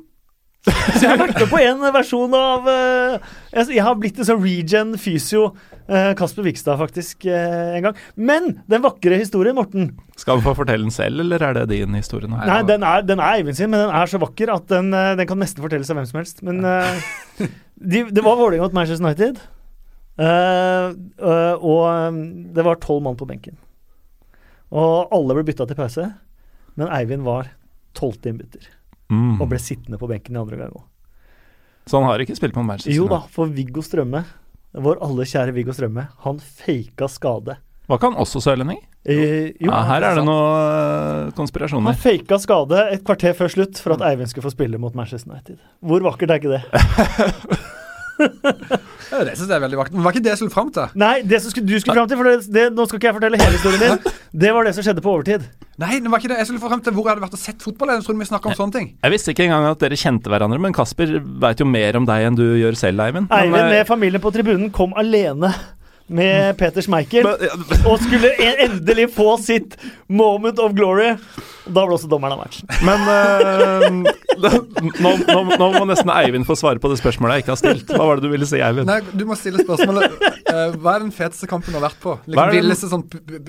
Så 0.68 1.02
jeg 1.02 1.10
har 1.12 1.20
vært 1.20 1.40
med 1.40 1.50
på 1.52 1.60
en 1.62 1.84
versjon 1.96 2.34
av 2.36 2.68
eh, 2.72 3.34
jeg, 3.56 3.82
har 3.84 3.98
blitt 4.00 4.20
en 4.20 4.28
sånn 4.28 4.42
regen 4.44 4.94
fysio. 5.00 5.52
eh, 5.88 6.12
Kasper 6.20 6.46
Vikstad, 6.46 6.80
faktisk, 6.82 7.26
eh, 7.30 7.78
en 7.78 7.88
gang. 7.88 8.00
Men 8.16 8.50
den 8.68 8.84
vakre 8.84 9.20
historien, 9.20 9.56
Morten 9.56 9.94
Skal 10.20 10.40
vi 10.40 10.48
få 10.48 10.56
fortelle 10.58 10.84
den 10.84 10.94
selv, 10.94 11.24
eller 11.24 11.44
er 11.50 11.60
det 11.62 11.68
din 11.72 11.96
historie 11.96 12.30
nå? 12.30 12.40
Nei. 12.40 12.48
Nei, 12.50 12.62
den 12.68 12.84
er, 12.88 13.06
den 13.08 13.22
er 13.24 13.38
Eivind 13.38 13.60
sin, 13.60 13.72
men 13.72 13.86
den 13.86 13.96
er 13.96 14.12
så 14.12 14.20
vakker 14.22 14.52
at 14.54 14.68
den, 14.72 14.92
den 14.92 15.30
kan 15.30 15.40
nesten 15.42 15.64
fortelles 15.64 15.92
av 15.94 16.00
hvem 16.00 16.10
som 16.10 16.22
helst. 16.22 16.44
Men 16.48 16.64
de, 17.94 18.04
det 18.12 18.26
var 18.26 18.40
Vålerenga 18.40 18.68
mot 18.68 18.76
Manchester 18.78 19.06
United. 19.08 19.40
og 21.62 22.24
det 22.58 22.66
var 22.66 22.82
tolv 22.84 23.06
mann 23.06 23.20
på 23.20 23.30
benken. 23.30 23.60
Og 24.76 25.14
alle 25.16 25.38
ble 25.38 25.46
bytta 25.48 25.68
til 25.70 25.80
pause, 25.80 26.10
men 26.76 26.92
Eivind 26.92 27.24
var 27.24 27.54
tolvte 27.98 28.34
innbytter. 28.34 28.66
Mm. 29.12 29.38
Og 29.42 29.48
ble 29.52 29.60
sittende 29.62 30.00
på 30.02 30.10
benken 30.10 30.36
i 30.36 30.42
andre 30.42 30.58
gang 30.60 30.74
òg. 30.76 30.84
Så 31.88 32.02
han 32.02 32.10
har 32.10 32.20
ikke 32.20 32.36
spilt 32.36 32.56
på 32.56 32.64
Manchester 32.68 32.92
Jo 32.98 33.06
da, 33.08 33.22
for 33.32 33.48
Viggo 33.48 33.80
Strømme, 33.86 34.26
vår 34.76 35.00
alle 35.06 35.24
kjære 35.30 35.54
Viggo 35.56 35.72
Strømme, 35.72 36.10
han 36.26 36.42
faka 36.44 37.08
skade. 37.08 37.56
Var 37.88 38.00
ikke 38.02 38.10
han 38.12 38.20
også 38.20 38.42
sørlending? 38.44 38.82
Eh, 39.08 39.54
jo, 39.64 39.70
Ja, 39.72 39.80
her 39.88 40.04
er 40.04 40.18
det 40.20 40.26
noen 40.28 40.34
noe 40.34 40.58
eh, 40.60 41.22
han 41.30 41.32
konspirasjoner. 41.38 41.96
faka 41.96 42.40
skade 42.44 42.82
et 42.92 43.06
kvarter 43.08 43.38
før 43.38 43.54
slutt 43.54 43.80
for 43.80 43.96
at 43.96 44.04
Eivind 44.10 44.28
skulle 44.28 44.50
få 44.50 44.52
spille 44.52 44.78
mot 44.78 44.94
Manchester 44.94 45.32
United. 45.32 45.62
Hvor 45.80 46.04
vakkert 46.04 46.34
er 46.36 46.42
ikke 46.42 46.58
det? 46.58 46.64
Det 48.18 49.36
synes 49.38 49.48
jeg 49.48 49.56
er 49.56 49.64
veldig 49.64 49.78
vakkert. 49.80 49.96
Men 49.96 50.04
var 50.08 50.16
ikke 50.16 50.24
det 50.26 50.34
jeg 50.34 50.42
skulle 50.42 50.54
fram 50.54 50.72
til? 50.74 50.90
Nei, 51.00 51.14
det 51.24 51.40
som 51.44 51.54
du 51.54 51.76
skulle 51.80 51.96
fram 51.96 52.10
til, 52.10 52.20
for 52.20 52.28
det, 52.28 52.50
det, 52.52 52.66
nå 52.76 52.88
skal 52.88 53.00
ikke 53.00 53.10
jeg 53.10 53.18
fortelle 53.20 53.40
hele 53.40 53.56
historien 53.56 53.84
din, 53.84 54.18
det 54.44 54.52
var 54.56 54.68
det 54.68 54.74
som 54.76 54.86
skjedde 54.86 55.04
på 55.06 55.14
overtid. 55.14 55.46
Nei, 55.78 56.00
det 56.02 56.12
var 56.12 56.22
ikke 56.22 56.32
det. 56.34 56.40
Jeg 56.42 56.50
skulle 56.50 56.64
fram 56.64 56.82
til 56.84 56.96
hvor 56.98 57.06
jeg 57.06 57.14
hadde 57.14 57.26
vært 57.28 57.38
og 57.38 57.42
sett 57.42 57.64
fotball. 57.64 57.94
Jeg 57.94 58.02
vi 58.02 58.28
om 58.36 58.58
sånne 58.58 58.76
ting. 58.76 58.92
Jeg 59.06 59.14
visste 59.14 59.34
ikke 59.34 59.46
engang 59.46 59.70
at 59.70 59.82
dere 59.84 60.00
kjente 60.00 60.32
hverandre, 60.34 60.60
men 60.60 60.76
Kasper 60.76 61.18
veit 61.44 61.62
jo 61.62 61.70
mer 61.70 62.00
om 62.00 62.08
deg 62.10 62.28
enn 62.28 62.40
du 62.40 62.46
gjør 62.58 62.80
selv, 62.80 63.06
Eivind. 63.06 63.30
Eivind 63.32 63.64
eh, 63.64 63.74
med 63.78 63.90
familien 63.90 64.24
på 64.24 64.34
tribunen 64.34 64.74
kom 64.74 64.98
alene 64.98 65.54
med 66.08 66.58
Peter 66.58 66.82
Schmeichel. 66.82 67.28
og 67.86 68.00
skulle 68.04 68.32
endelig 68.64 69.10
få 69.16 69.38
sitt 69.42 69.78
moment 70.08 70.60
of 70.60 70.76
glory. 70.78 71.16
Da 71.68 71.84
også 71.84 72.08
dommeren 72.08 72.38
av 72.38 72.46
matchen. 72.46 72.68
Men 72.88 73.02
uh, 73.04 74.12
da, 74.40 74.52
nå, 75.04 75.12
nå, 75.28 75.40
nå 75.60 75.68
må 75.74 75.82
nesten 75.90 76.12
Eivind 76.14 76.48
få 76.48 76.56
svare 76.56 76.80
på 76.80 76.92
det 76.92 77.00
spørsmålet 77.02 77.40
jeg 77.40 77.44
ikke 77.44 77.54
har 77.54 77.60
stilt. 77.60 77.92
Hva 77.92 78.06
var 78.08 78.20
det 78.22 78.28
du 78.28 78.32
ville 78.32 78.48
si, 78.48 78.62
Eivind? 78.64 78.88
Nei, 78.88 79.02
du 79.12 79.26
må 79.28 79.36
stille 79.40 79.66
spørsmålet 79.66 80.16
uh, 80.48 80.78
Hva 80.80 80.94
er 80.96 81.04
den 81.04 81.12
feteste 81.16 81.50
kampen 81.52 81.76
du 81.76 81.80
har 81.82 81.90
vært 81.90 82.00
på? 82.04 82.16
Liksom 82.26 82.40
den- 82.40 82.56
Villeste 82.58 82.88
sånn 82.90 83.04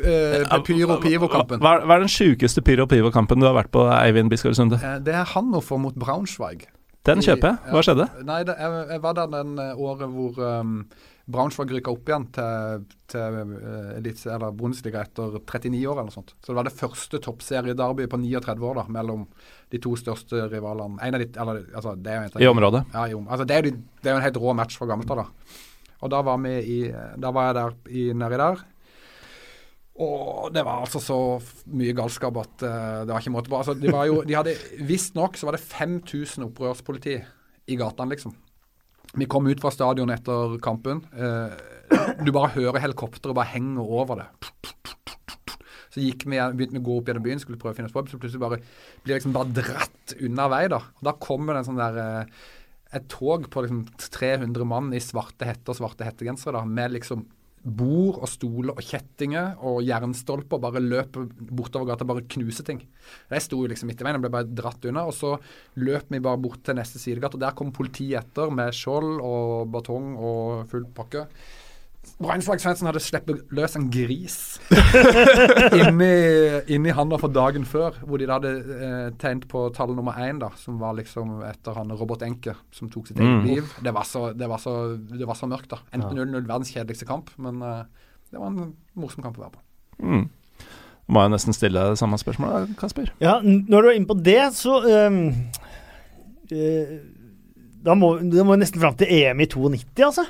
eh, 0.04 0.56
pyro-pivo-kampen. 0.66 1.62
Hva, 1.62 1.76
hva 1.86 1.96
er 1.96 2.02
den 2.02 2.11
sjukeste 2.12 2.62
pyro-pivo-kampen 2.66 3.40
du 3.40 3.46
har 3.46 3.54
vært 3.56 3.70
på, 3.74 3.84
Eivind 3.94 4.32
Biskår 4.32 4.56
Sunde? 4.59 4.80
Det 5.06 5.14
er 5.14 5.30
Hannover 5.36 5.80
mot 5.80 5.96
Braunschweig. 5.98 6.66
Den 7.06 7.22
kjøper 7.24 7.54
jeg. 7.54 7.72
Hva 7.72 7.84
skjedde? 7.86 8.09
Nei, 8.26 8.42
det, 8.44 8.59
jeg, 8.59 8.82
jeg 8.90 9.04
var 9.06 9.14
der 9.16 9.30
den 9.32 9.54
året 9.78 10.11
hvor 10.12 10.42
um, 10.42 10.74
Braunschweig 11.29 11.72
rykka 11.76 11.93
opp 11.93 12.09
igjen 12.09 12.24
til, 12.33 12.85
til 13.12 13.35
uh, 13.37 13.97
eller 13.99 14.55
Bundesliga 14.57 15.03
etter 15.05 15.37
39 15.37 15.83
år 15.85 15.99
eller 15.99 16.09
noe 16.09 16.14
sånt. 16.14 16.33
Så 16.41 16.53
det 16.53 16.57
var 16.57 16.68
det 16.68 16.76
første 16.79 17.20
toppseriedarbyet 17.26 18.12
på 18.12 18.20
39 18.22 18.64
år 18.70 18.81
da, 18.81 18.87
mellom 18.97 19.26
de 19.68 19.81
to 19.85 19.93
største 20.01 20.47
rivalene. 20.49 20.97
En 21.05 21.18
av 21.18 21.24
de, 21.24 21.29
eller, 21.45 21.61
altså, 21.74 21.93
det 22.01 22.14
er 22.14 22.22
jo 22.22 22.31
en 22.31 22.47
I 22.47 22.51
området? 22.55 22.83
Ja, 22.95 23.05
i 23.05 23.18
altså, 23.18 23.45
det, 23.45 23.59
er 23.59 23.68
jo 23.68 23.76
det 23.76 24.09
er 24.09 24.16
jo 24.16 24.22
en 24.22 24.26
helt 24.31 24.41
rå 24.47 24.57
match 24.57 24.81
fra 24.81 24.89
gammelt 24.89 25.12
av. 25.12 25.22
da. 25.26 25.61
Og 25.99 26.12
da 26.14 26.24
var, 26.24 26.49
i, 26.49 26.81
da 27.20 27.33
var 27.35 27.51
jeg 27.51 27.59
der 27.59 27.79
i, 27.93 28.09
nedi 28.16 28.41
der. 28.41 28.66
Og 29.99 30.53
det 30.55 30.62
var 30.64 30.85
altså 30.87 31.03
så 31.03 31.20
mye 31.74 31.93
galskap 31.99 32.37
at 32.41 32.62
uh, 32.62 33.05
det 33.05 33.12
var 33.12 33.20
ikke 33.20 33.37
måte 33.37 33.53
på. 33.53 33.61
Altså, 33.61 33.76
de 33.76 33.93
var 33.93 34.09
jo, 34.09 34.22
de 34.24 34.37
hadde, 34.39 34.57
Visstnok 34.89 35.37
så 35.37 35.51
var 35.51 35.59
det 35.59 35.64
5000 35.66 36.49
opprørspoliti 36.49 37.18
i 37.68 37.76
gatene, 37.76 38.14
liksom. 38.14 38.37
Vi 39.16 39.26
kom 39.30 39.46
ut 39.48 39.61
fra 39.62 39.72
stadion 39.72 40.11
etter 40.12 40.59
kampen. 40.64 41.00
Eh, 41.16 41.54
du 42.24 42.32
bare 42.34 42.52
hører 42.56 42.82
helikopteret 42.82 43.36
bare 43.36 43.52
henge 43.54 43.80
over 43.80 44.20
det. 44.22 44.28
Så 45.88 46.04
gikk 46.04 46.26
vi, 46.28 46.36
begynte 46.36 46.76
vi 46.76 46.82
å 46.82 46.84
gå 46.84 46.98
opp 47.00 47.09
gjennom 47.09 47.24
byen, 47.24 47.40
skulle 47.40 47.61
prøve 47.61 47.72
å 47.72 47.78
finne 47.78 47.88
oss 47.88 47.96
på, 47.96 48.04
så 48.11 48.20
plutselig 48.20 48.42
bare 48.42 48.61
blir 49.06 49.16
liksom 49.16 49.32
bare 49.34 49.54
dratt 49.56 50.14
unna 50.20 50.48
vei. 50.52 50.66
da. 50.68 50.82
Og 51.00 51.09
Da 51.09 51.16
kommer 51.16 51.56
det 51.56 51.64
en 51.64 51.70
sånn 51.70 51.80
der 51.80 52.00
eh, 52.02 52.38
et 52.98 53.09
tog 53.12 53.48
på 53.52 53.64
liksom 53.64 53.82
300 54.00 54.68
mann 54.68 54.92
i 54.96 55.00
svarte 55.02 55.48
hetter 55.48 55.74
og 55.74 55.80
svarte 55.80 56.06
hettegensere 56.06 56.56
da, 56.56 56.64
med 56.64 56.94
liksom 56.96 57.26
bord 57.68 58.20
og 58.22 58.30
stoler 58.30 58.74
og 58.74 58.84
kjettinger 58.84 59.60
og 59.66 59.82
jernstolper 59.86 60.60
bare 60.62 60.82
løper 60.82 61.28
bortover 61.38 61.90
gata 61.90 62.06
bare 62.08 62.24
knuser 62.30 62.66
ting. 62.66 62.82
Jeg 63.30 63.44
sto 63.44 63.60
jo 63.60 63.70
liksom 63.70 63.90
midt 63.90 64.02
i 64.02 64.06
veien 64.06 64.18
og 64.18 64.24
ble 64.24 64.32
bare 64.32 64.48
dratt 64.48 64.88
unna. 64.88 65.04
Og 65.08 65.16
så 65.16 65.34
løp 65.80 66.12
vi 66.12 66.22
bare 66.24 66.40
bort 66.40 66.62
til 66.66 66.78
neste 66.78 67.00
sidegate, 67.02 67.38
og 67.38 67.44
der 67.44 67.56
kom 67.58 67.72
politiet 67.74 68.20
etter 68.22 68.52
med 68.54 68.74
skjold 68.76 69.18
og 69.20 69.72
batong 69.74 70.14
og 70.16 70.68
full 70.70 70.88
pakke. 70.96 71.26
Braunschweig-Svendsen 72.18 72.88
hadde 72.88 72.98
sluppet 73.04 73.44
løs 73.54 73.76
en 73.78 73.84
gris 73.94 74.36
inni, 75.78 76.08
inni 76.74 76.90
handa 76.96 77.18
for 77.20 77.30
dagen 77.30 77.62
før, 77.68 77.94
hvor 78.02 78.18
de 78.18 78.26
da 78.26 78.38
hadde 78.40 78.50
eh, 78.74 79.10
tegnet 79.22 79.46
på 79.50 79.62
tall 79.76 79.92
nummer 79.94 80.18
én, 80.18 80.40
da, 80.42 80.48
som 80.58 80.80
var 80.82 80.96
liksom 80.98 81.36
etter 81.46 81.76
han 81.78 81.92
Robert 81.94 82.24
Enke, 82.26 82.56
som 82.74 82.90
tok 82.90 83.06
sitt 83.12 83.20
eget 83.20 83.28
Mm. 83.38 83.44
liv. 83.46 83.70
Det 83.84 83.92
var, 83.94 84.02
så, 84.08 84.32
det, 84.34 84.48
var 84.50 84.58
så, 84.62 84.72
det 84.98 85.26
var 85.28 85.38
så 85.38 85.46
mørkt, 85.50 85.70
da. 85.70 85.78
Enten 85.94 86.16
0-0, 86.18 86.42
verdens 86.48 86.72
kjedeligste 86.74 87.06
kamp, 87.06 87.30
men 87.38 87.62
eh, 87.62 87.84
det 88.32 88.40
var 88.42 88.50
en 88.50 88.72
morsom 88.98 89.22
kamp 89.22 89.38
å 89.38 89.44
være 89.46 89.54
på. 89.54 89.62
Mm. 90.02 90.26
Må 91.08 91.22
jeg 91.24 91.32
nesten 91.36 91.54
stille 91.56 91.80
deg 91.80 91.94
det 91.94 92.00
samme 92.02 92.18
spørsmålet, 92.20 92.74
Kasper? 92.80 93.12
Ja, 93.22 93.38
når 93.44 93.86
du 93.86 93.88
er 93.92 93.96
inne 94.00 94.10
på 94.10 94.18
det, 94.26 94.40
så 94.58 94.80
ehm, 94.84 95.22
eh, 96.50 96.98
Da 97.86 97.94
må 97.96 98.16
da 98.20 98.42
må 98.44 98.56
vi 98.56 98.60
nesten 98.64 98.82
fram 98.82 98.96
til 98.98 99.08
EM 99.20 99.40
i 99.40 99.46
92, 99.48 100.02
altså. 100.10 100.26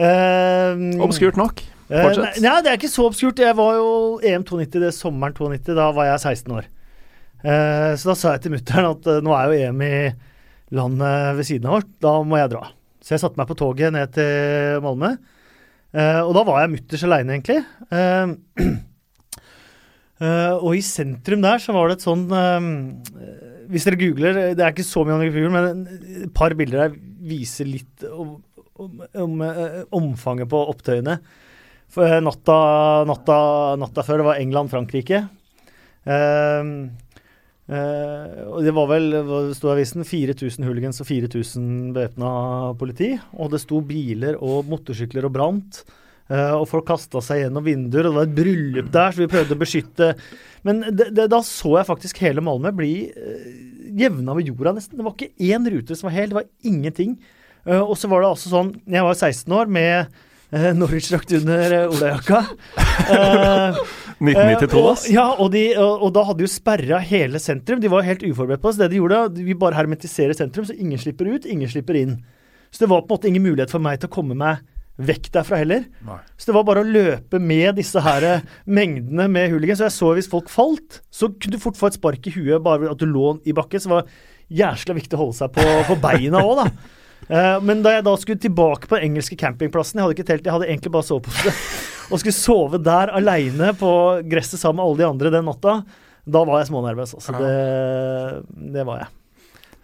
Ehm, 0.00 0.94
Obskurt 1.04 1.36
nok. 1.36 1.60
eh, 1.90 2.02
Fortsett. 2.06 2.38
Nei, 2.40 2.48
nei, 2.48 2.60
det 2.64 2.70
er 2.72 2.78
ikke 2.78 2.88
så 2.92 3.04
obskurt. 3.10 3.40
Jeg 3.42 3.56
var 3.58 3.72
jo 3.76 3.88
EM 4.24 4.44
92 4.48 4.80
det 4.80 4.92
sommeren 4.96 5.34
92. 5.36 5.74
Da 5.76 5.90
var 5.96 6.04
jeg 6.08 6.22
16 6.38 6.54
år. 6.56 6.64
Uh, 7.40 7.92
så 7.96 8.04
da 8.10 8.14
sa 8.20 8.32
jeg 8.34 8.42
til 8.44 8.52
mutter'n 8.52 8.90
at 8.90 9.06
eh, 9.08 9.22
nå 9.24 9.30
er 9.32 9.44
jo 9.48 9.60
EM 9.64 9.78
i 9.84 9.92
landet 10.76 11.36
ved 11.38 11.44
siden 11.48 11.68
av 11.68 11.72
vårt. 11.78 11.90
da 12.04 12.12
må 12.24 12.34
jeg 12.40 12.52
dra. 12.52 12.64
Så 13.00 13.08
jeg 13.14 13.22
satte 13.22 13.38
meg 13.40 13.48
på 13.48 13.56
toget 13.58 13.94
ned 13.96 14.08
til 14.12 14.30
Malmö. 14.84 15.10
Og 15.90 16.32
da 16.36 16.42
var 16.46 16.60
jeg 16.62 16.72
mutters 16.76 17.02
aleine, 17.02 17.32
egentlig. 17.34 17.60
Og 20.60 20.72
i 20.76 20.82
sentrum 20.84 21.40
der 21.42 21.58
så 21.64 21.72
var 21.74 21.84
det 21.88 21.94
et 21.96 22.04
sånn 22.04 22.24
Hvis 23.72 23.86
dere 23.88 23.98
googler, 23.98 24.32
det 24.54 24.62
er 24.62 24.70
ikke 24.70 24.84
så 24.86 25.02
mye 25.02 25.16
om 25.16 25.22
det, 25.24 25.32
men 25.56 25.66
et 26.20 26.34
par 26.36 26.52
bilder 26.54 26.78
der 26.84 26.92
viser 27.32 27.66
litt 27.66 28.04
om, 28.80 29.04
om, 29.24 29.40
eh, 29.44 29.82
omfanget 29.96 30.50
på 30.50 30.64
opptøyene. 30.72 31.18
For 31.90 32.06
eh, 32.06 32.22
natta, 32.22 32.56
natta, 33.08 33.36
natta 33.80 34.04
før, 34.06 34.22
det 34.22 34.28
var 34.28 34.42
England-Frankrike. 34.42 35.22
Eh, 36.06 36.74
eh, 37.70 38.42
og 38.46 38.60
det 38.66 38.74
var 38.76 38.90
vel, 38.92 39.08
hva 39.26 39.40
sto 39.56 39.70
i 39.70 39.74
avisen, 39.74 40.06
4000 40.06 40.68
hooligans 40.68 41.02
og 41.02 41.10
4000 41.10 41.90
bevæpna 41.96 42.34
politi. 42.80 43.14
Og 43.38 43.50
det 43.54 43.62
sto 43.64 43.82
biler 43.86 44.38
og 44.38 44.70
motorsykler 44.70 45.26
og 45.26 45.34
brant. 45.34 45.82
eh, 46.30 46.54
og 46.54 46.68
folk 46.70 46.86
kasta 46.86 47.18
seg 47.24 47.44
gjennom 47.44 47.66
vinduer, 47.66 48.06
og 48.06 48.14
det 48.14 48.20
var 48.20 48.28
et 48.28 48.38
bryllup 48.38 48.92
der, 48.94 49.10
så 49.10 49.24
vi 49.24 49.32
prøvde 49.32 49.56
å 49.56 49.60
beskytte 49.64 50.14
Men 50.62 50.84
det, 50.92 51.08
det, 51.16 51.26
da 51.32 51.40
så 51.42 51.78
jeg 51.78 51.88
faktisk 51.88 52.20
hele 52.22 52.44
Malmö 52.44 52.70
bli 52.76 53.08
uh, 53.10 53.46
jevna 53.98 54.34
med 54.36 54.46
jorda, 54.46 54.74
nesten. 54.76 54.98
Det 54.98 55.06
var 55.06 55.14
ikke 55.16 55.50
én 55.50 55.68
rute 55.72 55.96
som 55.96 56.06
var 56.06 56.16
hel, 56.18 56.28
det 56.30 56.38
var 56.38 56.50
ingenting. 56.62 57.16
Eh, 57.66 57.80
og 57.80 57.96
så 57.98 58.10
var 58.10 58.22
det 58.22 58.32
altså 58.32 58.52
sånn 58.52 58.70
Jeg 58.88 59.04
var 59.06 59.16
16 59.16 59.54
år 59.56 59.70
med 59.72 60.10
uh, 60.54 60.70
Norwich-drakt 60.76 61.34
under 61.40 61.76
uh, 61.76 61.94
olajakka. 61.94 62.42
uh, 63.12 63.80
1992, 64.20 64.82
ass. 64.92 65.06
Uh, 65.06 65.14
ja, 65.14 65.26
og, 65.36 65.52
de, 65.54 65.64
og, 65.76 66.06
og 66.08 66.12
da 66.16 66.26
hadde 66.28 66.42
de 66.42 66.48
jo 66.48 66.52
sperra 66.52 67.00
hele 67.04 67.40
sentrum. 67.42 67.80
De 67.82 67.92
var 67.92 68.08
helt 68.08 68.24
uforberedt 68.26 68.64
på 68.64 68.72
oss. 68.72 68.80
Det 68.80 68.90
de 68.92 69.00
gjorde, 69.00 69.22
vi 69.38 69.56
bare 69.58 69.78
hermetiserer 69.78 70.36
sentrum, 70.36 70.68
så 70.68 70.76
ingen 70.76 71.00
slipper 71.00 71.30
ut, 71.30 71.48
ingen 71.48 71.70
slipper 71.70 72.00
inn. 72.00 72.18
Så 72.70 72.84
det 72.84 72.90
var 72.92 73.02
på 73.02 73.10
en 73.10 73.18
måte 73.18 73.30
ingen 73.30 73.44
mulighet 73.44 73.72
for 73.72 73.82
meg 73.82 73.98
til 74.00 74.10
å 74.10 74.14
komme 74.14 74.36
meg 74.38 74.60
vekk 75.00 75.30
derfra 75.34 75.60
heller. 75.62 75.86
Nei. 76.04 76.18
Så 76.36 76.50
det 76.50 76.56
var 76.56 76.66
bare 76.68 76.82
å 76.84 76.88
løpe 76.88 77.40
med 77.42 77.78
disse 77.80 78.02
her 78.04 78.26
eh, 78.26 78.44
mengdene 78.68 79.26
med 79.32 79.48
hooligans. 79.52 79.80
Så 79.80 79.88
jeg 79.88 79.96
så 79.96 80.12
hvis 80.18 80.30
folk 80.30 80.50
falt, 80.52 81.00
så 81.12 81.30
kunne 81.32 81.56
du 81.56 81.62
fort 81.62 81.78
få 81.78 81.90
et 81.90 81.98
spark 81.98 82.28
i 82.28 82.34
huet 82.34 82.62
bare 82.64 82.90
at 82.92 83.00
du 83.00 83.08
lå 83.08 83.38
i 83.48 83.56
bakken. 83.56 83.80
Så 83.80 83.90
det 83.90 83.96
var 83.96 84.10
jæsla 84.60 84.96
viktig 84.98 85.16
å 85.16 85.22
holde 85.24 85.38
seg 85.40 85.54
på, 85.56 85.66
på 85.88 85.98
beina 86.02 86.42
òg, 86.44 86.64
da. 86.64 86.96
Eh, 87.30 87.56
men 87.62 87.84
da 87.84 87.94
jeg 87.94 88.06
da 88.06 88.16
skulle 88.18 88.42
tilbake 88.42 88.90
på 88.90 88.98
den 88.98 89.12
engelske 89.12 89.36
campingplassen 89.38 90.00
Jeg 90.00 90.02
hadde 90.02 90.16
ikke 90.16 90.26
telt, 90.32 90.48
jeg 90.48 90.54
hadde 90.56 90.66
egentlig 90.66 90.94
bare 90.96 91.06
sovepose. 91.06 91.54
Og 92.10 92.18
skulle 92.18 92.34
sove 92.34 92.80
der 92.82 93.12
aleine 93.14 93.70
på 93.78 93.92
gresset 94.26 94.58
sammen 94.58 94.80
med 94.80 94.88
alle 94.88 94.98
de 94.98 95.08
andre 95.12 95.32
den 95.36 95.46
natta. 95.46 95.76
Da 96.26 96.42
var 96.46 96.58
jeg 96.60 96.70
smånervøs. 96.72 97.14
Altså. 97.20 97.34
Det, 97.38 98.70
det 98.74 98.84
var 98.88 99.04
jeg. 99.04 99.12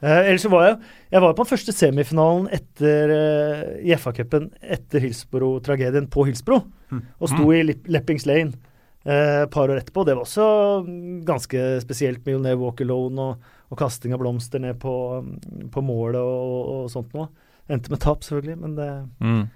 Eh, 0.02 0.22
ellers 0.28 0.42
så 0.44 0.50
var 0.52 0.66
jeg 0.66 0.74
Jeg 1.14 1.22
var 1.24 1.32
på 1.32 1.44
den 1.44 1.48
første 1.48 1.72
semifinalen 1.72 2.48
etter 2.52 3.12
uh, 3.14 3.62
i 3.80 3.94
FA-cupen 3.96 4.50
etter 4.60 5.00
Hillsborough-tragedien 5.06 6.10
på 6.12 6.26
Hillsborough. 6.26 6.66
Og 7.20 7.30
sto 7.30 7.46
i 7.54 7.62
Lip 7.64 7.86
Leppings 7.90 8.26
Lane 8.28 8.52
eh, 9.06 9.44
et 9.44 9.52
par 9.52 9.70
år 9.70 9.80
etterpå. 9.80 10.04
Det 10.06 10.16
var 10.16 10.26
også 10.26 10.46
mm, 10.86 11.22
ganske 11.26 11.62
spesielt. 11.82 12.20
med 12.24 12.34
Millionaire 12.34 12.60
Walk 12.60 12.82
Alone 12.84 13.30
og, 13.30 13.52
og 13.70 13.78
kasting 13.78 14.12
av 14.14 14.20
blomster 14.22 14.60
ned 14.62 14.78
på, 14.78 14.92
mm, 15.24 15.70
på 15.74 15.82
målet 15.82 16.20
og, 16.20 16.68
og 16.84 16.90
sånt 16.92 17.12
noe. 17.14 17.28
Endte 17.68 17.90
med 17.90 17.98
tap, 18.00 18.20
selvfølgelig, 18.22 18.58
men 18.62 18.74
det 18.78 18.90
Mm. 19.20 19.48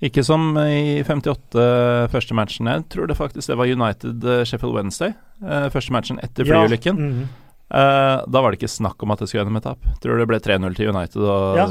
Ikke 0.00 0.22
som 0.24 0.54
i 0.56 1.02
58 1.04 2.08
første 2.08 2.32
matchen. 2.34 2.66
Jeg 2.72 2.86
tror 2.88 3.06
det 3.10 3.18
faktisk 3.18 3.50
det 3.52 3.56
var 3.60 3.68
United 3.68 4.24
eh, 4.24 4.44
Sheffield 4.48 4.72
Wednesday. 4.78 5.12
eh, 5.44 5.68
første 5.68 5.92
matchen 5.92 6.18
etter 6.24 6.46
Ja, 6.48 6.54
flyulykken. 6.64 6.96
mhm. 6.96 7.28
Eh, 7.70 8.24
da 8.26 8.40
var 8.42 8.50
det 8.50 8.58
ikke 8.58 8.72
snakk 8.72 9.00
om 9.04 9.12
at 9.12 9.18
det 9.20 9.28
skulle 9.28 9.42
ende 9.44 9.52
med 9.52 9.62
tap. 9.62 9.78
Tror 10.02 10.16
det 10.18 10.26
ble 10.26 10.40
3-0 10.40 10.74
til 10.74 10.88
United. 10.88 11.22
Og 11.22 11.56
Ja. 11.56 11.66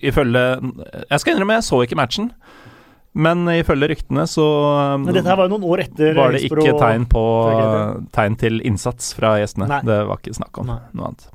ifølge 0.00 0.72
Jeg 1.10 1.20
skal 1.20 1.34
innrømme, 1.34 1.54
jeg 1.58 1.64
så 1.66 1.82
ikke 1.84 1.96
matchen. 1.96 2.30
Men 3.14 3.44
ifølge 3.52 3.86
ryktene 3.92 4.24
så 4.26 4.44
Men 4.98 5.14
dette 5.14 5.28
her 5.30 5.38
var 5.38 5.46
jo 5.46 5.54
noen 5.54 5.68
år 5.70 5.84
etter 5.84 6.16
var 6.16 6.34
det 6.34 6.40
ikke 6.48 6.72
tegn 6.80 7.04
på 7.06 7.22
tegn 8.16 8.38
til 8.40 8.58
innsats 8.66 9.12
fra 9.14 9.36
gjestene. 9.38 9.68
Nei. 9.70 9.78
Det 9.86 10.00
var 10.08 10.18
ikke 10.18 10.34
snakk 10.34 10.58
om 10.62 10.72
Nei. 10.72 10.80
noe 10.98 11.12
annet. 11.12 11.28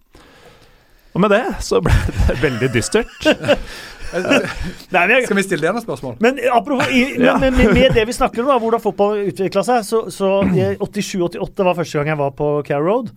Og 1.16 1.24
med 1.24 1.32
det 1.34 1.44
så 1.66 1.80
ble 1.84 1.96
det 2.28 2.36
veldig 2.44 2.70
dystert. 2.76 3.16
Nei, 4.10 5.02
vi 5.06 5.14
er, 5.14 5.24
Skal 5.28 5.38
vi 5.38 5.44
stille 5.46 5.68
deg 5.68 5.76
noen 5.76 5.86
spørsmål? 5.86 6.16
Men 6.24 6.40
apropos, 6.52 6.90
i, 6.90 7.04
Ja. 7.22 7.38
men, 7.42 7.54
men 7.58 7.74
med 7.78 7.94
det 7.94 8.08
vi 8.10 8.16
snakker 8.18 8.42
om, 8.42 8.50
da, 8.50 8.58
hvordan 8.62 8.82
fotball 8.82 9.20
utvikla 9.30 9.62
seg 9.68 9.84
Så, 9.86 10.00
så 10.14 10.32
87-88 10.50 11.66
var 11.68 11.78
første 11.78 12.00
gang 12.00 12.14
jeg 12.16 12.22
var 12.22 12.34
på 12.38 12.48
Care 12.68 12.82
Road. 12.86 13.12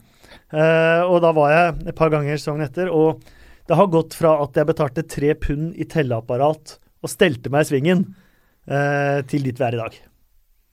Uh, 0.53 1.01
og 1.09 1.23
da 1.25 1.31
var 1.33 1.53
jeg 1.55 1.87
et 1.89 1.97
par 1.97 2.13
ganger 2.13 2.37
sesongen 2.37 2.67
etter. 2.67 2.91
Og 2.93 3.23
det 3.69 3.79
har 3.79 3.89
gått 3.93 4.17
fra 4.19 4.35
at 4.45 4.59
jeg 4.59 4.69
betalte 4.69 5.07
tre 5.09 5.33
pund 5.41 5.73
i 5.81 5.87
telleapparat 5.89 6.77
og 7.03 7.11
stelte 7.11 7.51
meg 7.51 7.65
i 7.65 7.71
svingen, 7.73 8.05
til 8.63 9.47
dit 9.49 9.59
vi 9.59 9.67
er 9.67 9.75
i 9.75 9.81
dag. 9.81 10.01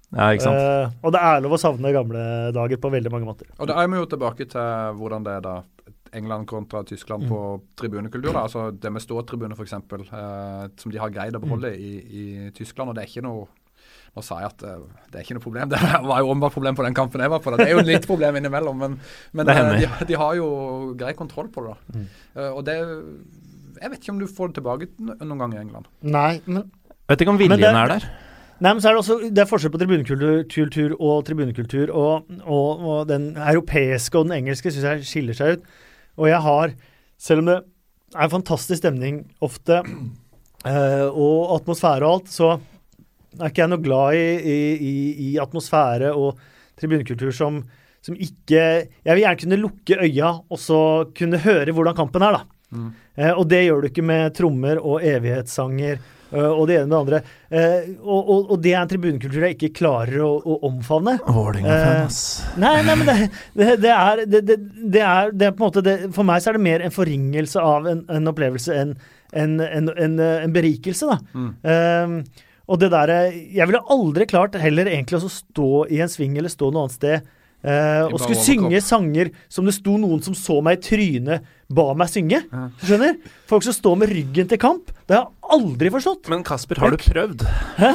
Ja, 0.09 0.31
ikke 0.33 0.47
sant. 0.47 0.57
Eh, 0.57 0.95
og 1.05 1.13
det 1.13 1.21
er 1.21 1.43
lov 1.45 1.53
å 1.53 1.61
savne 1.61 1.91
gamle 1.93 2.23
dager 2.55 2.81
på 2.81 2.89
veldig 2.93 3.11
mange 3.13 3.29
måter. 3.29 3.49
Og 3.61 3.69
da 3.69 3.77
er 3.81 3.91
vi 3.91 3.99
jo 3.99 4.07
tilbake 4.09 4.47
til 4.49 4.97
hvordan 4.97 5.25
det 5.27 5.35
er 5.37 5.45
da 5.45 5.59
England 6.17 6.47
kontra 6.49 6.81
Tyskland 6.89 7.27
på 7.29 7.39
tribunekultur. 7.77 8.31
Da. 8.33 8.47
Altså 8.47 8.69
det 8.73 8.89
med 8.89 9.03
ståtribune 9.05 9.53
f.eks., 9.53 9.75
eh, 9.77 10.63
som 10.81 10.93
de 10.93 11.01
har 11.01 11.13
greid 11.13 11.37
å 11.37 11.43
beholde 11.43 11.75
i, 11.77 11.93
i 12.01 12.23
Tyskland. 12.57 12.89
og 12.89 12.97
det 12.97 13.05
er 13.05 13.11
ikke 13.11 13.27
noe 13.27 13.47
nå 14.09 14.23
sa 14.25 14.39
jeg 14.41 14.49
at 14.49 14.63
uh, 14.65 15.03
det 15.13 15.19
er 15.19 15.21
ikke 15.23 15.35
noe 15.37 15.43
problem. 15.43 15.69
Det 15.71 15.79
var 15.79 16.23
jo 16.23 16.31
åpenbart 16.31 16.55
problem 16.55 16.77
på 16.79 16.85
den 16.85 16.95
kampen 16.97 17.21
jeg 17.21 17.29
var 17.29 17.43
på. 17.43 17.53
Da. 17.53 17.59
Det 17.61 17.67
er 17.69 17.77
jo 17.77 17.85
litt 17.85 18.07
problem 18.09 18.39
innimellom, 18.39 18.79
men, 18.81 18.95
men 19.37 19.51
uh, 19.53 19.59
de, 19.77 19.85
de, 20.09 20.17
har 20.17 20.33
jo 20.39 20.47
grei 20.97 21.13
kontroll 21.17 21.51
på 21.53 21.61
det. 21.67 21.75
da. 21.75 21.93
Mm. 21.93 22.07
Uh, 22.33 22.49
og 22.49 22.63
det 22.65 22.75
Jeg 23.77 23.93
vet 23.93 24.01
ikke 24.01 24.15
om 24.15 24.23
du 24.23 24.25
får 24.25 24.49
det 24.49 24.57
tilbake 24.57 24.89
noen 24.97 25.43
gang 25.43 25.53
i 25.53 25.61
England. 25.61 25.93
Nei, 26.01 26.41
men 26.49 26.65
Vet 27.09 27.23
ikke 27.23 27.33
om 27.33 27.39
viljen 27.39 27.57
det, 27.57 27.69
er 27.73 27.93
der. 27.95 28.07
Nei, 28.59 28.73
men 28.73 28.81
så 28.83 28.91
er 28.91 28.97
Det 28.97 29.01
også, 29.01 29.17
det 29.31 29.41
er 29.41 29.49
forskjell 29.49 29.71
på 29.73 29.79
tribunekultur 29.81 30.95
og 30.99 31.25
tribunekultur. 31.25 31.91
Og, 31.95 32.27
og, 32.43 32.69
og, 32.83 32.97
den 33.09 33.31
europeiske 33.37 34.19
og 34.19 34.27
den 34.27 34.41
engelske 34.41 34.71
syns 34.71 34.85
jeg 34.85 35.07
skiller 35.07 35.37
seg 35.37 35.57
ut. 35.57 35.69
Og 36.19 36.27
jeg 36.29 36.41
har, 36.43 36.73
selv 37.17 37.41
om 37.43 37.49
det 37.49 37.57
er 38.15 38.25
en 38.25 38.33
fantastisk 38.33 38.81
stemning 38.81 39.23
ofte, 39.45 39.79
og 40.67 41.55
atmosfære 41.55 42.03
og 42.03 42.17
alt, 42.17 42.31
så 42.33 42.57
er 43.39 43.51
ikke 43.51 43.63
jeg 43.63 43.71
noe 43.71 43.83
glad 43.83 44.19
i, 44.19 44.53
i, 44.91 44.93
i 45.29 45.33
atmosfære 45.39 46.11
og 46.17 46.39
tribunekultur 46.79 47.31
som, 47.35 47.61
som, 48.03 48.15
ikke 48.15 48.59
Jeg 48.59 49.13
vil 49.13 49.23
gjerne 49.23 49.41
kunne 49.43 49.59
lukke 49.61 49.99
øya 50.03 50.31
og 50.49 50.59
så 50.59 50.81
kunne 51.15 51.41
høre 51.43 51.75
hvordan 51.75 51.95
kampen 51.97 52.25
er, 52.25 52.39
da. 52.39 52.43
Mm. 52.69 52.89
Eh, 53.17 53.31
og 53.33 53.47
det 53.49 53.63
gjør 53.65 53.81
du 53.81 53.89
ikke 53.89 54.05
med 54.05 54.33
trommer 54.37 54.81
og 54.81 55.05
evighetssanger 55.05 56.01
og 56.37 56.67
det 56.69 56.75
ene 56.77 56.85
med 56.85 56.93
det 56.93 56.99
andre. 56.99 57.19
Eh, 57.49 57.87
og, 57.99 58.19
og, 58.19 58.51
og, 58.51 58.57
det 58.63 58.73
er 58.73 58.81
en 58.83 58.91
tribunekultur 58.91 59.45
jeg 59.47 59.57
ikke 59.57 59.71
klarer 59.81 60.19
å, 60.25 60.31
å 60.37 60.57
omfavne. 60.69 61.15
Vålerenga-fan, 61.25 62.03
ass. 62.05 62.19
Nei, 62.61 62.75
nei, 62.85 62.97
men 63.01 63.09
det, 63.09 63.15
det, 63.57 63.69
det, 63.85 63.95
er, 63.95 64.23
det, 64.27 64.43
er, 65.01 65.33
det 65.33 65.49
er 65.49 65.55
på 65.55 65.65
en 65.65 65.71
måte 65.71 65.95
For 66.15 66.27
meg 66.27 66.43
så 66.43 66.51
er 66.51 66.59
det 66.59 66.65
mer 66.67 66.85
en 66.85 66.93
forringelse 66.93 67.63
av 67.63 67.89
en, 67.89 68.05
en 68.13 68.33
opplevelse 68.33 68.77
enn 68.77 68.93
en, 69.29 69.59
en, 69.61 69.89
en, 69.93 70.53
berikelse, 70.53 71.05
da. 71.05 71.19
Mm. 71.37 71.49
Uh, 71.61 72.45
og 72.69 72.79
det 72.81 72.87
der, 72.93 73.11
Jeg 73.53 73.69
ville 73.69 73.81
aldri 73.93 74.25
klart 74.29 74.57
heller 74.57 74.89
egentlig 74.89 75.19
å 75.19 75.29
stå 75.29 75.83
i 75.93 75.99
en 76.01 76.09
sving 76.09 76.37
eller 76.37 76.49
stå 76.49 76.69
noe 76.69 76.87
annet 76.87 76.97
sted 76.97 77.29
Uh, 77.59 78.07
og 78.07 78.21
skulle 78.21 78.39
synge 78.39 78.79
sanger 78.79 79.33
som 79.51 79.67
det 79.67 79.73
sto 79.75 79.97
noen 79.99 80.21
som 80.23 80.35
så 80.37 80.61
meg 80.63 80.79
i 80.79 80.83
trynet, 80.85 81.49
ba 81.67 81.89
meg 81.97 82.11
synge. 82.11 82.39
Ja. 82.45 82.67
Skjønner? 82.85 83.17
Folk 83.51 83.65
som 83.67 83.75
står 83.75 83.99
med 83.99 84.13
ryggen 84.13 84.47
til 84.51 84.61
kamp. 84.61 84.93
Det 85.09 85.17
har 85.17 85.27
jeg 85.27 85.59
aldri 85.59 85.91
forstått. 85.97 86.31
Men 86.31 86.45
Kasper, 86.47 86.79
har 86.79 86.95
du 86.95 87.03
prøvd? 87.03 87.43
Hæ? 87.81 87.93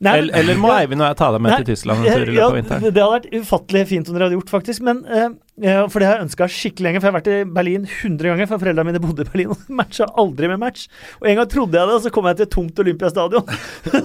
Nei, 0.00 0.14
eller, 0.22 0.32
eller, 0.38 0.56
må 0.56 0.70
Eivind 0.72 1.02
og 1.02 1.10
jeg 1.10 1.16
ta 1.18 1.26
deg 1.34 1.42
med 1.44 1.52
nei, 1.52 1.56
til 1.60 1.74
Tyskland 1.74 2.06
en 2.06 2.14
tur 2.14 2.22
i 2.22 2.32
løpet 2.32 2.46
av 2.46 2.54
vinteren? 2.56 2.84
Det 2.86 3.02
hadde 3.02 3.16
vært 3.18 3.42
ufattelig 3.42 3.82
fint 3.90 4.06
om 4.08 4.16
dere 4.16 4.28
hadde 4.28 4.38
gjort, 4.38 4.52
faktisk. 4.54 4.84
Men 4.86 5.02
uh, 5.04 5.26
For 5.60 6.00
det 6.00 6.08
har 6.08 6.18
jeg 6.18 6.26
ønska 6.26 6.48
skikkelig 6.50 6.86
lenge. 6.86 7.00
For 7.00 7.08
jeg 7.08 7.12
har 7.12 7.18
vært 7.18 7.30
i 7.32 7.52
Berlin 7.58 7.84
100 7.84 8.30
ganger, 8.32 8.48
for 8.50 8.62
foreldrene 8.62 8.88
mine 8.88 9.02
bodde 9.02 9.26
i 9.26 9.30
Berlin 9.30 9.52
og 9.54 9.68
matcha 9.80 10.08
aldri 10.20 10.48
med 10.50 10.60
match. 10.62 10.86
Og 11.20 11.28
en 11.30 11.40
gang 11.40 11.50
trodde 11.52 11.78
jeg 11.78 11.90
det, 11.90 11.98
og 11.98 12.04
så 12.04 12.12
kom 12.14 12.28
jeg 12.30 12.40
til 12.40 12.48
et 12.48 12.54
tomt 12.54 12.82
Olympiastadion. 12.84 13.54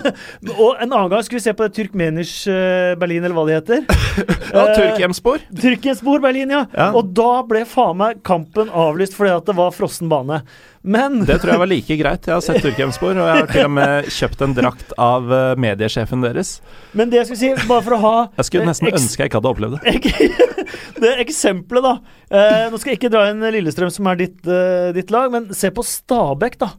og 0.66 0.84
en 0.84 0.90
annen 0.90 1.12
gang 1.14 1.26
skulle 1.26 1.40
vi 1.40 1.46
se 1.48 1.56
på 1.56 1.68
det 1.68 1.78
Turkmenisch 1.78 2.36
uh, 2.52 2.94
Berlin, 3.00 3.24
eller 3.24 3.38
hva 3.38 3.48
det 3.48 3.60
heter. 3.60 3.84
ja, 4.56 4.68
Turkjemspor. 4.76 5.44
Turkjemspor 5.64 6.24
Berlin, 6.24 6.54
ja. 6.58 6.66
ja. 6.76 6.92
Og 6.96 7.12
da 7.16 7.42
ble 7.48 7.66
faen 7.70 8.00
meg 8.04 8.24
kampen 8.28 8.72
avlyst 8.72 9.16
fordi 9.16 9.36
at 9.36 9.48
det 9.48 9.58
var 9.58 9.76
frossen 9.76 10.12
bane. 10.12 10.44
Men 10.86 11.24
Det 11.26 11.40
tror 11.42 11.56
jeg 11.56 11.62
var 11.64 11.70
like 11.70 11.96
greit. 11.98 12.28
Jeg 12.30 12.36
har 12.36 12.44
sett 12.46 12.62
Turkjemspor, 12.62 13.16
og 13.18 13.26
jeg 13.26 13.40
har 13.40 13.48
til 13.50 13.64
og 13.66 13.72
med 13.74 14.10
kjøpt 14.14 14.44
en 14.46 14.54
drakt 14.54 14.92
av 15.02 15.32
uh, 15.32 15.38
mediesjefen 15.58 16.22
deres. 16.22 16.60
Men 16.94 17.10
det 17.10 17.24
jeg 17.24 17.30
skulle 17.32 17.42
si, 17.42 17.70
bare 17.72 17.86
for 17.88 17.96
å 17.98 18.00
ha 18.04 18.14
Jeg 18.38 18.50
skulle 18.52 18.70
nesten 18.70 18.92
ønske 18.92 19.24
jeg 19.24 19.32
ikke 19.32 19.42
hadde 19.42 19.54
opplevd 19.56 19.80
det. 19.80 20.44
det 21.02 21.16
eksempelet, 21.46 21.86
da. 21.86 21.94
Eh, 22.30 22.66
nå 22.72 22.80
skal 22.80 22.94
jeg 22.94 23.00
ikke 23.00 23.12
dra 23.14 23.28
inn 23.30 23.44
Lillestrøm, 23.44 23.92
som 23.94 24.10
er 24.10 24.20
ditt, 24.24 24.42
uh, 24.50 24.90
ditt 24.96 25.14
lag, 25.14 25.30
men 25.34 25.52
se 25.54 25.70
på 25.74 25.86
Stabæk, 25.86 26.58
da. 26.62 26.74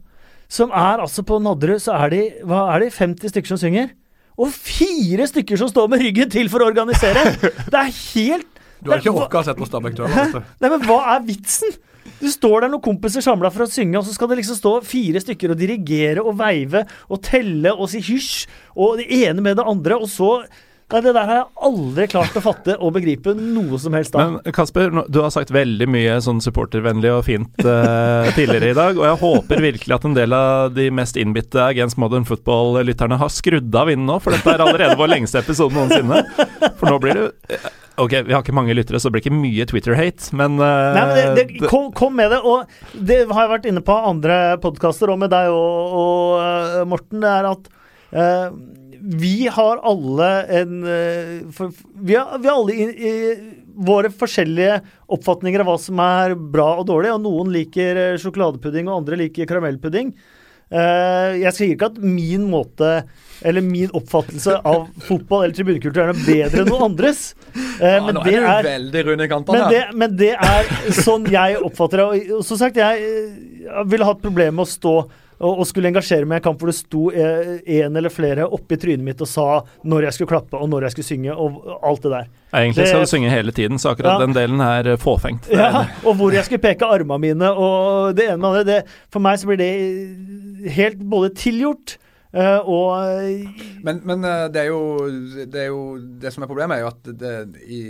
Som 0.51 0.71
er 0.71 1.03
altså 1.03 1.23
på 1.27 1.39
Nadderud, 1.43 1.79
så 1.83 1.95
er 2.03 2.13
de, 2.13 2.21
hva 2.47 2.67
er 2.75 2.85
de 2.85 2.91
50 2.93 3.33
stykker 3.33 3.51
som 3.51 3.59
synger. 3.61 3.91
Og 4.37 4.51
fire 4.53 5.25
stykker 5.27 5.59
som 5.59 5.71
står 5.71 5.89
med 5.91 6.03
ryggen 6.03 6.29
til 6.31 6.51
for 6.51 6.63
å 6.63 6.69
organisere! 6.69 7.23
Det 7.41 7.79
er 7.79 7.89
helt 7.89 8.61
Du 8.83 8.91
har 8.91 9.01
ikke 9.01 9.15
orka 9.15 9.41
å 9.41 9.47
sett 9.47 9.57
på 9.57 9.67
Stabæk, 9.67 9.97
du 9.97 10.05
heller. 10.05 10.45
Nei, 10.61 10.71
men 10.71 10.83
hva 10.85 11.01
er 11.15 11.25
vitsen? 11.25 11.73
Du 12.21 12.27
står 12.31 12.63
der 12.63 12.71
noen 12.71 12.83
kompiser 12.83 13.21
samla 13.21 13.49
for 13.53 13.65
å 13.65 13.69
synge, 13.69 13.97
og 13.99 14.05
så 14.07 14.13
skal 14.15 14.29
det 14.31 14.39
liksom 14.39 14.57
stå 14.57 14.71
fire 14.87 15.21
stykker 15.21 15.53
og 15.53 15.59
dirigere 15.59 16.23
og 16.23 16.37
veive 16.39 16.85
og 17.09 17.19
telle 17.25 17.73
og 17.73 17.89
si 17.91 18.01
hysj, 18.05 18.47
og 18.77 19.01
det 19.01 19.09
ene 19.19 19.43
med 19.43 19.59
det 19.59 19.67
andre, 19.67 19.99
og 19.99 20.09
så 20.09 20.31
Nei, 20.87 21.01
Det 21.03 21.11
der 21.11 21.27
har 21.27 21.35
jeg 21.35 21.47
aldri 21.67 22.05
klart 22.07 22.35
å 22.39 22.41
fatte 22.43 22.77
og 22.79 22.93
begripe 22.95 23.33
noe 23.35 23.75
som 23.81 23.95
helst 23.97 24.13
av. 24.15 24.37
Men 24.37 24.53
Kasper, 24.55 24.93
du 25.11 25.17
har 25.19 25.33
sagt 25.35 25.51
veldig 25.51 25.87
mye 25.91 26.13
sånn 26.23 26.39
supportervennlig 26.43 27.11
og 27.11 27.25
fint 27.27 27.59
uh, 27.67 28.29
tidligere 28.37 28.71
i 28.71 28.77
dag, 28.77 28.95
og 28.95 29.03
jeg 29.03 29.19
håper 29.23 29.63
virkelig 29.65 29.97
at 29.97 30.07
en 30.07 30.15
del 30.15 30.35
av 30.37 30.71
de 30.77 30.87
mest 30.95 31.19
innbitte 31.19 31.59
Against 31.65 31.99
Modern 31.99 32.23
Football-lytterne 32.29 33.19
har 33.19 33.33
skrudd 33.35 33.75
av 33.75 33.91
innen 33.91 34.07
nå, 34.07 34.15
for 34.23 34.31
dette 34.31 34.53
er 34.53 34.63
allerede 34.63 34.95
vår 34.99 35.11
lengste 35.17 35.43
episode 35.43 35.75
noensinne. 35.75 36.23
For 36.79 36.87
nå 36.87 37.01
blir 37.03 37.19
det 37.19 37.59
Ok, 37.97 38.13
vi 38.27 38.33
har 38.35 38.43
ikke 38.43 38.53
mange 38.53 38.75
lyttere, 38.77 38.99
så 39.01 39.09
det 39.09 39.15
blir 39.15 39.23
ikke 39.25 39.33
mye 39.33 39.65
Twitter-hate, 39.67 40.29
men 40.37 40.59
uh, 40.61 40.93
Nei, 40.93 41.05
men 41.09 41.15
det, 41.17 41.45
det, 41.49 41.61
kom, 41.65 41.89
kom, 41.97 42.13
med 42.15 42.29
det. 42.29 42.43
Og 42.45 42.67
det 42.93 43.23
har 43.25 43.43
jeg 43.43 43.53
vært 43.57 43.65
inne 43.71 43.81
på 43.83 43.95
andre 44.07 44.35
podkaster, 44.61 45.09
og 45.09 45.17
med 45.23 45.33
deg 45.33 45.49
og, 45.49 45.95
og 45.97 46.35
uh, 46.37 46.83
Morten. 46.87 47.23
Det 47.25 47.31
er 47.33 47.49
at 47.49 47.71
uh, 48.13 48.59
vi 49.01 49.47
har 49.53 49.81
alle 49.85 50.31
en 50.61 50.73
for, 51.53 51.71
vi, 51.93 52.15
har, 52.15 52.37
vi, 52.39 52.49
har, 52.49 52.55
alle 52.55 52.73
i, 52.73 52.87
i, 53.11 53.13
våre 53.87 54.09
forskjellige 54.09 54.79
oppfatninger 55.13 55.61
av 55.61 55.69
hva 55.69 55.77
som 55.81 56.01
er 56.01 56.33
bra 56.35 56.71
og 56.79 56.87
dårlig. 56.89 57.13
Og 57.13 57.23
noen 57.25 57.53
liker 57.53 58.17
sjokoladepudding, 58.21 58.89
og 58.89 59.03
andre 59.03 59.21
liker 59.21 59.49
karamellpudding. 59.49 60.15
jeg 61.37 61.53
sier 61.55 61.75
ikke 61.75 61.91
at 61.93 61.99
min 62.01 62.49
måte 62.51 62.89
eller 63.41 63.61
min 63.61 63.91
oppfattelse 63.95 64.57
av 64.65 64.87
fotball 65.05 65.45
eller 65.45 65.55
tribunekultur 65.57 66.01
er 66.01 66.11
noe 66.11 66.25
bedre 66.25 66.63
enn 66.63 66.71
noen 66.71 66.87
andres. 66.89 67.21
Eh, 67.53 67.99
men, 68.03 68.17
ja, 68.17 68.23
det 68.25 68.35
er, 68.39 69.27
kantene, 69.29 69.59
men, 69.59 69.69
det, 69.73 69.83
men 69.93 70.17
det 70.17 70.33
er 70.33 70.71
sånn 70.97 71.27
jeg 71.29 71.59
oppfatter 71.61 72.01
det. 72.01 72.07
Og, 72.07 72.43
som 72.47 72.59
sagt, 72.59 72.79
jeg, 72.81 73.03
jeg 73.03 73.69
eh, 73.69 73.85
ville 73.89 74.07
hatt 74.07 74.23
problemer 74.23 74.57
med 74.57 74.65
å 74.65 74.71
stå 74.71 74.95
og, 75.39 75.63
skulle 75.69 75.91
engasjere 75.91 76.25
meg 76.25 76.39
i 76.39 76.41
en 76.41 76.45
kamp 76.47 76.61
hvor 76.61 76.71
det 76.71 76.77
sto 76.77 77.03
eh, 77.11 77.51
en 77.79 77.99
eller 77.99 78.13
flere 78.13 78.47
oppi 78.57 78.79
trynet 78.81 79.05
mitt 79.05 79.21
og 79.21 79.29
sa 79.29 79.47
når 79.87 80.07
jeg 80.07 80.17
skulle 80.17 80.31
klappe 80.31 80.57
og 80.57 80.69
når 80.71 80.87
jeg 80.87 80.95
skulle 80.95 81.09
synge, 81.11 81.35
og 81.35 81.77
alt 81.85 82.05
det 82.05 82.13
der. 82.13 82.31
Egentlig 82.57 82.87
skal 82.87 83.03
du 83.03 83.11
synge 83.11 83.31
hele 83.33 83.53
tiden, 83.53 83.81
så 83.81 83.91
akkurat 83.93 84.17
ja. 84.17 84.25
den 84.25 84.35
delen 84.37 84.63
er 84.63 84.93
eh, 84.93 84.99
fåfengt. 85.01 85.49
Ja, 85.57 85.87
og 86.05 86.19
hvor 86.19 86.31
jeg 86.31 86.45
skulle 86.45 86.61
peke 86.61 86.85
armene 86.85 87.17
mine 87.19 87.47
og 87.49 88.13
det 88.15 88.27
ene 88.29 88.37
med 88.37 88.67
det 88.69 88.75
For 89.11 89.23
meg 89.23 89.39
så 89.41 89.49
blir 89.49 89.57
det 89.59 89.71
helt 90.75 91.01
både 91.01 91.31
tilgjort 91.35 91.97
Uh, 92.35 92.59
og 92.67 93.53
Men, 93.83 94.01
men 94.03 94.25
uh, 94.25 94.47
det, 94.51 94.65
er 94.65 94.67
jo, 94.67 94.81
det, 95.47 95.61
er 95.61 95.69
jo, 95.69 95.95
det 96.19 96.31
som 96.33 96.43
er 96.43 96.49
problemet, 96.49 96.75
er 96.75 96.83
jo 96.83 96.89
at 96.89 97.09
det, 97.21 97.61
i 97.71 97.81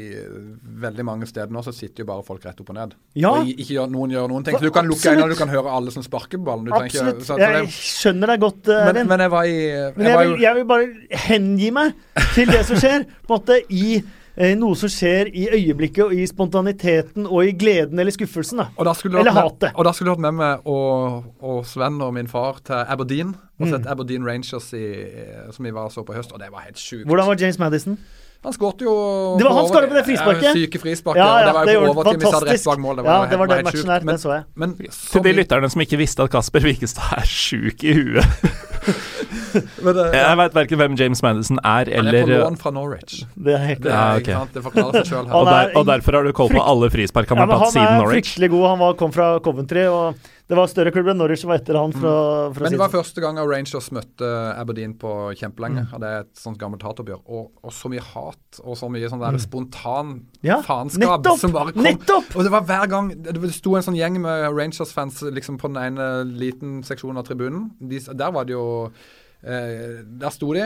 veldig 0.84 1.06
mange 1.08 1.30
steder 1.30 1.50
nå 1.54 1.64
så 1.66 1.74
sitter 1.74 2.04
jo 2.04 2.10
bare 2.12 2.26
folk 2.28 2.46
rett 2.46 2.62
opp 2.62 2.70
og 2.70 2.78
ned. 2.78 2.94
Ja. 3.18 3.34
Og 3.34 3.50
ikke 3.50 3.74
gjør, 3.80 3.90
noen 3.96 4.14
gjør 4.14 4.30
noen 4.32 4.46
ting. 4.46 4.60
Så 4.60 4.70
du 4.70 4.76
kan 4.76 4.88
lukke 4.90 5.16
øynene, 5.16 5.32
du 5.34 5.40
kan 5.40 5.52
høre 5.52 5.74
alle 5.80 5.94
som 5.96 6.06
sparker 6.06 6.42
ballen. 6.44 6.70
Absolutt. 6.70 7.24
Ikke, 7.26 7.40
det, 7.42 7.50
jeg 7.58 7.74
skjønner 7.80 8.34
deg 8.34 8.46
godt, 8.46 8.62
uh, 8.70 8.84
men, 8.92 9.02
men, 9.10 9.26
jeg 9.26 9.34
var 9.34 9.50
i 9.50 9.58
jeg, 9.58 9.90
men 9.98 10.12
jeg, 10.12 10.22
vil, 10.22 10.38
jeg 10.46 10.60
vil 10.60 10.70
bare 10.70 11.26
hengi 11.28 11.74
meg 11.74 12.08
til 12.36 12.54
det 12.54 12.64
som 12.70 12.80
skjer, 12.80 13.10
på 13.26 13.34
en 13.34 13.40
måte 13.40 13.60
i 13.74 13.88
eh, 14.38 14.54
noe 14.60 14.78
som 14.80 14.92
skjer 14.92 15.32
i 15.34 15.48
øyeblikket, 15.58 16.04
og 16.06 16.14
i 16.14 16.28
spontaniteten, 16.30 17.26
og 17.28 17.50
i 17.50 17.56
gleden 17.58 18.00
eller 18.00 18.14
skuffelsen. 18.16 18.62
Da. 18.64 18.70
eller 18.78 19.34
hatet. 19.36 19.74
Og 19.74 19.88
da 19.88 19.94
skulle 19.94 20.14
du 20.14 20.16
hatt 20.16 20.26
med 20.28 20.38
meg 20.40 20.70
og, 20.70 21.26
og, 21.42 21.66
Sven 21.68 22.00
og 22.02 22.14
min 22.16 22.30
far 22.32 22.62
til 22.64 22.80
Aberdeen. 22.86 23.36
Og 23.58 23.66
sett 23.72 23.84
mm. 23.84 23.90
Aberdeen 23.90 24.26
Rangers 24.28 24.70
i, 24.78 24.86
som 25.52 25.66
vi 25.66 25.74
var 25.74 25.90
så 25.90 26.06
på 26.06 26.14
høst, 26.14 26.32
og 26.32 26.40
det 26.40 26.52
var 26.54 26.68
helt 26.68 26.78
sjukt. 26.78 27.08
Hvordan 27.10 27.28
var 27.32 27.42
James 27.42 27.60
Madison? 27.60 27.98
Han 28.46 28.54
skåret 28.54 28.84
jo 28.86 28.92
Det 29.40 29.46
var 29.48 29.56
han 29.58 29.68
skåret 29.68 29.90
på 29.90 29.98
det 29.98 30.04
frisparket! 30.06 30.52
Syke 30.54 30.80
frisparket. 30.80 31.22
Ja, 31.22 31.40
ja, 31.42 31.48
det 31.48 31.56
var 31.56 31.72
jo 31.74 31.80
på 31.82 31.94
overtid 31.96 32.22
vi 32.22 32.30
hadde 32.30 32.52
rett 32.52 32.68
bak 32.70 32.84
mål. 32.84 33.00
Det 33.00 33.06
var, 33.08 33.16
ja, 33.18 33.30
det 33.32 33.40
var 33.40 33.52
den 33.52 33.66
matchen 33.66 33.92
der. 33.92 34.06
den 34.12 34.22
så 34.22 34.34
jeg. 34.36 34.44
Men, 34.56 34.76
til 34.78 35.26
de 35.26 35.34
lytterne 35.40 35.72
som 35.74 35.84
ikke 35.84 36.00
visste 36.00 36.28
at 36.28 36.34
Kasper 36.36 36.68
Wikestad 36.68 37.18
er 37.18 37.32
sjuk 37.32 37.84
i 37.84 37.96
huet 37.98 38.24
det, 39.98 40.06
ja. 40.14 40.22
Jeg 40.22 40.40
veit 40.42 40.58
verken 40.58 40.82
hvem 40.82 40.98
James 41.00 41.24
Madison 41.26 41.62
er, 41.64 41.92
eller 42.00 42.22
Han 42.22 42.32
er 42.32 42.32
på 42.32 42.40
lån 42.46 42.58
fra 42.62 42.74
Norwich. 42.76 43.20
Det 43.36 43.54
er 43.58 43.66
helt 43.72 43.84
det, 43.86 43.94
er, 43.94 44.24
okay. 44.24 44.54
det 44.54 44.64
forklarer 44.66 45.02
seg 45.02 45.12
sjøl. 45.14 45.28
Og, 45.28 45.52
der, 45.52 45.74
og, 45.74 45.86
derfor 45.90 46.20
har 46.20 46.28
du 46.28 46.34
koll 46.38 46.54
på 46.54 46.64
alle 46.64 46.90
frispark 46.94 47.30
han 47.34 47.44
har 47.44 47.54
tatt 47.54 47.76
siden 47.76 48.02
Norwich? 48.02 48.02
Han 48.02 48.10
er 48.10 48.18
fryktelig 48.18 48.52
god. 48.56 48.66
Han 48.72 48.84
var, 48.86 48.98
kom 49.04 49.16
fra 49.16 49.30
Coventry. 49.44 49.86
og 49.92 50.34
det 50.48 50.56
var 50.56 50.70
større 50.72 50.94
klubb 50.96 51.10
enn 51.12 51.18
Norwich 51.20 51.42
som 51.42 51.50
var 51.52 51.60
etter 51.60 51.76
han. 51.76 51.92
Fra, 51.92 52.12
mm. 52.48 52.54
fra 52.56 52.64
Men 52.64 52.76
det 52.78 52.80
var 52.80 52.92
første 52.94 53.24
gang 53.24 53.40
Rangers 53.42 53.90
møtte 53.92 54.30
Aberdeen 54.56 54.94
på 55.00 55.12
kjempelenge. 55.36 55.84
Mm. 55.90 55.98
Det 56.00 56.12
er 56.12 56.24
et 56.24 56.40
sånt 56.40 56.60
gammelt 56.62 56.86
hatoppgjør. 56.88 57.20
Og, 57.26 57.50
og, 57.60 57.74
så 57.76 57.92
mye 57.92 58.04
hat 58.14 58.62
og 58.64 58.80
så 58.80 58.88
mye 58.92 59.10
sånn 59.12 59.24
der 59.26 59.36
mm. 59.36 59.42
spontan 59.44 60.14
ja, 60.48 60.62
faenskap 60.64 61.20
nettopp, 61.20 61.42
som 61.44 61.56
bare 61.56 61.76
kom. 61.76 61.84
Nettopp! 61.84 62.32
Og 62.40 62.48
det 62.48 62.54
var 62.54 62.64
hver 62.70 62.88
gang 62.92 63.12
Det 63.28 63.52
sto 63.58 63.76
en 63.76 63.84
sånn 63.90 64.00
gjeng 64.00 64.22
med 64.24 64.48
Rangers-fans 64.56 65.20
liksom 65.36 65.60
på 65.60 65.74
den 65.74 65.82
ene 65.84 66.10
liten 66.30 66.80
seksjonen 66.88 67.20
av 67.20 67.28
tribunen. 67.28 67.68
De, 67.84 68.00
der 68.00 68.32
var 68.32 68.48
det 68.48 68.56
jo 68.56 68.68
Eh, 69.46 70.00
der 70.18 70.34
sto 70.34 70.50
de, 70.56 70.64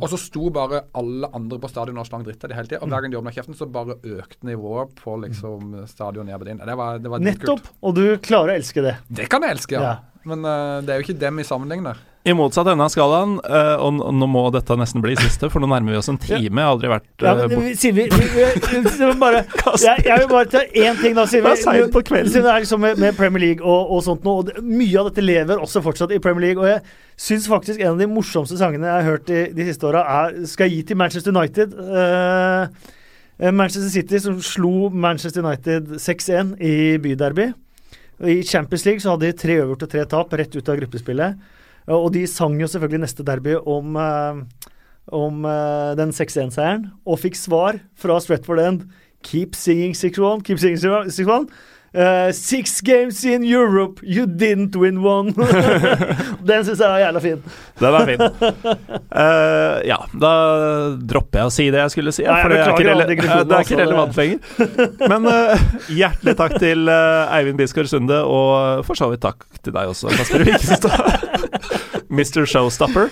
og 0.00 0.06
så 0.08 0.18
sto 0.18 0.48
bare 0.54 0.86
alle 0.96 1.28
andre 1.36 1.58
på 1.60 1.68
stadion 1.68 2.00
og 2.00 2.06
slang 2.08 2.24
dritt 2.24 2.44
av 2.46 2.50
de 2.50 2.56
hele 2.56 2.70
tida. 2.70 2.80
Og 2.80 2.88
hver 2.88 3.04
gang 3.04 3.12
de 3.12 3.20
åpna 3.20 3.34
kjeften, 3.36 3.56
så 3.58 3.68
bare 3.70 3.98
økte 4.00 4.48
nivået 4.48 4.94
på 5.00 5.18
liksom 5.26 5.76
stadion 5.90 6.26
nede 6.30 6.48
din. 6.48 6.62
Det 6.64 6.78
var, 6.80 7.02
det 7.04 7.12
var 7.12 7.22
Nettopp! 7.24 7.60
Kult. 7.60 7.70
Og 7.84 7.94
du 7.98 8.04
klarer 8.24 8.54
å 8.54 8.58
elske 8.62 8.84
det. 8.84 8.96
Det 9.20 9.28
kan 9.32 9.44
jeg 9.44 9.58
elske, 9.58 9.76
ja. 9.76 9.92
Ja. 9.92 10.24
Men 10.24 10.46
uh, 10.48 10.80
det 10.80 10.94
er 10.94 11.00
jo 11.00 11.04
ikke 11.04 11.20
dem 11.20 11.42
i 11.42 11.44
sammenligner. 11.44 12.00
I 12.24 12.32
motsatt 12.32 12.70
ende 12.72 12.86
av 12.86 12.88
skalaen, 12.88 13.34
eh, 13.44 13.74
og 13.84 13.98
nå 14.16 14.26
må 14.32 14.46
dette 14.54 14.72
nesten 14.80 15.02
bli 15.04 15.12
siste, 15.18 15.50
for 15.52 15.60
nå 15.60 15.68
nærmer 15.68 15.92
vi 15.92 15.98
oss 15.98 16.06
en 16.08 16.16
time. 16.16 16.40
Jeg 16.40 16.64
har 16.64 16.70
aldri 16.72 16.88
vært 16.88 17.04
Ja, 17.20 17.34
men, 17.36 17.50
vi- 17.50 17.90
vi, 17.92 18.06
vi, 18.08 19.08
bare, 19.20 19.42
jeg, 19.82 20.04
jeg 20.06 20.22
vil 20.22 20.30
bare 20.30 20.48
ta 20.48 20.62
én 20.64 20.96
ting, 21.02 21.12
da. 21.18 21.26
Kvelden. 21.28 22.30
siden 22.32 22.46
det 22.46 22.52
er 22.54 22.64
liksom 22.64 22.80
med, 22.80 22.96
med 23.02 23.18
Premier 23.18 23.42
League 23.44 23.60
og, 23.60 23.90
og 23.92 24.00
sånt 24.06 24.24
noe, 24.24 24.38
Og 24.40 24.46
det, 24.48 24.62
mye 24.64 25.02
av 25.02 25.10
dette 25.10 25.20
lever 25.26 25.60
også 25.60 25.82
fortsatt 25.84 26.14
i 26.16 26.20
Premier 26.24 26.46
League. 26.46 26.64
Og 26.64 26.70
jeg 26.70 26.80
syns 27.20 27.48
faktisk 27.50 27.82
en 27.84 27.92
av 27.92 28.00
de 28.00 28.08
morsomste 28.08 28.56
sangene 28.56 28.88
jeg 28.88 28.96
har 29.02 29.10
hørt 29.10 29.26
de, 29.28 29.42
de 29.60 29.66
siste 29.68 29.84
åra, 29.90 30.30
skal 30.48 30.70
jeg 30.70 30.78
gi 30.78 30.82
til 30.94 30.96
Manchester 31.02 31.34
United. 31.36 31.74
Uh, 31.76 33.52
Manchester 33.52 33.90
City 33.92 34.22
som 34.22 34.38
slo 34.40 34.88
Manchester 34.88 35.44
United 35.44 35.92
6-1 36.00 36.54
i 36.64 36.74
byderby. 37.04 37.50
I 38.24 38.40
Champions 38.46 38.86
League 38.88 39.04
så 39.04 39.12
hadde 39.12 39.28
de 39.28 39.36
tre 39.44 39.58
øvert 39.60 39.84
og 39.84 39.90
tre 39.92 40.06
tap 40.08 40.32
rett 40.38 40.56
ut 40.56 40.68
av 40.72 40.80
gruppespillet. 40.80 41.36
Og 41.86 42.12
de 42.14 42.26
sang 42.30 42.56
jo 42.60 42.68
selvfølgelig 42.70 43.02
neste 43.04 43.26
derby 43.26 43.58
om 43.60 43.96
eh, 44.00 44.44
om 45.12 45.44
eh, 45.44 45.92
den 45.98 46.12
6-1-seieren, 46.16 46.88
og 47.04 47.20
fikk 47.20 47.36
svar 47.36 47.80
fra 48.00 48.18
Stretford 48.20 48.62
End. 48.62 48.86
Keep 49.24 49.56
singing 49.56 49.94
6-1, 49.96 50.44
keep 50.44 50.60
singing 50.60 50.80
6-1. 50.80 51.48
Eh, 51.94 52.32
six 52.32 52.80
games 52.80 53.24
in 53.24 53.44
Europe, 53.44 54.00
you 54.02 54.26
didn't 54.26 54.74
win 54.74 55.04
one. 55.04 55.30
den 56.48 56.64
syns 56.66 56.80
jeg 56.82 56.90
var 56.90 56.98
jævla 56.98 57.20
fin. 57.22 57.44
Den 57.78 57.94
er 57.94 58.08
fin. 58.08 58.24
Uh, 59.14 59.78
ja, 59.86 60.00
da 60.10 60.32
dropper 60.98 61.44
jeg 61.44 61.52
å 61.52 61.54
si 61.54 61.68
det 61.70 61.84
jeg 61.84 61.94
skulle 61.94 62.16
si. 62.16 62.26
Nei, 62.26 62.40
for 62.42 62.50
det 62.50 62.58
er, 62.64 62.72
ikke 62.74 62.88
rele 62.88 63.06
det 63.06 63.14
er 63.14 63.22
ikke 63.22 63.38
altså, 63.60 63.78
relevant 63.78 64.18
lenger. 64.18 65.06
Men 65.06 65.30
eh, 65.30 65.64
hjertelig 66.02 66.36
takk 66.42 66.58
til 66.66 66.90
Eivind 66.90 67.62
Bisgaard 67.62 67.92
Sunde, 67.94 68.20
og 68.26 68.82
for 68.90 68.98
så 68.98 69.12
vidt 69.14 69.22
takk 69.22 69.46
til 69.62 69.78
deg 69.78 69.94
også, 69.94 70.10
Kasper 70.18 70.48
Wikestad. 70.50 70.98
Mr. 72.14 72.42
Showstopper. 72.46 73.06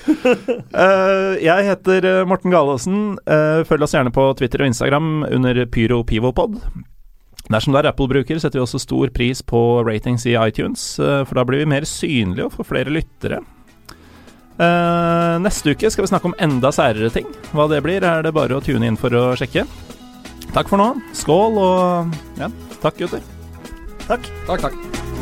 Uh, 0.74 1.38
jeg 1.38 1.70
heter 1.70 2.24
Morten 2.26 2.50
Galaasen. 2.50 3.12
Uh, 3.30 3.62
følg 3.66 3.86
oss 3.86 3.94
gjerne 3.94 4.10
på 4.14 4.26
Twitter 4.42 4.66
og 4.66 4.74
Instagram 4.74 5.20
under 5.30 5.68
PyroPivopod. 5.70 6.58
Dersom 7.52 7.74
du 7.74 7.80
er 7.80 7.90
Apple-bruker, 7.90 8.38
setter 8.40 8.60
vi 8.60 8.64
også 8.64 8.80
stor 8.80 9.10
pris 9.12 9.42
på 9.44 9.60
ratings 9.86 10.24
i 10.30 10.36
iTunes, 10.40 10.84
eh, 11.02 11.22
for 11.28 11.38
da 11.38 11.44
blir 11.48 11.62
vi 11.62 11.72
mer 11.74 11.86
synlige 11.88 12.48
og 12.48 12.56
får 12.56 12.70
flere 12.70 12.94
lyttere. 12.94 13.42
Eh, 14.62 15.34
neste 15.42 15.74
uke 15.74 15.90
skal 15.90 16.06
vi 16.06 16.12
snakke 16.12 16.30
om 16.30 16.36
enda 16.40 16.72
særere 16.72 17.12
ting. 17.12 17.28
Hva 17.52 17.68
det 17.72 17.82
blir, 17.84 18.04
er 18.04 18.24
det 18.24 18.34
bare 18.36 18.56
å 18.56 18.64
tune 18.64 18.88
inn 18.88 19.00
for 19.00 19.10
å 19.10 19.32
sjekke. 19.38 19.66
Takk 20.52 20.68
for 20.68 20.80
nå. 20.80 20.92
Skål 21.16 21.60
og 21.60 22.16
ja, 22.40 22.50
takk, 22.80 23.00
gutter. 23.00 23.24
Takk. 24.08 24.28
Takk, 24.48 24.68
takk. 24.68 25.21